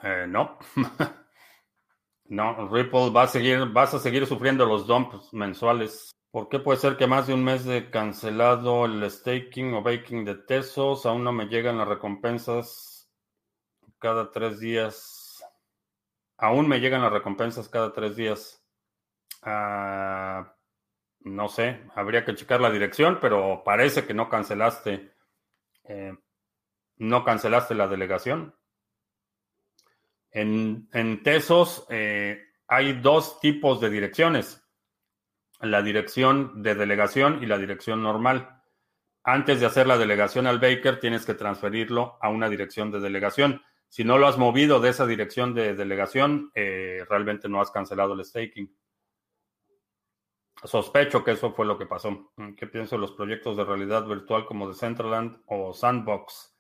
Eh, 0.03 0.27
no. 0.29 0.59
no, 2.25 2.69
Ripple 2.69 3.09
va 3.09 3.23
a 3.23 3.27
seguir, 3.27 3.65
vas 3.73 3.95
a 3.95 3.99
seguir 3.99 4.27
sufriendo 4.27 4.67
los 4.67 4.85
dumps 4.85 5.33
mensuales. 5.33 6.14
¿Por 6.35 6.49
qué 6.49 6.59
puede 6.59 6.77
ser 6.77 6.97
que 6.97 7.07
más 7.07 7.27
de 7.27 7.33
un 7.33 7.45
mes 7.45 7.63
de 7.63 7.89
cancelado 7.89 8.83
el 8.83 9.09
staking 9.09 9.73
o 9.73 9.81
baking 9.81 10.25
de 10.25 10.35
Tesos? 10.35 11.05
Aún 11.05 11.23
no 11.23 11.31
me 11.31 11.45
llegan 11.45 11.77
las 11.77 11.87
recompensas 11.87 13.09
cada 13.99 14.31
tres 14.31 14.59
días. 14.59 15.41
Aún 16.35 16.67
me 16.67 16.81
llegan 16.81 17.03
las 17.03 17.13
recompensas 17.13 17.69
cada 17.69 17.93
tres 17.93 18.17
días. 18.17 18.61
Ah, 19.43 20.57
no 21.21 21.47
sé, 21.47 21.81
habría 21.95 22.25
que 22.25 22.35
checar 22.35 22.59
la 22.59 22.69
dirección, 22.69 23.19
pero 23.21 23.63
parece 23.63 24.05
que 24.05 24.13
no 24.13 24.27
cancelaste, 24.27 25.13
eh, 25.85 26.17
no 26.97 27.23
cancelaste 27.23 27.75
la 27.75 27.87
delegación. 27.87 28.53
En, 30.31 31.23
Tesos 31.23 31.87
eh, 31.89 32.41
hay 32.67 32.91
dos 32.99 33.39
tipos 33.39 33.79
de 33.79 33.89
direcciones, 33.89 34.64
la 35.71 35.81
dirección 35.81 36.61
de 36.61 36.75
delegación 36.75 37.43
y 37.43 37.45
la 37.45 37.57
dirección 37.57 38.01
normal. 38.03 38.61
Antes 39.23 39.59
de 39.59 39.65
hacer 39.65 39.87
la 39.87 39.97
delegación 39.97 40.47
al 40.47 40.59
Baker, 40.59 40.99
tienes 40.99 41.25
que 41.25 41.33
transferirlo 41.33 42.17
a 42.21 42.29
una 42.29 42.47
dirección 42.49 42.91
de 42.91 42.99
delegación. 42.99 43.61
Si 43.89 44.03
no 44.03 44.17
lo 44.17 44.27
has 44.27 44.37
movido 44.37 44.79
de 44.79 44.89
esa 44.89 45.05
dirección 45.05 45.53
de 45.53 45.73
delegación, 45.73 46.51
eh, 46.53 47.03
realmente 47.09 47.49
no 47.49 47.61
has 47.61 47.71
cancelado 47.71 48.13
el 48.13 48.23
staking. 48.23 48.75
Sospecho 50.63 51.23
que 51.23 51.31
eso 51.31 51.51
fue 51.53 51.65
lo 51.65 51.77
que 51.77 51.85
pasó. 51.85 52.31
¿Qué 52.57 52.67
pienso 52.67 52.95
de 52.95 53.01
los 53.01 53.11
proyectos 53.11 53.57
de 53.57 53.65
realidad 53.65 54.05
virtual 54.05 54.45
como 54.45 54.67
Decentraland 54.67 55.41
o 55.45 55.73
Sandbox? 55.73 56.54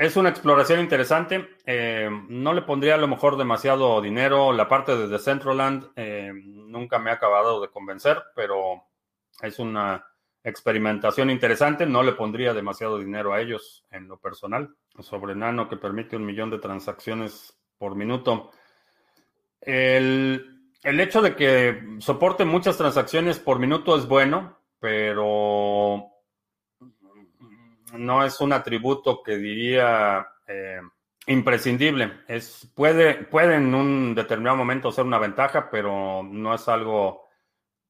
Es 0.00 0.16
una 0.16 0.30
exploración 0.30 0.80
interesante. 0.80 1.46
Eh, 1.66 2.08
no 2.30 2.54
le 2.54 2.62
pondría 2.62 2.94
a 2.94 2.96
lo 2.96 3.06
mejor 3.06 3.36
demasiado 3.36 4.00
dinero. 4.00 4.50
La 4.50 4.66
parte 4.66 4.96
de 4.96 5.08
Decentraland 5.08 5.90
eh, 5.94 6.32
nunca 6.32 6.98
me 6.98 7.10
ha 7.10 7.12
acabado 7.12 7.60
de 7.60 7.68
convencer, 7.68 8.22
pero 8.34 8.82
es 9.42 9.58
una 9.58 10.02
experimentación 10.42 11.28
interesante. 11.28 11.84
No 11.84 12.02
le 12.02 12.12
pondría 12.12 12.54
demasiado 12.54 12.98
dinero 12.98 13.34
a 13.34 13.42
ellos 13.42 13.84
en 13.90 14.08
lo 14.08 14.18
personal. 14.18 14.74
Sobre 15.00 15.34
Nano 15.34 15.68
que 15.68 15.76
permite 15.76 16.16
un 16.16 16.24
millón 16.24 16.48
de 16.48 16.60
transacciones 16.60 17.60
por 17.76 17.94
minuto. 17.94 18.52
El, 19.60 20.62
el 20.82 20.98
hecho 20.98 21.20
de 21.20 21.36
que 21.36 21.98
soporte 21.98 22.46
muchas 22.46 22.78
transacciones 22.78 23.38
por 23.38 23.58
minuto 23.58 23.98
es 23.98 24.08
bueno, 24.08 24.60
pero 24.78 25.26
no 27.92 28.24
es 28.24 28.40
un 28.40 28.52
atributo 28.52 29.22
que 29.22 29.36
diría 29.36 30.26
eh, 30.46 30.80
imprescindible. 31.26 32.20
Es, 32.28 32.70
puede, 32.74 33.14
puede 33.24 33.56
en 33.56 33.74
un 33.74 34.14
determinado 34.14 34.56
momento 34.56 34.92
ser 34.92 35.04
una 35.04 35.18
ventaja, 35.18 35.70
pero 35.70 36.22
no 36.22 36.54
es 36.54 36.68
algo 36.68 37.28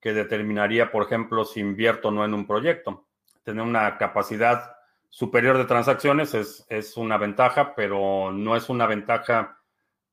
que 0.01 0.12
determinaría, 0.12 0.90
por 0.90 1.05
ejemplo, 1.05 1.44
si 1.44 1.61
invierto 1.61 2.09
o 2.09 2.11
no 2.11 2.24
en 2.24 2.34
un 2.34 2.46
proyecto. 2.46 3.07
Tener 3.42 3.62
una 3.62 3.98
capacidad 3.98 4.74
superior 5.09 5.59
de 5.59 5.64
transacciones 5.64 6.34
es, 6.34 6.66
es 6.68 6.96
una 6.96 7.18
ventaja, 7.18 7.74
pero 7.74 8.32
no 8.32 8.57
es 8.57 8.68
una 8.68 8.86
ventaja 8.86 9.59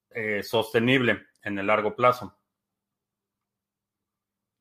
eh, 0.09 0.43
sostenible 0.43 1.27
en 1.43 1.59
el 1.59 1.67
largo 1.67 1.95
plazo. 1.95 2.37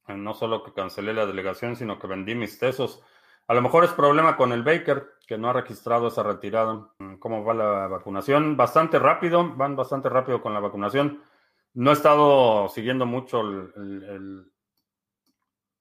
No 0.08 0.34
solo 0.34 0.62
que 0.62 0.72
cancelé 0.72 1.12
la 1.12 1.26
delegación, 1.26 1.74
sino 1.74 1.98
que 1.98 2.06
vendí 2.06 2.34
mis 2.36 2.58
tesos. 2.58 3.02
A 3.48 3.54
lo 3.54 3.62
mejor 3.62 3.84
es 3.84 3.90
problema 3.92 4.36
con 4.36 4.52
el 4.52 4.64
Baker, 4.64 5.14
que 5.26 5.38
no 5.38 5.48
ha 5.48 5.52
registrado 5.52 6.08
esa 6.08 6.22
retirada. 6.22 6.88
¿Cómo 7.20 7.44
va 7.44 7.54
la 7.54 7.86
vacunación? 7.86 8.56
Bastante 8.56 8.98
rápido, 8.98 9.54
van 9.54 9.76
bastante 9.76 10.08
rápido 10.08 10.42
con 10.42 10.52
la 10.52 10.60
vacunación. 10.60 11.22
No 11.74 11.90
he 11.90 11.92
estado 11.92 12.68
siguiendo 12.68 13.06
mucho 13.06 13.42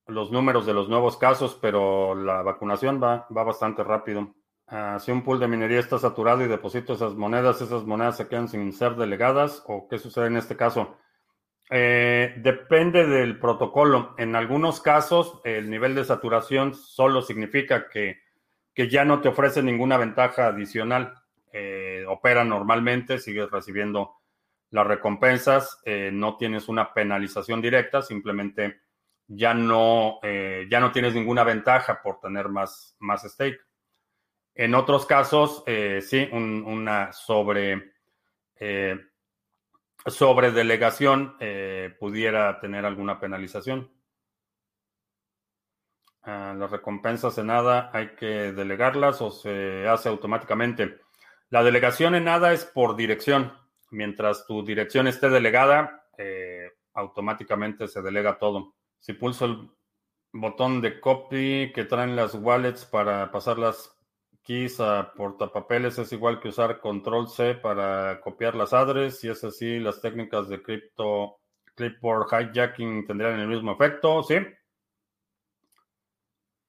los 0.07 0.31
números 0.31 0.65
de 0.65 0.73
los 0.73 0.89
nuevos 0.89 1.17
casos, 1.17 1.57
pero 1.59 2.13
la 2.13 2.43
vacunación 2.43 3.01
va, 3.01 3.27
va 3.35 3.43
bastante 3.43 3.83
rápido. 3.83 4.35
Ah, 4.67 4.97
si 4.99 5.11
un 5.11 5.23
pool 5.23 5.39
de 5.39 5.47
minería 5.47 5.79
está 5.79 5.97
saturado 5.97 6.43
y 6.43 6.47
deposito 6.47 6.93
esas 6.93 7.15
monedas, 7.15 7.61
esas 7.61 7.85
monedas 7.85 8.17
se 8.17 8.27
quedan 8.27 8.47
sin 8.47 8.73
ser 8.73 8.95
delegadas, 8.95 9.63
¿o 9.67 9.87
qué 9.87 9.97
sucede 9.99 10.27
en 10.27 10.37
este 10.37 10.55
caso? 10.55 10.97
Eh, 11.69 12.35
depende 12.37 13.07
del 13.07 13.39
protocolo. 13.39 14.13
En 14.17 14.35
algunos 14.35 14.81
casos, 14.81 15.41
el 15.43 15.69
nivel 15.69 15.95
de 15.95 16.05
saturación 16.05 16.75
solo 16.75 17.21
significa 17.21 17.89
que, 17.89 18.23
ya 18.75 19.05
no 19.05 19.21
te 19.21 19.29
ofrece 19.29 19.63
ninguna 19.63 19.97
ventaja 19.97 20.47
adicional. 20.47 21.13
Eh, 21.51 22.03
opera 22.07 22.43
normalmente, 22.43 23.19
sigues 23.19 23.49
recibiendo 23.49 24.15
las 24.71 24.85
recompensas, 24.85 25.79
eh, 25.85 26.09
no 26.11 26.35
tienes 26.35 26.67
una 26.67 26.93
penalización 26.93 27.61
directa, 27.61 28.01
simplemente 28.01 28.81
ya 29.27 29.53
no, 29.53 30.19
ya 30.21 30.79
no 30.79 30.91
tienes 30.91 31.15
ninguna 31.15 31.43
ventaja 31.43 31.99
por 32.03 32.19
tener 32.19 32.47
más, 32.49 32.95
más 32.99 33.23
stake. 33.23 33.59
En 34.53 34.75
otros 34.75 35.07
casos, 35.07 35.63
sí, 36.01 36.29
una 36.31 37.11
sobre 37.11 37.93
sobre 40.05 40.51
delegación 40.51 41.35
eh, 41.39 41.95
pudiera 41.99 42.59
tener 42.59 42.85
alguna 42.85 43.19
penalización. 43.19 43.91
Ah, 46.21 46.55
las 46.57 46.71
recompensas 46.71 47.37
en 47.37 47.47
nada 47.47 47.91
hay 47.93 48.15
que 48.15 48.51
delegarlas 48.51 49.21
o 49.21 49.31
se 49.31 49.87
hace 49.87 50.09
automáticamente. 50.09 50.99
La 51.49 51.63
delegación 51.63 52.15
en 52.15 52.23
nada 52.25 52.53
es 52.53 52.65
por 52.65 52.95
dirección. 52.95 53.53
Mientras 53.91 54.45
tu 54.47 54.65
dirección 54.65 55.07
esté 55.07 55.29
delegada, 55.29 56.07
eh, 56.17 56.71
automáticamente 56.93 57.87
se 57.87 58.01
delega 58.01 58.39
todo. 58.39 58.75
Si 58.99 59.13
pulso 59.13 59.45
el 59.45 59.69
botón 60.33 60.81
de 60.81 60.99
copy 60.99 61.71
que 61.73 61.85
traen 61.85 62.15
las 62.15 62.33
wallets 62.35 62.85
para 62.85 63.31
pasar 63.31 63.59
las 63.59 63.94
keys 64.45 64.79
a 64.79 65.11
portapapeles 65.13 65.97
es 65.97 66.13
igual 66.13 66.39
que 66.39 66.49
usar 66.49 66.79
control 66.79 67.27
C 67.27 67.55
para 67.55 68.21
copiar 68.21 68.55
las 68.55 68.73
adres. 68.73 69.19
Si 69.19 69.27
es 69.27 69.43
así, 69.43 69.79
las 69.79 70.01
técnicas 70.01 70.47
de 70.47 70.61
cripto 70.61 71.37
clipboard 71.75 72.27
hijacking 72.29 73.05
tendrían 73.05 73.39
el 73.39 73.47
mismo 73.47 73.73
efecto, 73.73 74.23
¿sí? 74.23 74.35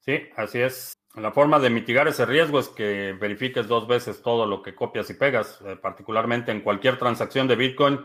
Sí, 0.00 0.28
así 0.36 0.60
es. 0.60 0.94
La 1.14 1.32
forma 1.32 1.58
de 1.58 1.70
mitigar 1.70 2.08
ese 2.08 2.26
riesgo 2.26 2.58
es 2.58 2.68
que 2.68 3.12
verifiques 3.12 3.68
dos 3.68 3.86
veces 3.86 4.22
todo 4.22 4.46
lo 4.46 4.62
que 4.62 4.74
copias 4.74 5.08
y 5.10 5.14
pegas, 5.14 5.60
eh, 5.64 5.76
particularmente 5.76 6.52
en 6.52 6.62
cualquier 6.62 6.98
transacción 6.98 7.46
de 7.46 7.56
Bitcoin. 7.56 8.04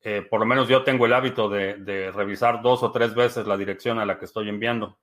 Eh, 0.00 0.26
por 0.28 0.40
lo 0.40 0.46
menos 0.46 0.68
yo 0.68 0.82
tengo 0.82 1.06
el 1.06 1.12
hábito 1.12 1.48
de 1.48 2.10
revisar 2.12 2.62
dos 2.62 2.82
o 2.82 2.90
tres 2.90 3.14
veces 3.14 3.46
la 3.46 3.56
dirección 3.56 3.98
a 3.98 4.06
la 4.06 4.18
que 4.18 4.24
estoy 4.24 4.48
enviando. 4.48 4.98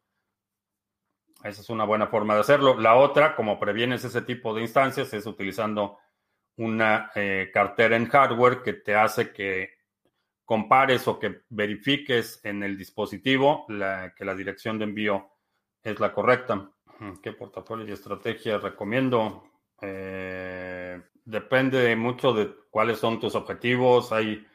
Esa 1.43 1.61
es 1.61 1.69
una 1.69 1.85
buena 1.85 2.07
forma 2.07 2.33
de 2.35 2.41
hacerlo. 2.41 2.79
La 2.79 2.95
otra, 2.95 3.35
como 3.35 3.59
previenes 3.59 4.03
ese 4.03 4.21
tipo 4.21 4.53
de 4.53 4.61
instancias, 4.61 5.13
es 5.13 5.25
utilizando 5.25 5.97
una 6.57 7.11
eh, 7.15 7.49
cartera 7.53 7.95
en 7.95 8.09
hardware 8.09 8.61
que 8.61 8.73
te 8.73 8.95
hace 8.95 9.31
que 9.31 9.79
compares 10.43 11.07
o 11.07 11.19
que 11.19 11.43
verifiques 11.49 12.41
en 12.43 12.63
el 12.63 12.77
dispositivo 12.77 13.65
que 13.67 14.25
la 14.25 14.35
dirección 14.35 14.79
de 14.79 14.85
envío 14.85 15.29
es 15.83 15.99
la 15.99 16.11
correcta. 16.11 16.71
¿Qué 17.21 17.31
portafolio 17.31 17.87
y 17.87 17.91
estrategia 17.91 18.57
recomiendo? 18.57 19.43
Eh, 19.81 21.01
depende 21.23 21.95
mucho 21.95 22.33
de 22.33 22.53
cuáles 22.69 22.97
son 22.97 23.19
tus 23.19 23.35
objetivos. 23.35 24.11
Hay 24.11 24.45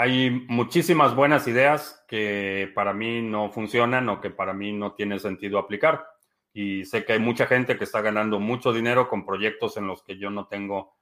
hay 0.00 0.30
muchísimas 0.48 1.14
buenas 1.14 1.46
ideas 1.46 2.02
que 2.08 2.72
para 2.74 2.94
mí 2.94 3.20
no 3.20 3.50
funcionan 3.50 4.08
o 4.08 4.18
que 4.18 4.30
para 4.30 4.54
mí 4.54 4.72
no 4.72 4.94
tiene 4.94 5.18
sentido 5.18 5.58
aplicar. 5.58 6.06
Y 6.54 6.86
sé 6.86 7.04
que 7.04 7.12
hay 7.12 7.18
mucha 7.18 7.46
gente 7.46 7.76
que 7.76 7.84
está 7.84 8.00
ganando 8.00 8.40
mucho 8.40 8.72
dinero 8.72 9.10
con 9.10 9.26
proyectos 9.26 9.76
en 9.76 9.86
los 9.86 10.02
que 10.02 10.16
yo 10.16 10.30
no 10.30 10.46
tengo 10.46 10.94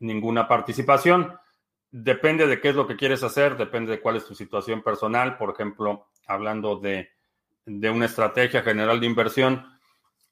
ninguna 0.00 0.48
participación. 0.48 1.38
Depende 1.92 2.48
de 2.48 2.60
qué 2.60 2.70
es 2.70 2.74
lo 2.74 2.88
que 2.88 2.96
quieres 2.96 3.22
hacer, 3.22 3.56
depende 3.56 3.92
de 3.92 4.00
cuál 4.00 4.16
es 4.16 4.26
tu 4.26 4.34
situación 4.34 4.82
personal. 4.82 5.36
Por 5.36 5.50
ejemplo, 5.50 6.08
hablando 6.26 6.80
de, 6.80 7.10
de 7.64 7.90
una 7.90 8.06
estrategia 8.06 8.62
general 8.62 8.98
de 8.98 9.06
inversión, 9.06 9.64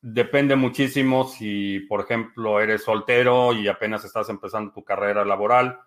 depende 0.00 0.56
muchísimo 0.56 1.28
si, 1.28 1.78
por 1.88 2.00
ejemplo, 2.00 2.58
eres 2.58 2.82
soltero 2.82 3.52
y 3.52 3.68
apenas 3.68 4.04
estás 4.04 4.28
empezando 4.30 4.72
tu 4.72 4.82
carrera 4.82 5.24
laboral, 5.24 5.78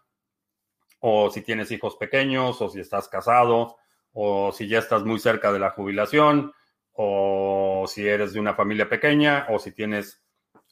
o 1.05 1.29
si 1.29 1.41
tienes 1.41 1.69
hijos 1.71 1.97
pequeños, 1.97 2.61
o 2.61 2.69
si 2.69 2.79
estás 2.79 3.09
casado, 3.09 3.75
o 4.13 4.53
si 4.53 4.69
ya 4.69 4.79
estás 4.79 5.03
muy 5.03 5.19
cerca 5.19 5.51
de 5.51 5.59
la 5.59 5.71
jubilación, 5.71 6.53
o 6.93 7.83
si 7.89 8.07
eres 8.07 8.31
de 8.31 8.39
una 8.39 8.53
familia 8.53 8.87
pequeña, 8.87 9.47
o 9.49 9.59
si 9.59 9.73
tienes 9.73 10.23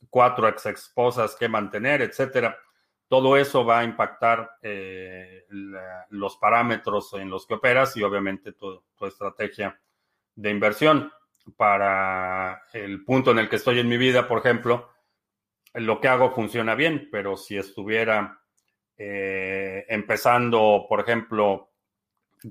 cuatro 0.10 0.48
ex 0.48 0.68
esposas 0.68 1.36
que 1.36 1.50
mantener, 1.50 2.02
etcétera. 2.02 2.58
Todo 3.10 3.36
eso 3.36 3.66
va 3.66 3.80
a 3.80 3.84
impactar 3.84 4.52
eh, 4.62 5.46
los 6.12 6.38
parámetros 6.38 7.14
en 7.16 7.30
los 7.30 7.46
que 7.46 7.56
operas 7.56 7.98
y 7.98 8.04
obviamente 8.04 8.54
tu, 8.54 8.82
tu 8.96 9.08
estrategia 9.08 9.78
de 10.34 10.50
inversión. 10.50 11.12
Para 11.58 12.64
el 12.72 13.04
punto 13.04 13.32
en 13.32 13.40
el 13.40 13.50
que 13.50 13.58
estoy 13.58 13.80
en 13.80 13.90
mi 13.90 13.98
vida, 13.98 14.30
por 14.30 14.38
ejemplo, 14.38 14.92
lo 15.74 16.00
que 16.00 16.08
hago 16.08 16.32
funciona 16.32 16.74
bien, 16.74 17.10
pero 17.12 17.36
si 17.36 17.58
estuviera 17.58 18.41
eh, 19.04 19.84
empezando, 19.89 20.86
por 20.88 20.99
ejemplo, 20.99 21.72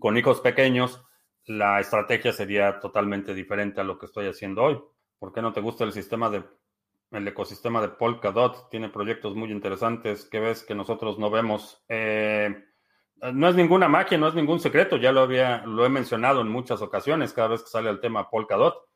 con 0.01 0.17
hijos 0.17 0.41
pequeños, 0.41 1.01
la 1.47 1.79
estrategia 1.79 2.33
sería 2.33 2.81
totalmente 2.81 3.35
diferente 3.35 3.81
a 3.81 3.85
lo 3.85 3.97
que 4.01 4.07
estoy 4.07 4.27
haciendo 4.27 4.65
hoy. 4.65 4.83
¿Por 5.21 5.33
qué 5.33 5.43
no 5.43 5.53
te 5.53 5.61
gusta 5.61 5.85
el 5.85 5.93
sistema 5.93 6.29
de 6.29 6.43
el 7.13 7.29
ecosistema 7.29 7.81
de 7.81 7.91
Polkadot? 7.91 8.69
Tiene 8.69 8.89
proyectos 8.89 9.37
muy 9.37 9.53
interesantes 9.53 10.25
que 10.25 10.41
ves 10.41 10.65
que 10.65 10.75
nosotros 10.75 11.21
no 11.21 11.31
vemos. 11.31 11.85
Eh, 11.89 12.53
no 13.33 13.49
es 13.49 13.55
ninguna 13.55 13.89
magia, 13.89 14.19
no 14.19 14.27
es 14.27 14.35
ningún 14.35 14.59
secreto, 14.59 14.97
ya 14.97 15.13
lo 15.13 15.21
había, 15.21 15.65
lo 15.67 15.87
he 15.87 15.89
mencionado 15.89 16.41
en 16.41 16.49
muchas 16.49 16.83
ocasiones, 16.83 17.33
cada 17.33 17.49
vez 17.49 17.63
que 17.63 17.69
sale 17.69 17.91
el 17.91 18.01
tema 18.01 18.29
Polkadot. 18.29 18.89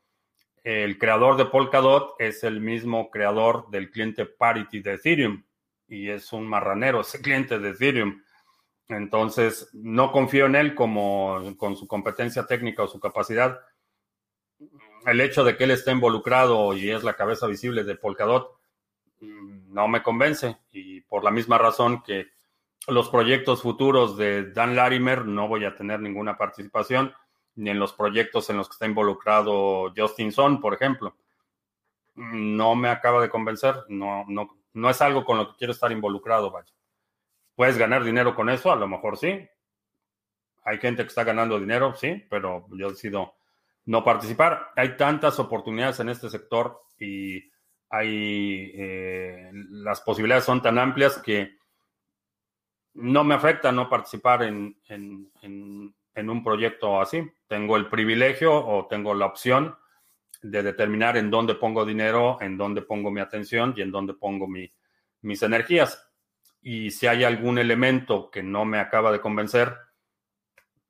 El 0.61 0.97
creador 0.97 1.37
de 1.37 1.45
Polkadot 1.45 2.15
es 2.19 2.43
el 2.43 2.59
mismo 2.59 3.09
creador 3.09 3.69
del 3.69 3.91
cliente 3.91 4.25
Parity 4.25 4.81
de 4.81 4.95
Ethereum 4.95 5.43
y 5.87 6.09
es 6.09 6.33
un 6.33 6.47
marranero 6.47 7.01
ese 7.01 7.21
cliente 7.21 7.59
de 7.59 7.69
Ethereum. 7.69 8.21
Entonces, 8.87 9.69
no 9.73 10.11
confío 10.11 10.45
en 10.45 10.55
él 10.55 10.75
como 10.75 11.55
con 11.57 11.75
su 11.75 11.87
competencia 11.87 12.45
técnica 12.45 12.83
o 12.83 12.87
su 12.87 12.99
capacidad. 12.99 13.59
El 15.05 15.21
hecho 15.21 15.43
de 15.43 15.57
que 15.57 15.65
él 15.65 15.71
esté 15.71 15.91
involucrado 15.91 16.73
y 16.75 16.89
es 16.89 17.03
la 17.03 17.15
cabeza 17.15 17.47
visible 17.47 17.83
de 17.83 17.95
Polkadot 17.95 18.55
no 19.19 19.87
me 19.87 20.01
convence. 20.01 20.57
Y 20.71 21.01
por 21.01 21.23
la 21.23 21.31
misma 21.31 21.57
razón 21.57 22.01
que 22.03 22.27
los 22.87 23.09
proyectos 23.09 23.61
futuros 23.61 24.17
de 24.17 24.51
Dan 24.51 24.75
Larimer 24.75 25.25
no 25.25 25.47
voy 25.47 25.65
a 25.65 25.75
tener 25.75 25.99
ninguna 25.99 26.37
participación, 26.37 27.13
ni 27.55 27.69
en 27.69 27.79
los 27.79 27.93
proyectos 27.93 28.49
en 28.49 28.57
los 28.57 28.67
que 28.67 28.73
está 28.73 28.85
involucrado 28.85 29.91
Justin 29.95 30.31
Son, 30.31 30.59
por 30.59 30.73
ejemplo. 30.73 31.15
No 32.15 32.75
me 32.75 32.89
acaba 32.89 33.21
de 33.21 33.29
convencer, 33.29 33.75
no, 33.89 34.23
no, 34.27 34.57
no 34.75 34.89
es 34.89 35.01
algo 35.01 35.23
con 35.25 35.37
lo 35.37 35.49
que 35.49 35.57
quiero 35.57 35.73
estar 35.73 35.91
involucrado, 35.91 36.51
vaya. 36.51 36.71
¿Puedes 37.55 37.77
ganar 37.77 38.03
dinero 38.03 38.35
con 38.35 38.49
eso? 38.49 38.71
A 38.71 38.75
lo 38.75 38.87
mejor 38.87 39.17
sí. 39.17 39.47
Hay 40.65 40.77
gente 40.79 41.03
que 41.03 41.07
está 41.07 41.23
ganando 41.23 41.57
dinero, 41.59 41.95
sí, 41.95 42.25
pero 42.29 42.67
yo 42.71 42.89
decido 42.89 43.35
no 43.85 44.03
participar. 44.03 44.71
Hay 44.75 44.97
tantas 44.97 45.39
oportunidades 45.39 45.99
en 46.01 46.09
este 46.09 46.29
sector 46.29 46.81
y 46.99 47.49
hay 47.89 48.71
eh, 48.75 49.51
las 49.53 50.01
posibilidades 50.01 50.43
son 50.43 50.61
tan 50.61 50.77
amplias 50.77 51.19
que 51.19 51.57
no 52.95 53.23
me 53.23 53.35
afecta 53.35 53.71
no 53.71 53.89
participar 53.89 54.43
en, 54.43 54.77
en, 54.89 56.29
un 56.29 56.43
proyecto 56.43 56.99
así. 56.99 57.23
Tengo 57.47 57.77
el 57.77 57.87
privilegio 57.87 58.53
o 58.53 58.87
tengo 58.87 59.13
la 59.13 59.27
opción 59.27 59.77
de 60.49 60.61
determinar 60.61 61.17
en 61.17 61.31
dónde 61.31 61.55
pongo 61.55 61.85
dinero, 61.85 62.37
en 62.39 62.57
dónde 62.57 62.83
pongo 62.83 63.09
mi 63.09 63.19
atención 63.19 63.73
y 63.75 63.81
en 63.81 63.91
dónde 63.91 64.13
pongo 64.13 64.47
mis 64.47 65.41
energías. 65.41 66.11
Y 66.61 66.91
si 66.91 67.07
hay 67.07 67.23
algún 67.23 67.57
elemento 67.57 68.29
que 68.29 68.43
no 68.43 68.63
me 68.63 68.79
acaba 68.79 69.11
de 69.11 69.21
convencer, 69.21 69.75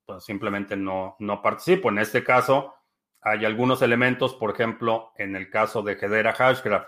pues 0.06 0.24
simplemente 0.26 0.76
no, 0.76 1.16
no 1.20 1.42
participo. 1.42 1.90
En 1.90 2.00
este 2.00 2.24
caso, 2.24 2.76
hay 3.22 3.46
algunos 3.46 3.82
elementos, 3.82 4.36
por 4.36 4.52
ejemplo, 4.52 5.14
en 5.18 5.36
el 5.36 5.50
caso 5.50 5.82
de 5.82 5.94
Hedera 5.94 6.34
Hashgraph. 6.34 6.88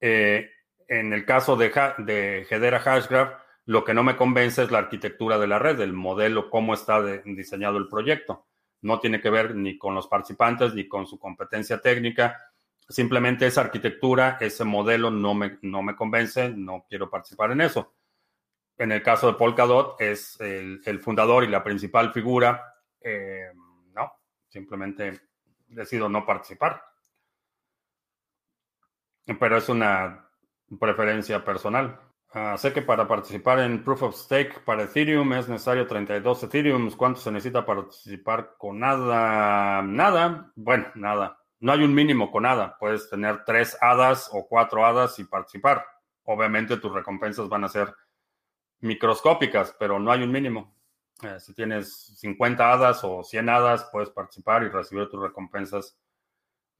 Eh, 0.00 0.50
en 0.88 1.12
el 1.12 1.24
caso 1.24 1.56
de, 1.56 1.72
de 1.98 2.46
Hedera 2.50 2.80
Hashgraph, 2.80 3.32
lo 3.64 3.84
que 3.84 3.94
no 3.94 4.02
me 4.02 4.16
convence 4.16 4.62
es 4.62 4.70
la 4.70 4.78
arquitectura 4.78 5.38
de 5.38 5.46
la 5.46 5.58
red, 5.58 5.80
el 5.80 5.92
modelo, 5.92 6.50
cómo 6.50 6.74
está 6.74 7.02
diseñado 7.24 7.78
el 7.78 7.88
proyecto. 7.88 8.45
No 8.82 9.00
tiene 9.00 9.20
que 9.20 9.30
ver 9.30 9.54
ni 9.54 9.78
con 9.78 9.94
los 9.94 10.06
participantes 10.06 10.74
ni 10.74 10.86
con 10.88 11.06
su 11.06 11.18
competencia 11.18 11.80
técnica. 11.80 12.52
Simplemente 12.88 13.46
esa 13.46 13.62
arquitectura, 13.62 14.38
ese 14.40 14.64
modelo 14.64 15.10
no 15.10 15.34
me, 15.34 15.58
no 15.62 15.82
me 15.82 15.96
convence, 15.96 16.50
no 16.50 16.86
quiero 16.88 17.10
participar 17.10 17.50
en 17.52 17.62
eso. 17.62 17.94
En 18.78 18.92
el 18.92 19.02
caso 19.02 19.26
de 19.26 19.38
Polkadot, 19.38 20.00
es 20.00 20.38
el, 20.40 21.00
fundador 21.00 21.44
y 21.44 21.48
la 21.48 21.64
principal 21.64 22.12
figura. 22.12 22.74
Eh, 23.00 23.50
no, 23.94 24.12
simplemente 24.48 25.20
decido 25.68 26.08
no 26.08 26.26
participar. 26.26 26.82
Pero 29.24 29.56
es 29.56 29.68
una 29.68 30.28
preferencia 30.78 31.44
personal. 31.44 31.98
Sé 32.58 32.74
que 32.74 32.82
para 32.82 33.08
participar 33.08 33.60
en 33.60 33.82
Proof 33.82 34.02
of 34.02 34.14
Stake 34.14 34.60
para 34.60 34.82
Ethereum 34.82 35.32
es 35.32 35.48
necesario 35.48 35.86
32 35.86 36.42
Ethereum. 36.42 36.90
¿Cuánto 36.90 37.18
se 37.18 37.30
necesita 37.30 37.64
para 37.64 37.80
participar 37.80 38.56
con 38.58 38.78
nada? 38.78 39.80
Nada. 39.80 40.52
Bueno, 40.54 40.86
nada. 40.96 41.38
No 41.60 41.72
hay 41.72 41.82
un 41.82 41.94
mínimo 41.94 42.30
con 42.30 42.42
nada. 42.42 42.76
Puedes 42.78 43.08
tener 43.08 43.42
tres 43.46 43.78
hadas 43.80 44.28
o 44.32 44.46
cuatro 44.46 44.84
hadas 44.84 45.18
y 45.18 45.24
participar. 45.24 45.86
Obviamente 46.24 46.76
tus 46.76 46.92
recompensas 46.92 47.48
van 47.48 47.64
a 47.64 47.68
ser 47.68 47.94
microscópicas, 48.80 49.74
pero 49.78 49.98
no 49.98 50.12
hay 50.12 50.22
un 50.22 50.30
mínimo. 50.30 50.76
Eh, 51.22 51.40
si 51.40 51.54
tienes 51.54 52.18
50 52.18 52.70
hadas 52.70 53.02
o 53.02 53.24
100 53.24 53.48
hadas, 53.48 53.88
puedes 53.90 54.10
participar 54.10 54.62
y 54.62 54.68
recibir 54.68 55.08
tus 55.08 55.22
recompensas 55.22 55.98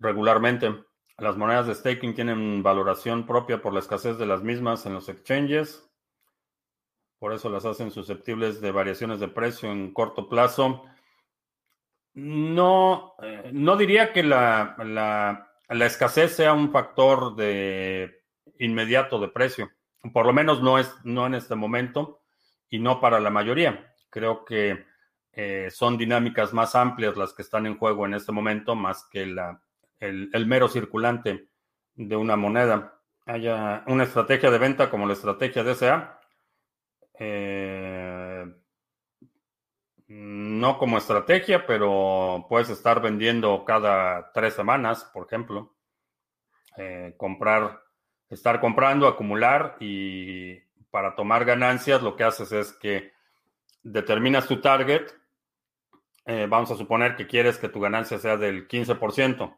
regularmente. 0.01 0.85
Las 1.19 1.39
monedas 1.39 1.67
de 1.67 1.75
staking 1.75 2.14
tienen 2.14 2.62
valoración 2.62 3.27
propia 3.27 3.62
por 3.62 3.73
la 3.73 3.79
escasez 3.79 4.19
de 4.19 4.27
las 4.27 4.43
mismas 4.43 4.85
en 4.85 4.93
los 4.93 5.09
exchanges. 5.09 5.89
Por 7.19 7.33
eso 7.33 7.49
las 7.49 7.64
hacen 7.64 7.91
susceptibles 7.91 8.61
de 8.61 8.71
variaciones 8.71 9.19
de 9.21 9.29
precio 9.29 9.73
en 9.73 9.95
corto 9.95 10.29
plazo. 10.29 10.85
No, 12.12 13.14
eh, 13.23 13.51
no 13.53 13.77
diría 13.79 14.12
que 14.12 14.23
la, 14.23 14.77
la, 14.79 15.87
escasez 15.87 16.37
sea 16.37 16.53
un 16.53 16.71
factor 16.71 17.35
de 17.35 18.23
inmediato 18.59 19.19
de 19.19 19.29
precio. 19.29 19.71
Por 20.12 20.27
lo 20.27 20.35
menos 20.35 20.62
no 20.62 20.79
es 20.79 20.95
no 21.03 21.27
en 21.27 21.35
este 21.35 21.55
momento 21.55 22.21
y 22.69 22.79
no 22.79 23.01
para 23.01 23.21
la 23.21 23.31
mayoría. 23.31 23.95
Creo 24.11 24.45
que 24.45 24.85
eh, 25.33 25.71
son 25.71 25.97
dinámicas 25.97 26.53
más 26.53 26.75
amplias 26.75 27.17
las 27.17 27.33
que 27.33 27.43
están 27.43 27.64
en 27.64 27.79
juego 27.79 28.05
en 28.05 28.14
este 28.14 28.33
momento, 28.33 28.75
más 28.75 29.07
que 29.11 29.25
la 29.25 29.62
el, 30.01 30.47
mero 30.47 30.68
circulante 30.68 31.49
de 31.94 32.16
una 32.16 32.36
moneda. 32.36 33.01
Haya 33.24 33.82
una 33.86 34.05
estrategia 34.05 34.51
de 34.51 34.59
venta 34.59 34.90
como 34.90 35.07
la 35.07 35.14
estrategia 35.14 35.64
DSA. 35.64 36.20
Eh, 37.18 38.47
no 40.09 40.78
como 40.78 40.99
estrategia, 40.99 41.66
pero 41.66 42.47
puedes 42.49 42.70
estar 42.70 43.01
vendiendo 43.01 43.64
cada 43.64 44.32
tres 44.32 44.55
semanas, 44.55 45.05
por 45.12 45.26
ejemplo. 45.26 45.74
Eh, 46.76 47.14
comprar, 47.16 47.82
estar 48.28 48.61
comprando, 48.61 49.09
acumular 49.09 49.76
y 49.80 50.59
para 50.90 51.14
tomar 51.14 51.44
ganancias 51.44 52.03
lo 52.03 52.16
que 52.16 52.24
haces 52.24 52.53
es 52.53 52.72
que 52.72 53.12
determinas 53.82 54.47
tu 54.47 54.61
target. 54.61 55.07
Eh, 56.26 56.47
vamos 56.49 56.70
a 56.70 56.76
suponer 56.76 57.16
que 57.16 57.26
quieres 57.26 57.59
que 57.59 57.68
tu 57.68 57.80
ganancia 57.80 58.18
sea 58.18 58.36
del 58.36 58.68
15%. 58.68 59.57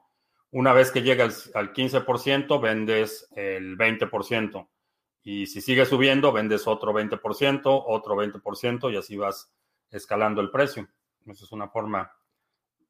Una 0.51 0.73
vez 0.73 0.91
que 0.91 1.03
llega 1.03 1.25
al, 1.25 1.73
15%, 1.73 2.61
vendes 2.61 3.29
el 3.33 3.77
20%. 3.77 4.69
Y 5.23 5.47
si 5.47 5.61
sigue 5.61 5.85
subiendo, 5.85 6.33
vendes 6.33 6.67
otro 6.67 6.93
20%, 6.93 7.61
otro 7.87 8.17
20% 8.17 8.93
y 8.93 8.97
así 8.97 9.17
vas 9.17 9.53
escalando 9.91 10.41
el 10.41 10.51
precio. 10.51 10.89
Esa 11.27 11.45
es 11.45 11.53
una 11.53 11.69
forma 11.69 12.11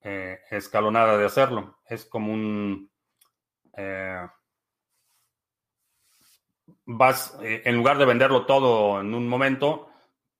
eh, 0.02 0.38
escalonada 0.50 1.18
de 1.18 1.24
hacerlo. 1.24 1.78
Es 1.84 2.04
como 2.04 2.32
un... 2.32 2.90
Eh, 3.76 4.26
vas, 6.84 7.36
eh, 7.42 7.62
en 7.64 7.76
lugar 7.76 7.98
de 7.98 8.04
venderlo 8.04 8.46
todo 8.46 9.00
en 9.00 9.14
un 9.14 9.26
momento, 9.28 9.90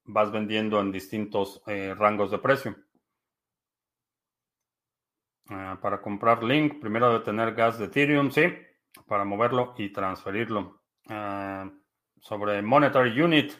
vas 0.05 0.31
vendiendo 0.31 0.81
en 0.81 0.93
distintos 0.93 1.63
rangos 1.67 2.31
de 2.31 2.39
precio. 2.39 2.77
Ah, 5.51 5.79
para 5.81 6.01
comprar 6.01 6.43
Link, 6.43 6.81
primero 6.81 7.11
debe 7.11 7.25
tener 7.25 7.55
gas 7.55 7.79
de 7.79 7.87
Ethereum, 7.87 8.31
sí, 8.31 8.43
para 9.07 9.25
moverlo 9.25 9.75
y 9.79 9.93
transferirlo. 9.93 10.83
Ah, 11.09 11.71
sobre 12.21 12.61
Monetary 12.63 13.21
Unit, 13.21 13.53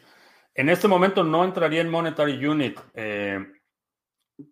en 0.53 0.69
este 0.69 0.87
momento 0.87 1.23
no 1.23 1.43
entraría 1.43 1.81
en 1.81 1.89
Monetary 1.89 2.45
Unit. 2.45 2.79
Eh, 2.93 3.39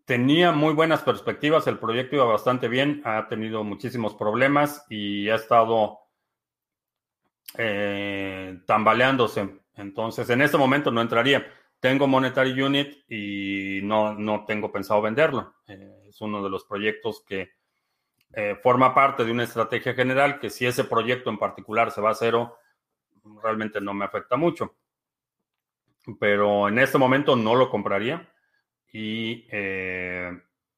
tenía 0.06 0.52
muy 0.52 0.74
buenas 0.74 1.02
perspectivas, 1.02 1.68
el 1.68 1.80
proyecto 1.80 2.16
iba 2.16 2.26
bastante 2.26 2.68
bien, 2.68 3.02
ha 3.06 3.28
tenido 3.28 3.64
muchísimos 3.64 4.16
problemas 4.16 4.86
y 4.90 5.30
ha 5.30 5.36
estado 5.36 6.00
eh, 7.58 8.62
tambaleándose. 8.66 9.60
Entonces, 9.76 10.30
en 10.30 10.42
este 10.42 10.58
momento 10.58 10.92
no 10.92 11.02
entraría. 11.02 11.46
Tengo 11.80 12.08
Monetary 12.08 12.60
Unit 12.60 13.10
y 13.10 13.82
no, 13.84 14.14
no 14.14 14.46
tengo 14.46 14.72
pensado 14.72 15.02
venderlo. 15.02 15.56
Eh, 15.68 15.97
es 16.18 16.22
uno 16.22 16.44
de 16.44 16.50
los 16.50 16.66
proyectos 16.66 17.24
que 17.28 17.52
eh, 18.34 18.56
forma 18.62 18.94
parte 18.96 19.24
de 19.24 19.32
una 19.32 19.44
estrategia 19.44 19.94
general 19.94 20.40
que 20.40 20.50
si 20.50 20.66
ese 20.66 20.84
proyecto 20.84 21.30
en 21.30 21.38
particular 21.38 21.92
se 21.92 22.02
va 22.02 22.10
a 22.10 22.16
cero, 22.16 22.58
realmente 23.44 23.80
no 23.80 23.94
me 23.94 24.06
afecta 24.06 24.36
mucho. 24.36 24.76
Pero 26.20 26.68
en 26.70 26.80
este 26.80 26.98
momento 26.98 27.36
no 27.36 27.54
lo 27.54 27.70
compraría 27.70 28.34
y 28.92 29.46
eh, 29.52 30.32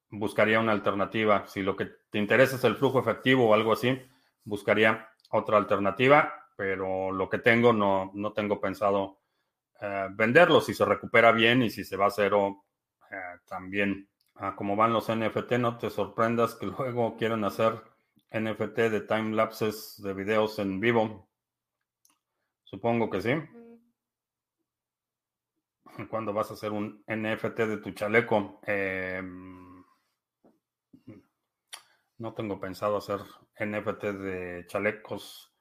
buscaría 0.10 0.60
una 0.60 0.74
alternativa. 0.74 1.48
Si 1.48 1.62
lo 1.62 1.76
que 1.76 1.86
te 2.10 2.18
interesa 2.18 2.58
es 2.58 2.64
el 2.66 2.76
flujo 2.76 3.00
efectivo 3.00 3.48
o 3.48 3.54
algo 3.54 3.72
así, 3.72 3.98
buscaría 4.44 5.10
otra 5.30 5.58
alternativa, 5.58 6.48
pero 6.58 7.12
lo 7.12 7.30
que 7.30 7.38
tengo 7.38 7.72
no, 7.72 8.12
no 8.14 8.34
tengo 8.34 8.60
pensado 8.60 9.20
eh, 9.80 10.08
venderlo. 10.12 10.60
Si 10.60 10.74
se 10.74 10.84
recupera 10.84 11.32
bien 11.32 11.64
y 11.64 11.70
si 11.70 11.86
se 11.86 11.96
va 11.96 12.08
a 12.08 12.12
cero, 12.12 12.66
también 13.48 14.08
a 14.40 14.56
cómo 14.56 14.76
van 14.78 14.94
los 14.94 15.10
NFT, 15.10 15.54
no 15.60 15.78
te 15.78 15.90
sorprendas 15.90 16.56
que 16.56 16.66
luego 16.78 17.18
quieren 17.18 17.44
hacer 17.44 17.84
NFT 18.32 18.78
de 18.78 19.02
time 19.02 19.36
lapses 19.36 20.02
de 20.02 20.14
videos 20.14 20.60
en 20.60 20.80
vivo. 20.80 21.28
Supongo 22.64 23.10
que 23.10 23.22
sí. 23.22 23.32
¿Cuándo 26.10 26.32
vas 26.34 26.52
a 26.52 26.54
hacer 26.54 26.72
un 26.72 27.04
NFT 27.08 27.58
de 27.58 27.78
tu 27.78 27.92
chaleco? 27.92 28.62
Em, 28.64 29.84
no 32.18 32.34
tengo 32.34 32.60
pensado 32.60 32.98
hacer 32.98 33.20
NFT 33.60 34.04
de 34.04 34.66
chalecos. 34.68 35.54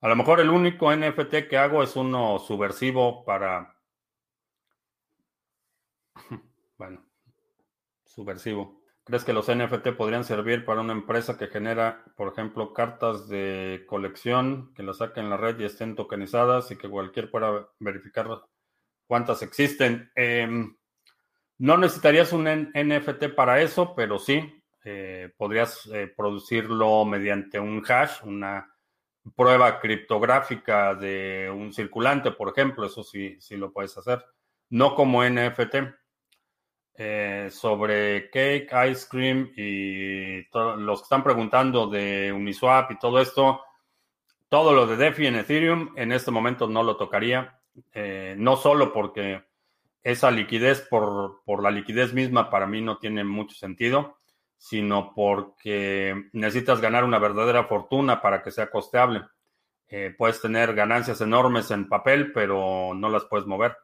A 0.00 0.08
lo 0.08 0.16
mejor 0.16 0.40
el 0.40 0.50
único 0.50 0.94
NFT 0.94 1.48
que 1.48 1.56
hago 1.56 1.82
es 1.82 1.96
uno 1.96 2.38
subversivo 2.38 3.24
para... 3.24 3.74
Bueno, 6.78 7.07
subversivo. 8.18 8.82
¿Crees 9.04 9.24
que 9.24 9.32
los 9.32 9.46
NFT 9.48 9.96
podrían 9.96 10.24
servir 10.24 10.64
para 10.64 10.80
una 10.80 10.92
empresa 10.92 11.38
que 11.38 11.46
genera, 11.46 12.04
por 12.16 12.32
ejemplo, 12.32 12.74
cartas 12.74 13.28
de 13.28 13.84
colección 13.86 14.74
que 14.74 14.82
las 14.82 14.98
saquen 14.98 15.24
en 15.24 15.30
la 15.30 15.36
red 15.36 15.58
y 15.60 15.64
estén 15.64 15.94
tokenizadas 15.94 16.70
y 16.72 16.76
que 16.76 16.90
cualquier 16.90 17.30
pueda 17.30 17.68
verificar 17.78 18.26
cuántas 19.06 19.42
existen? 19.42 20.10
Em, 20.16 20.76
no 21.58 21.76
necesitarías 21.78 22.32
un 22.32 22.48
NFT 22.48 23.34
para 23.36 23.62
eso, 23.62 23.94
pero 23.94 24.18
sí, 24.18 24.62
eh, 24.84 25.32
podrías 25.36 25.86
eh, 25.86 26.12
producirlo 26.14 27.04
mediante 27.04 27.60
un 27.60 27.82
hash, 27.88 28.24
una 28.24 28.68
prueba 29.36 29.78
criptográfica 29.80 30.94
de 30.94 31.50
un 31.54 31.72
circulante, 31.72 32.32
por 32.32 32.50
ejemplo, 32.50 32.84
eso 32.84 33.04
sí, 33.04 33.36
sí 33.40 33.56
lo 33.56 33.72
puedes 33.72 33.96
hacer. 33.96 34.24
No 34.70 34.94
como 34.94 35.24
NFT. 35.24 35.97
Eh, 37.00 37.48
sobre 37.52 38.28
Cake, 38.28 38.70
Ice 38.90 39.06
Cream 39.08 39.52
y 39.56 40.42
los 40.52 40.98
que 40.98 41.04
están 41.04 41.22
preguntando 41.22 41.86
de 41.86 42.32
Uniswap 42.32 42.90
y 42.90 42.98
todo 42.98 43.20
esto, 43.20 43.60
todo 44.48 44.72
lo 44.72 44.84
de 44.84 44.96
DeFi 44.96 45.28
en 45.28 45.36
Ethereum 45.36 45.92
en 45.94 46.10
este 46.10 46.32
momento 46.32 46.66
no 46.66 46.82
lo 46.82 46.96
tocaría, 46.96 47.60
eh, 47.92 48.34
no 48.36 48.56
solo 48.56 48.92
porque 48.92 49.44
esa 50.02 50.32
liquidez 50.32 50.80
por, 50.80 51.42
por, 51.44 51.62
la 51.62 51.70
liquidez 51.70 52.12
misma 52.12 52.50
para 52.50 52.66
mí 52.66 52.80
no 52.80 52.98
tiene 52.98 53.22
mucho 53.22 53.54
sentido, 53.54 54.18
sino 54.56 55.14
porque 55.14 56.30
necesitas 56.32 56.80
ganar 56.80 57.04
una 57.04 57.20
verdadera 57.20 57.62
fortuna 57.66 58.20
para 58.20 58.42
que 58.42 58.50
sea 58.50 58.72
costeable. 58.72 59.22
Eh, 59.86 60.12
puedes 60.18 60.42
tener 60.42 60.74
ganancias 60.74 61.20
enormes 61.20 61.70
en 61.70 61.88
papel, 61.88 62.32
pero 62.32 62.92
no 62.92 63.08
las 63.08 63.24
puedes 63.26 63.46
mover. 63.46 63.76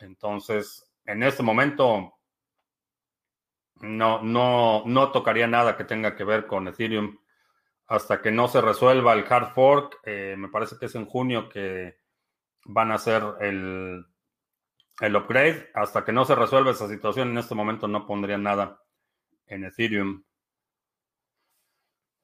Entonces, 0.00 0.90
en 1.06 1.22
este 1.22 1.44
momento 1.44 2.14
no, 3.84 4.22
no, 4.22 4.82
no 4.86 5.12
tocaría 5.12 5.46
nada 5.46 5.76
que 5.76 5.84
tenga 5.84 6.16
que 6.16 6.24
ver 6.24 6.46
con 6.46 6.66
Ethereum 6.68 7.18
hasta 7.86 8.22
que 8.22 8.32
no 8.32 8.48
se 8.48 8.60
resuelva 8.60 9.12
el 9.12 9.24
hard 9.28 9.52
fork. 9.52 10.00
Eh, 10.04 10.34
me 10.38 10.48
parece 10.48 10.76
que 10.78 10.86
es 10.86 10.94
en 10.94 11.06
junio 11.06 11.48
que 11.48 11.98
van 12.64 12.92
a 12.92 12.96
hacer 12.96 13.22
el, 13.40 14.04
el 15.00 15.16
upgrade. 15.16 15.70
Hasta 15.74 16.04
que 16.04 16.12
no 16.12 16.24
se 16.24 16.34
resuelva 16.34 16.70
esa 16.70 16.88
situación, 16.88 17.30
en 17.30 17.38
este 17.38 17.54
momento 17.54 17.86
no 17.86 18.06
pondría 18.06 18.38
nada 18.38 18.80
en 19.46 19.64
Ethereum. 19.64 20.24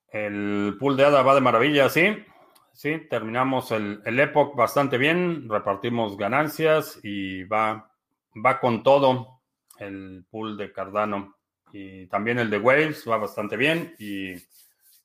El 0.09 0.77
pool 0.79 0.97
de 0.97 1.05
ADA 1.05 1.23
va 1.23 1.35
de 1.35 1.41
maravilla, 1.41 1.89
sí. 1.89 2.25
Sí, 2.73 3.07
terminamos 3.11 3.73
el, 3.73 4.01
el 4.05 4.19
Epoch 4.19 4.57
bastante 4.57 4.97
bien, 4.97 5.49
repartimos 5.49 6.17
ganancias 6.17 6.99
y 7.03 7.45
va, 7.45 7.93
va 8.35 8.61
con 8.61 8.83
todo 8.83 9.41
el 9.79 10.25
pool 10.31 10.57
de 10.57 10.73
Cardano. 10.73 11.37
Y 11.73 12.07
también 12.07 12.39
el 12.39 12.51
de 12.51 12.59
Waves 12.59 13.05
va 13.09 13.17
bastante 13.17 13.57
bien 13.57 13.95
y 13.99 14.35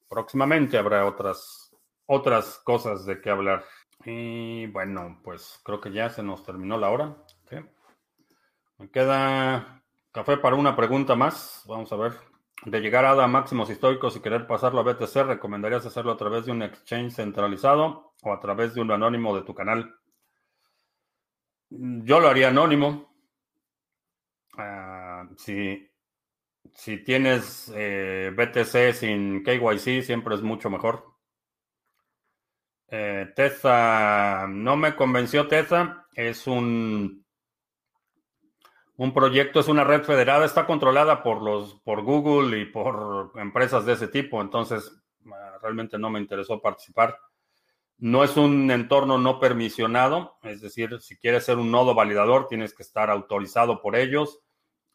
próximamente 0.09 0.77
habrá 0.77 1.05
otras, 1.05 1.75
otras 2.05 2.59
cosas 2.63 3.05
de 3.05 3.21
qué 3.21 3.29
hablar. 3.29 3.63
Y 4.03 4.67
bueno, 4.67 5.19
pues 5.23 5.59
creo 5.63 5.79
que 5.81 5.91
ya 5.91 6.09
se 6.09 6.23
nos 6.23 6.43
terminó 6.43 6.77
la 6.77 6.89
hora. 6.89 7.17
Me 8.77 8.89
queda 8.89 9.83
café 10.11 10.37
para 10.37 10.55
una 10.55 10.75
pregunta 10.75 11.15
más. 11.15 11.63
Vamos 11.67 11.91
a 11.91 11.95
ver. 11.95 12.13
De 12.65 12.79
llegar 12.79 13.05
a 13.05 13.27
máximos 13.27 13.69
históricos 13.69 14.15
y 14.15 14.21
querer 14.21 14.47
pasarlo 14.47 14.79
a 14.79 14.83
BTC, 14.83 15.15
¿recomendarías 15.25 15.85
hacerlo 15.85 16.11
a 16.11 16.17
través 16.17 16.45
de 16.45 16.51
un 16.51 16.63
exchange 16.63 17.13
centralizado 17.13 18.13
o 18.23 18.33
a 18.33 18.39
través 18.39 18.73
de 18.73 18.81
un 18.81 18.91
anónimo 18.91 19.35
de 19.35 19.43
tu 19.43 19.53
canal? 19.53 19.95
Yo 21.69 22.19
lo 22.19 22.27
haría 22.27 22.49
anónimo. 22.49 23.13
Uh, 24.57 25.35
si 25.37 25.89
si 26.75 26.97
tienes 26.97 27.71
eh, 27.73 28.31
BTC 28.35 28.93
sin 28.93 29.43
KYC, 29.43 30.03
siempre 30.03 30.35
es 30.35 30.41
mucho 30.41 30.69
mejor. 30.69 31.05
Eh, 32.89 33.31
Teza, 33.33 34.45
no 34.49 34.75
me 34.75 34.93
convenció 34.95 35.47
Teza. 35.47 36.05
Es 36.13 36.47
un, 36.47 37.25
un 38.97 39.13
proyecto, 39.13 39.61
es 39.61 39.69
una 39.69 39.85
red 39.85 40.03
federada, 40.03 40.45
está 40.45 40.65
controlada 40.65 41.23
por, 41.23 41.41
los, 41.41 41.75
por 41.79 42.03
Google 42.03 42.59
y 42.59 42.65
por 42.65 43.31
empresas 43.35 43.85
de 43.85 43.93
ese 43.93 44.09
tipo. 44.09 44.41
Entonces, 44.41 45.01
ah, 45.31 45.57
realmente 45.61 45.97
no 45.97 46.09
me 46.09 46.19
interesó 46.19 46.61
participar. 46.61 47.17
No 47.97 48.25
es 48.25 48.35
un 48.35 48.69
entorno 48.69 49.17
no 49.17 49.39
permisionado, 49.39 50.37
es 50.43 50.59
decir, 50.59 50.99
si 50.99 51.15
quieres 51.15 51.45
ser 51.45 51.57
un 51.57 51.71
nodo 51.71 51.95
validador, 51.95 52.49
tienes 52.49 52.73
que 52.73 52.83
estar 52.83 53.09
autorizado 53.09 53.81
por 53.81 53.95
ellos 53.95 54.44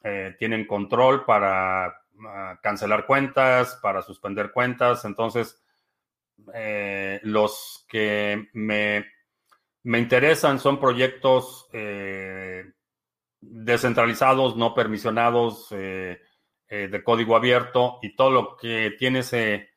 eh, 0.02 0.34
tienen 0.38 0.66
control 0.66 1.24
para 1.24 1.86
ah, 2.26 2.58
cancelar 2.62 3.06
cuentas, 3.06 3.78
para 3.82 4.02
suspender 4.02 4.50
cuentas. 4.52 5.04
Entonces, 5.04 5.62
eh, 6.54 7.20
los 7.22 7.84
que 7.88 8.48
me, 8.54 9.06
me, 9.82 9.98
interesan 9.98 10.58
son 10.58 10.80
proyectos 10.80 11.68
eh, 11.72 12.64
descentralizados, 13.40 14.56
no 14.56 14.74
permisionados, 14.74 15.68
de 15.70 17.02
código 17.02 17.34
abierto 17.34 17.98
y 18.00 18.14
todo 18.14 18.30
lo 18.30 18.56
que 18.56 18.94
tiene 18.96 19.18
ese, 19.20 19.70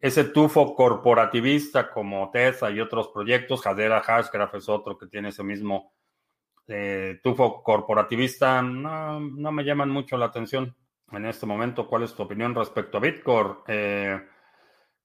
ese 0.00 0.24
tufo 0.24 0.74
corporativista 0.74 1.90
como 1.90 2.30
TESA 2.30 2.70
y 2.70 2.80
otros 2.80 3.08
proyectos. 3.08 3.66
Hadera 3.66 4.00
Hashgraph 4.00 4.54
es 4.54 4.68
otro 4.68 4.96
que 4.96 5.06
tiene 5.06 5.28
ese 5.28 5.44
mismo 5.44 5.92
eh, 6.70 7.18
tufo 7.22 7.62
corporativista 7.62 8.60
no, 8.60 9.18
me 9.20 9.64
llaman 9.64 9.88
mucho 9.88 10.18
la 10.18 10.26
atención 10.26 10.76
en 11.10 11.24
este 11.24 11.46
momento. 11.46 11.88
¿Cuál 11.88 12.02
es 12.02 12.14
tu 12.14 12.22
opinión 12.22 12.54
respecto 12.54 12.98
a 12.98 13.00
Bitcoin? 13.00 13.56
Eh, 13.66 14.20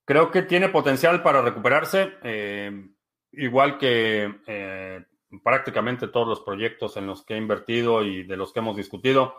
creo 0.03 0.29
que 0.29 0.41
tiene 0.41 0.67
potencial 0.67 1.23
para 1.23 1.41
recuperarse, 1.41 2.15
eh, 2.21 2.89
igual 3.31 3.77
que 3.77 5.05
prácticamente 5.41 6.09
todos 6.09 6.27
los 6.27 6.41
proyectos 6.41 6.97
en 6.97 7.07
los 7.07 7.25
que 7.25 7.35
he 7.35 7.37
invertido 7.37 8.03
y 8.03 8.23
de 8.23 8.37
los 8.37 8.51
que 8.51 8.59
hemos 8.59 8.75
discutido. 8.75 9.33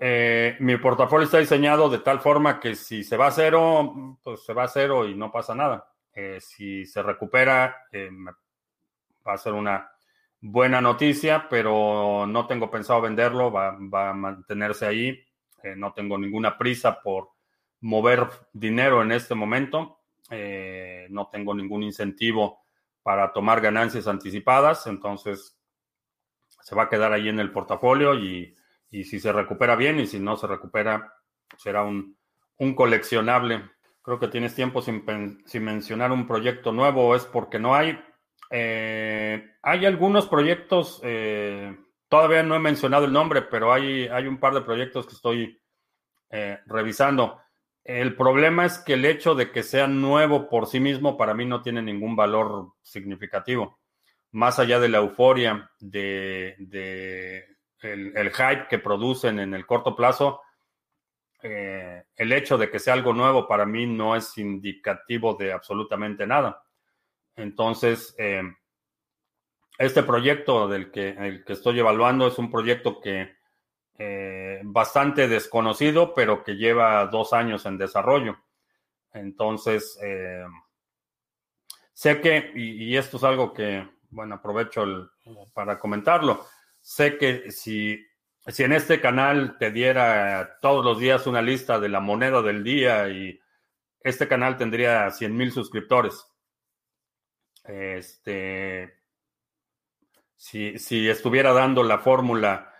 mi 0.00 0.76
portafolio 0.78 1.26
está 1.26 1.38
diseñado 1.38 1.90
de 1.90 1.98
tal 1.98 2.20
forma 2.20 2.58
que 2.58 2.74
si 2.74 3.04
se 3.04 3.18
va 3.18 3.26
a 3.26 3.32
cero, 3.32 4.18
pues 4.24 4.44
se 4.44 4.54
va 4.54 4.64
a 4.64 4.68
cero 4.68 5.06
y 5.06 5.14
no 5.14 5.30
pasa 5.30 5.54
nada. 5.54 5.92
si 6.40 6.86
se 6.86 7.02
recupera, 7.02 7.76
va 9.26 9.34
a 9.34 9.38
ser 9.38 9.52
una 9.52 9.90
buena 10.40 10.80
noticia, 10.80 11.48
pero 11.48 12.26
no 12.26 12.46
tengo 12.46 12.70
pensado 12.70 13.00
venderlo, 13.00 13.52
va, 13.52 13.76
a 14.10 14.14
mantenerse 14.14 14.86
ahí. 14.86 15.08
Eh, 15.62 15.74
no 15.76 15.92
tengo 15.92 16.16
ninguna 16.18 16.56
prisa 16.56 17.00
por 17.02 17.30
mover 17.80 18.26
dinero 18.52 19.02
en 19.02 19.12
este 19.12 19.34
momento. 19.34 19.98
no 21.10 21.28
tengo 21.28 21.54
ningún 21.54 21.82
incentivo 21.82 22.60
para 23.02 23.32
tomar 23.32 23.60
ganancias 23.60 24.06
anticipadas, 24.06 24.86
entonces 24.86 25.58
se 26.62 26.74
va 26.74 26.84
a 26.84 26.88
quedar 26.88 27.12
ahí 27.12 27.28
en 27.28 27.40
el 27.40 27.52
portafolio 27.52 28.14
y, 28.14 28.56
si 28.90 29.20
se 29.20 29.32
recupera 29.32 29.76
bien 29.76 30.00
y 30.00 30.06
si 30.06 30.18
no 30.18 30.36
se 30.36 30.46
recupera, 30.46 31.14
será 31.56 31.84
un, 31.84 32.16
coleccionable. 32.74 33.70
Creo 34.02 34.18
que 34.18 34.28
tienes 34.28 34.54
tiempo 34.54 34.82
sin, 34.82 35.04
mencionar 35.60 36.12
un 36.12 36.26
proyecto 36.26 36.72
nuevo, 36.72 37.14
es 37.14 37.24
porque 37.24 37.58
no 37.58 37.74
hay. 37.74 37.98
Eh, 38.50 39.48
hay 39.62 39.86
algunos 39.86 40.26
proyectos, 40.26 41.00
eh, 41.04 41.76
todavía 42.08 42.42
no 42.42 42.56
he 42.56 42.58
mencionado 42.58 43.04
el 43.04 43.12
nombre, 43.12 43.42
pero 43.42 43.72
hay, 43.72 44.08
hay 44.08 44.26
un 44.26 44.38
par 44.38 44.54
de 44.54 44.62
proyectos 44.62 45.06
que 45.06 45.14
estoy 45.14 45.62
eh, 46.30 46.58
revisando. 46.66 47.40
El 47.84 48.16
problema 48.16 48.66
es 48.66 48.78
que 48.78 48.94
el 48.94 49.04
hecho 49.04 49.34
de 49.34 49.52
que 49.52 49.62
sea 49.62 49.86
nuevo 49.86 50.48
por 50.48 50.66
sí 50.66 50.80
mismo 50.80 51.16
para 51.16 51.32
mí 51.32 51.46
no 51.46 51.62
tiene 51.62 51.80
ningún 51.80 52.16
valor 52.16 52.72
significativo. 52.82 53.78
Más 54.32 54.58
allá 54.58 54.78
de 54.80 54.88
la 54.88 54.98
euforia, 54.98 55.70
de, 55.78 56.56
el, 57.82 58.30
hype 58.30 58.68
que 58.68 58.78
producen 58.78 59.38
en 59.40 59.54
el 59.54 59.66
corto 59.66 59.96
plazo, 59.96 60.40
el 61.42 62.32
hecho 62.32 62.58
de 62.58 62.70
que 62.70 62.78
sea 62.78 62.92
algo 62.92 63.14
nuevo 63.14 63.48
para 63.48 63.64
mí 63.64 63.86
no 63.86 64.14
es 64.14 64.36
indicativo 64.36 65.34
de 65.34 65.52
absolutamente 65.52 66.26
nada. 66.26 66.62
Entonces, 67.36 68.14
eh, 68.18 68.42
este 69.78 70.02
proyecto 70.02 70.68
del 70.68 70.90
que, 70.90 71.10
el 71.10 71.44
que 71.44 71.54
estoy 71.54 71.78
evaluando 71.78 72.26
es 72.26 72.38
un 72.38 72.50
proyecto 72.50 73.00
que 73.00 73.40
eh, 73.98 74.60
bastante 74.64 75.28
desconocido, 75.28 76.14
pero 76.14 76.42
que 76.42 76.56
lleva 76.56 77.06
dos 77.06 77.32
años 77.32 77.66
en 77.66 77.76
desarrollo. 77.76 78.38
Entonces, 79.12 79.98
eh, 80.02 80.44
sé 81.92 82.20
que, 82.20 82.52
y, 82.54 82.96
esto 82.96 83.18
es 83.18 83.24
algo 83.24 83.52
que, 83.52 83.86
bueno, 84.10 84.36
aprovecho 84.36 85.10
para 85.52 85.78
comentarlo, 85.78 86.46
sé 86.80 87.18
que 87.18 87.50
si, 87.50 88.02
si 88.46 88.62
en 88.62 88.72
este 88.72 89.00
canal 89.00 89.58
te 89.58 89.70
diera 89.70 90.58
todos 90.62 90.82
los 90.84 90.98
días 90.98 91.26
una 91.26 91.42
lista 91.42 91.78
de 91.78 91.90
la 91.90 92.00
moneda 92.00 92.40
del 92.40 92.64
día 92.64 93.08
y 93.08 93.38
este 94.02 94.26
canal 94.28 94.56
tendría 94.56 95.10
100 95.10 95.36
mil 95.36 95.52
suscriptores. 95.52 96.29
Este, 97.70 98.92
si, 100.34 100.78
si 100.78 101.08
estuviera 101.08 101.52
dando 101.52 101.84
la 101.84 101.98
fórmula 101.98 102.74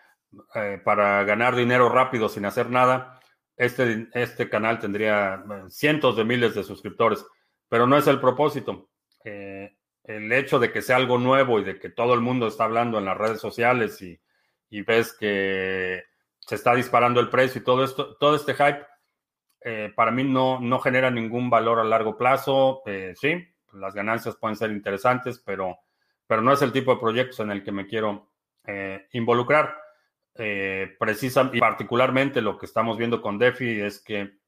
eh, 0.54 0.80
para 0.84 1.22
ganar 1.22 1.54
dinero 1.54 1.88
rápido 1.88 2.28
sin 2.28 2.44
hacer 2.44 2.70
nada, 2.70 3.20
este, 3.56 4.08
este 4.14 4.48
canal 4.48 4.80
tendría 4.80 5.34
eh, 5.34 5.62
cientos 5.68 6.16
de 6.16 6.24
miles 6.24 6.54
de 6.54 6.64
suscriptores, 6.64 7.24
pero 7.68 7.86
no 7.86 7.96
es 7.96 8.06
el 8.08 8.20
propósito. 8.20 8.90
Eh, 9.24 9.76
el 10.04 10.32
hecho 10.32 10.58
de 10.58 10.72
que 10.72 10.82
sea 10.82 10.96
algo 10.96 11.18
nuevo 11.18 11.60
y 11.60 11.64
de 11.64 11.78
que 11.78 11.90
todo 11.90 12.14
el 12.14 12.20
mundo 12.20 12.48
está 12.48 12.64
hablando 12.64 12.98
en 12.98 13.04
las 13.04 13.16
redes 13.16 13.40
sociales 13.40 14.02
y, 14.02 14.20
ves 14.82 15.12
que 15.12 16.02
se 16.38 16.54
está 16.54 16.74
disparando 16.74 17.20
el 17.20 17.28
precio 17.28 17.60
y 17.60 17.64
todo 17.64 17.84
esto, 17.84 18.16
todo 18.16 18.34
este 18.34 18.54
hype, 18.54 18.86
para 19.94 20.10
mí 20.10 20.24
no, 20.24 20.58
no 20.60 20.78
genera 20.78 21.10
ningún 21.10 21.50
valor 21.50 21.80
a 21.80 21.84
largo 21.84 22.16
plazo. 22.16 22.82
sí, 23.14 23.50
las 23.74 23.94
ganancias 23.94 24.36
pueden 24.36 24.56
ser 24.56 24.70
interesantes, 24.70 25.42
pero, 25.44 25.78
pero 26.26 26.42
no 26.42 26.52
es 26.52 26.62
el 26.62 26.72
tipo 26.72 26.94
de 26.94 27.00
proyectos 27.00 27.40
en 27.40 27.50
el 27.50 27.62
que 27.62 27.72
me 27.72 27.86
quiero 27.86 28.28
involucrar. 29.12 29.76
Eh, 30.36 30.96
y 31.52 31.58
particularmente 31.60 32.40
lo 32.40 32.56
que 32.56 32.66
estamos 32.66 32.96
viendo 32.96 33.20
con 33.20 33.38
DeFi 33.38 33.80
es 33.80 33.98
que 33.98 34.38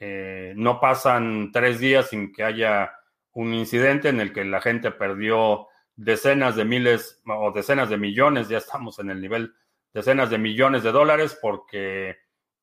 eh, 0.00 0.52
no 0.56 0.80
pasan 0.80 1.50
tres 1.52 1.80
días 1.80 2.10
sin 2.10 2.32
que 2.32 2.44
haya 2.44 2.92
un 3.32 3.54
incidente 3.54 4.08
en 4.08 4.20
el 4.20 4.32
que 4.32 4.44
la 4.44 4.60
gente 4.60 4.90
perdió 4.90 5.66
decenas 5.96 6.56
de 6.56 6.64
miles 6.64 7.20
o 7.26 7.52
decenas 7.52 7.88
de 7.88 7.96
millones, 7.96 8.48
ya 8.48 8.58
estamos 8.58 8.98
en 8.98 9.10
el 9.10 9.20
nivel 9.20 9.54
decenas 9.92 10.30
de 10.30 10.38
millones 10.38 10.82
de 10.82 10.92
dólares 10.92 11.38
porque 11.40 12.18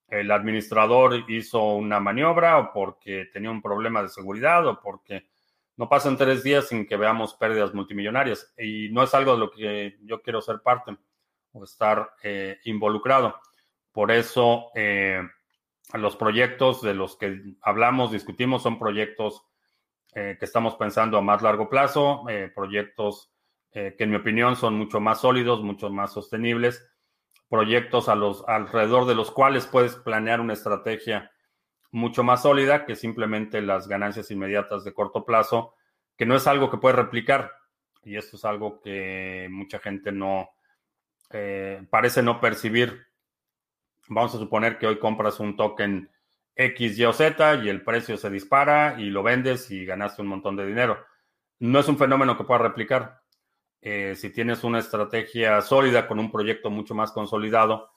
el 0.07 0.31
administrador 0.31 1.29
hizo 1.29 1.61
una 1.75 1.99
maniobra 1.99 2.57
o 2.59 2.71
porque 2.71 3.25
tenía 3.33 3.51
un 3.51 3.61
problema 3.61 4.01
de 4.01 4.09
seguridad 4.09 4.65
o 4.67 4.79
porque 4.79 5.27
no 5.77 5.89
pasan 5.89 6.17
tres 6.17 6.43
días 6.43 6.69
sin 6.69 6.87
que 6.87 6.97
veamos 6.97 7.33
pérdidas 7.33 7.73
multimillonarias 7.73 8.53
y 8.57 8.89
no 8.91 9.03
es 9.03 9.13
algo 9.13 9.33
de 9.33 9.37
lo 9.37 9.51
que 9.51 9.97
yo 10.03 10.21
quiero 10.21 10.41
ser 10.41 10.61
parte 10.61 10.97
o 11.51 11.63
estar 11.63 12.11
eh, 12.23 12.59
involucrado. 12.65 13.35
Por 13.91 14.11
eso 14.11 14.71
eh, 14.75 15.21
los 15.93 16.15
proyectos 16.15 16.81
de 16.81 16.93
los 16.93 17.17
que 17.17 17.41
hablamos, 17.61 18.11
discutimos, 18.11 18.63
son 18.63 18.79
proyectos 18.79 19.43
eh, 20.13 20.37
que 20.39 20.45
estamos 20.45 20.75
pensando 20.75 21.17
a 21.17 21.21
más 21.21 21.41
largo 21.41 21.69
plazo, 21.69 22.23
proyectos 22.53 23.31
que 23.71 23.95
en 23.99 24.09
mi 24.09 24.15
opinión 24.15 24.55
son 24.55 24.75
mucho 24.75 25.01
más 25.01 25.19
sólidos, 25.19 25.61
mucho 25.61 25.89
más 25.89 26.13
sostenibles, 26.13 26.89
proyectos 27.49 28.07
a 28.07 28.15
los, 28.15 28.45
alrededor 28.47 29.05
de 29.05 29.15
los 29.15 29.31
cuales 29.31 29.67
puedes 29.67 29.97
planear 29.97 30.39
una 30.39 30.53
estrategia 30.53 31.29
mucho 31.95 32.25
más 32.25 32.41
sólida 32.41 32.85
que 32.85 32.97
simplemente 32.97 33.61
las 33.61 33.87
ganancias 33.87 34.29
inmediatas 34.29 34.83
de 34.83 34.93
corto 34.93 35.23
plazo, 35.23 35.75
que 36.17 36.25
no 36.25 36.35
es 36.35 36.45
algo 36.45 36.69
que 36.69 36.77
puedes 36.77 36.97
replicar. 36.97 37.53
Y 38.03 38.17
esto 38.17 38.35
es 38.35 38.43
algo 38.43 38.81
que 38.81 39.47
mucha 39.49 39.79
gente 39.79 40.11
no, 40.11 40.49
eh, 41.31 41.87
parece 41.89 42.21
no 42.21 42.41
percibir. 42.41 43.07
Vamos 44.09 44.35
a 44.35 44.39
suponer 44.39 44.77
que 44.77 44.87
hoy 44.87 44.99
compras 44.99 45.39
un 45.39 45.55
token 45.55 46.11
X, 46.53 46.99
Y 46.99 47.05
o 47.05 47.13
Z 47.13 47.63
y 47.63 47.69
el 47.69 47.81
precio 47.81 48.17
se 48.17 48.29
dispara 48.29 48.99
y 48.99 49.09
lo 49.09 49.23
vendes 49.23 49.71
y 49.71 49.85
ganaste 49.85 50.21
un 50.21 50.27
montón 50.27 50.57
de 50.57 50.67
dinero. 50.67 51.03
No 51.59 51.79
es 51.79 51.87
un 51.87 51.97
fenómeno 51.97 52.37
que 52.37 52.43
pueda 52.43 52.59
replicar. 52.59 53.21
Eh, 53.81 54.15
si 54.17 54.31
tienes 54.31 54.65
una 54.65 54.79
estrategia 54.79 55.61
sólida 55.61 56.07
con 56.07 56.19
un 56.19 56.29
proyecto 56.29 56.69
mucho 56.69 56.93
más 56.93 57.13
consolidado, 57.13 57.89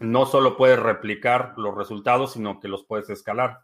no 0.00 0.26
solo 0.26 0.56
puedes 0.56 0.78
replicar 0.78 1.54
los 1.56 1.74
resultados, 1.74 2.34
sino 2.34 2.60
que 2.60 2.68
los 2.68 2.84
puedes 2.84 3.10
escalar. 3.10 3.60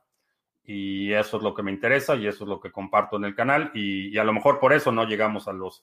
Y 0.64 1.12
eso 1.12 1.38
es 1.38 1.42
lo 1.42 1.54
que 1.54 1.62
me 1.62 1.72
interesa 1.72 2.14
y 2.14 2.26
eso 2.26 2.44
es 2.44 2.48
lo 2.48 2.60
que 2.60 2.70
comparto 2.70 3.16
en 3.16 3.24
el 3.24 3.34
canal. 3.34 3.70
y 3.74 4.16
a 4.18 4.24
lo 4.24 4.32
mejor 4.32 4.60
por 4.60 4.72
eso 4.72 4.92
no 4.92 5.04
llegamos 5.04 5.48
a 5.48 5.52
los 5.52 5.82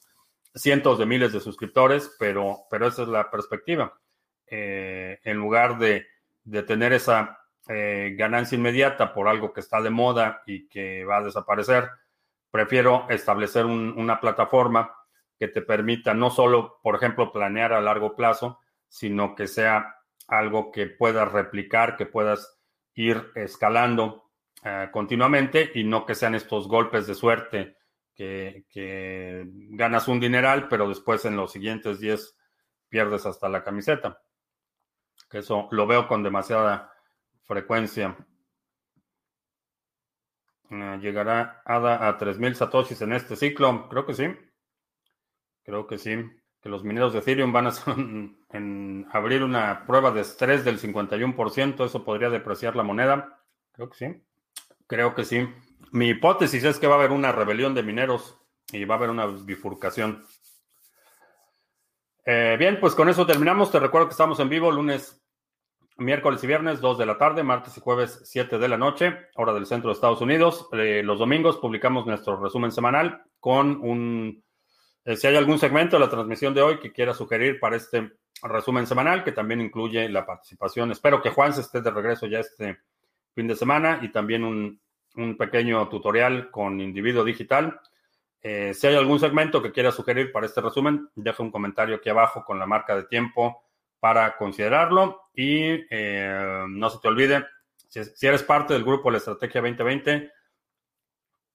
cientos 0.54 0.98
de 0.98 1.06
miles 1.06 1.34
de 1.34 1.40
suscriptores, 1.40 2.16
pero, 2.20 2.66
pero 2.70 2.88
esa 2.88 3.04
es 3.04 3.08
la 3.08 3.30
perspectiva. 3.30 4.00
Eh, 4.48 5.20
en 5.24 5.38
lugar 5.38 5.78
de, 5.78 6.08
tener 6.66 6.94
esa 6.94 7.40
eh, 7.68 8.16
ganancia 8.18 8.58
inmediata 8.58 9.14
por 9.14 9.28
algo 9.28 9.54
que 9.54 9.60
está 9.60 9.82
de 9.82 9.92
moda 9.92 10.42
y 10.48 10.68
que 10.68 11.06
va 11.06 11.18
a 11.18 11.24
desaparecer, 11.24 11.90
prefiero 12.50 13.06
establecer 13.10 13.66
una 13.66 14.20
plataforma 14.20 14.92
que 15.38 15.48
te 15.48 15.62
permita 15.62 16.14
no 16.14 16.32
solo, 16.32 16.80
por 16.82 16.96
ejemplo, 16.96 17.32
planear 17.32 17.74
a 17.74 17.82
largo 17.82 18.16
plazo, 18.16 18.60
sino 18.88 19.36
que 19.36 19.48
sea 19.48 19.99
algo 20.30 20.72
que 20.72 20.88
puedas 20.88 21.32
replicar, 21.32 21.98
que 21.98 22.06
puedas 22.06 22.60
ir 22.94 23.32
escalando 23.36 24.32
eh, 24.64 24.90
continuamente 24.92 25.72
y 25.74 25.84
no 25.84 26.06
que 26.06 26.16
sean 26.16 26.36
estos 26.36 26.68
golpes 26.68 27.08
de 27.08 27.16
suerte 27.16 27.78
que, 28.16 29.46
ganas 29.72 30.08
un 30.08 30.20
dineral, 30.20 30.68
pero 30.68 30.90
después 30.90 31.24
en 31.26 31.38
los 31.38 31.54
siguientes 31.54 32.00
10 32.00 32.38
pierdes 32.90 33.26
hasta 33.26 33.48
la 33.48 33.64
camiseta. 33.64 34.22
Eso 35.32 35.70
lo 35.72 35.88
veo 35.88 36.08
con 36.08 36.24
demasiada 36.24 36.92
frecuencia. 37.46 38.18
Ah, 40.72 40.98
¿Llegará 41.02 41.62
ADA 41.66 42.08
a 42.08 42.18
3.000 42.18 42.54
satoshis 42.56 43.02
en 43.02 43.14
este 43.14 43.36
ciclo? 43.36 43.88
Creo 43.90 44.06
que 44.06 44.14
sí. 44.14 44.26
Creo 45.64 45.88
que 45.88 45.98
sí. 45.98 46.16
Que 46.62 46.70
los 46.70 46.84
mineros 46.84 47.14
de 47.14 47.20
Ethereum 47.20 47.54
van 47.54 47.68
a 47.68 47.72
en 48.52 49.08
abrir 49.12 49.44
una 49.44 49.86
prueba 49.86 50.12
de 50.12 50.22
estrés 50.22 50.66
del 50.66 50.80
51%. 50.80 51.86
Eso 51.86 52.04
podría 52.04 52.30
depreciar 52.30 52.76
la 52.76 52.84
moneda. 52.84 53.40
Creo 53.72 53.90
que 53.90 53.98
sí. 53.98 54.24
Creo 54.88 55.14
que 55.14 55.24
sí. 55.24 55.48
Mi 55.92 56.10
hipótesis 56.10 56.64
es 56.64 56.80
que 56.80 56.88
va 56.88 56.96
a 56.96 56.98
haber 56.98 57.12
una 57.12 57.32
rebelión 57.32 57.74
de 57.74 57.84
mineros 57.84 58.38
y 58.72 58.86
va 58.86 58.96
a 58.96 58.98
haber 58.98 59.10
una 59.10 59.28
bifurcación. 59.28 60.26
Eh, 62.26 62.58
bien, 62.60 62.80
pues 62.80 62.96
con 62.96 63.10
eso 63.10 63.26
terminamos. 63.26 63.72
Te 63.72 63.80
recuerdo 63.80 64.08
que 64.08 64.14
estamos 64.14 64.40
en 64.40 64.50
vivo 64.50 64.72
lunes, 64.72 65.24
miércoles 65.98 66.44
y 66.44 66.48
viernes, 66.48 66.82
2 66.82 66.98
de 66.98 67.06
la 67.06 67.18
tarde, 67.18 67.44
martes 67.44 67.78
y 67.78 67.82
jueves, 67.82 68.22
7 68.24 68.58
de 68.58 68.68
la 68.68 68.78
noche, 68.78 69.18
hora 69.36 69.54
del 69.54 69.66
centro 69.66 69.90
de 69.90 69.96
Estados 69.96 70.22
Unidos. 70.22 70.68
Eh, 70.74 71.02
los 71.04 71.20
domingos 71.20 71.58
publicamos 71.58 72.06
nuestro 72.06 72.40
resumen 72.40 72.72
semanal 72.72 73.24
con 73.40 73.80
un... 73.82 74.44
Eh, 75.06 75.16
si 75.16 75.28
hay 75.28 75.38
algún 75.38 75.60
segmento 75.60 75.96
de 75.96 76.06
la 76.06 76.10
transmisión 76.10 76.54
de 76.54 76.62
hoy 76.62 76.80
que 76.80 76.92
quiera 76.92 77.14
sugerir 77.14 77.60
para 77.60 77.78
este 77.78 78.12
resumen 78.44 78.88
semanal, 78.88 79.24
que 79.24 79.32
también 79.32 79.62
incluye 79.62 80.08
la 80.10 80.26
participación. 80.26 80.92
Espero 80.92 81.22
que 81.22 81.30
Juan 81.30 81.54
se 81.54 81.62
esté 81.62 81.82
de 81.82 81.92
regreso 81.92 82.28
ya 82.28 82.40
este 82.40 82.80
fin 83.34 83.48
de 83.48 83.56
semana 83.56 84.00
y 84.02 84.10
también 84.10 84.44
un 84.44 84.80
un 85.16 85.38
pequeño 85.38 85.88
tutorial 85.90 86.52
con 86.52 86.80
individuo 86.80 87.24
digital. 87.24 87.80
Eh, 88.42 88.74
si 88.74 88.88
hay 88.88 88.96
algún 88.96 89.20
segmento 89.20 89.62
que 89.62 89.72
quiera 89.72 89.92
sugerir 89.92 90.32
para 90.32 90.46
este 90.46 90.62
resumen, 90.62 91.10
deja 91.16 91.44
un 91.44 91.52
comentario 91.52 91.96
aquí 91.96 92.10
abajo 92.10 92.44
con 92.46 92.58
la 92.60 92.66
marca 92.66 92.96
de 92.96 93.04
tiempo 93.04 93.64
para 94.00 94.38
considerarlo. 94.38 95.30
Y 95.34 95.86
eh, 95.90 96.66
no 96.70 96.90
se 96.90 97.00
te 97.00 97.08
olvide, 97.08 97.46
si, 97.88 98.28
eres 98.28 98.44
parte 98.44 98.74
del 98.74 98.84
grupo 98.84 99.12
La 99.12 99.18
Estrategia 99.18 99.62
2020, 99.62 100.32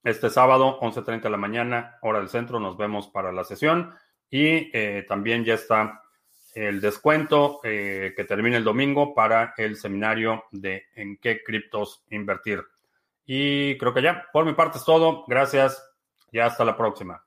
este 0.02 0.28
sábado, 0.28 0.78
11.30 0.80 1.22
de 1.22 1.30
la 1.30 1.36
mañana, 1.38 1.98
hora 2.02 2.18
del 2.18 2.28
centro, 2.28 2.60
nos 2.60 2.76
vemos 2.76 3.08
para 3.08 3.32
la 3.32 3.44
sesión. 3.44 3.94
Y 4.28 4.70
eh, 4.76 5.06
también 5.08 5.44
ya 5.44 5.54
está 5.54 6.02
el 6.54 6.80
descuento 6.80 7.60
eh, 7.64 8.12
que 8.16 8.24
termina 8.24 8.56
el 8.56 8.64
domingo 8.64 9.14
para 9.14 9.54
el 9.56 9.76
seminario 9.76 10.44
de 10.50 10.84
en 10.94 11.16
qué 11.18 11.42
criptos 11.42 12.04
invertir. 12.10 12.62
Y 13.26 13.76
creo 13.78 13.92
que 13.92 14.02
ya, 14.02 14.26
por 14.32 14.44
mi 14.44 14.52
parte 14.54 14.78
es 14.78 14.84
todo. 14.84 15.24
Gracias 15.26 15.82
y 16.30 16.38
hasta 16.38 16.64
la 16.64 16.76
próxima. 16.76 17.24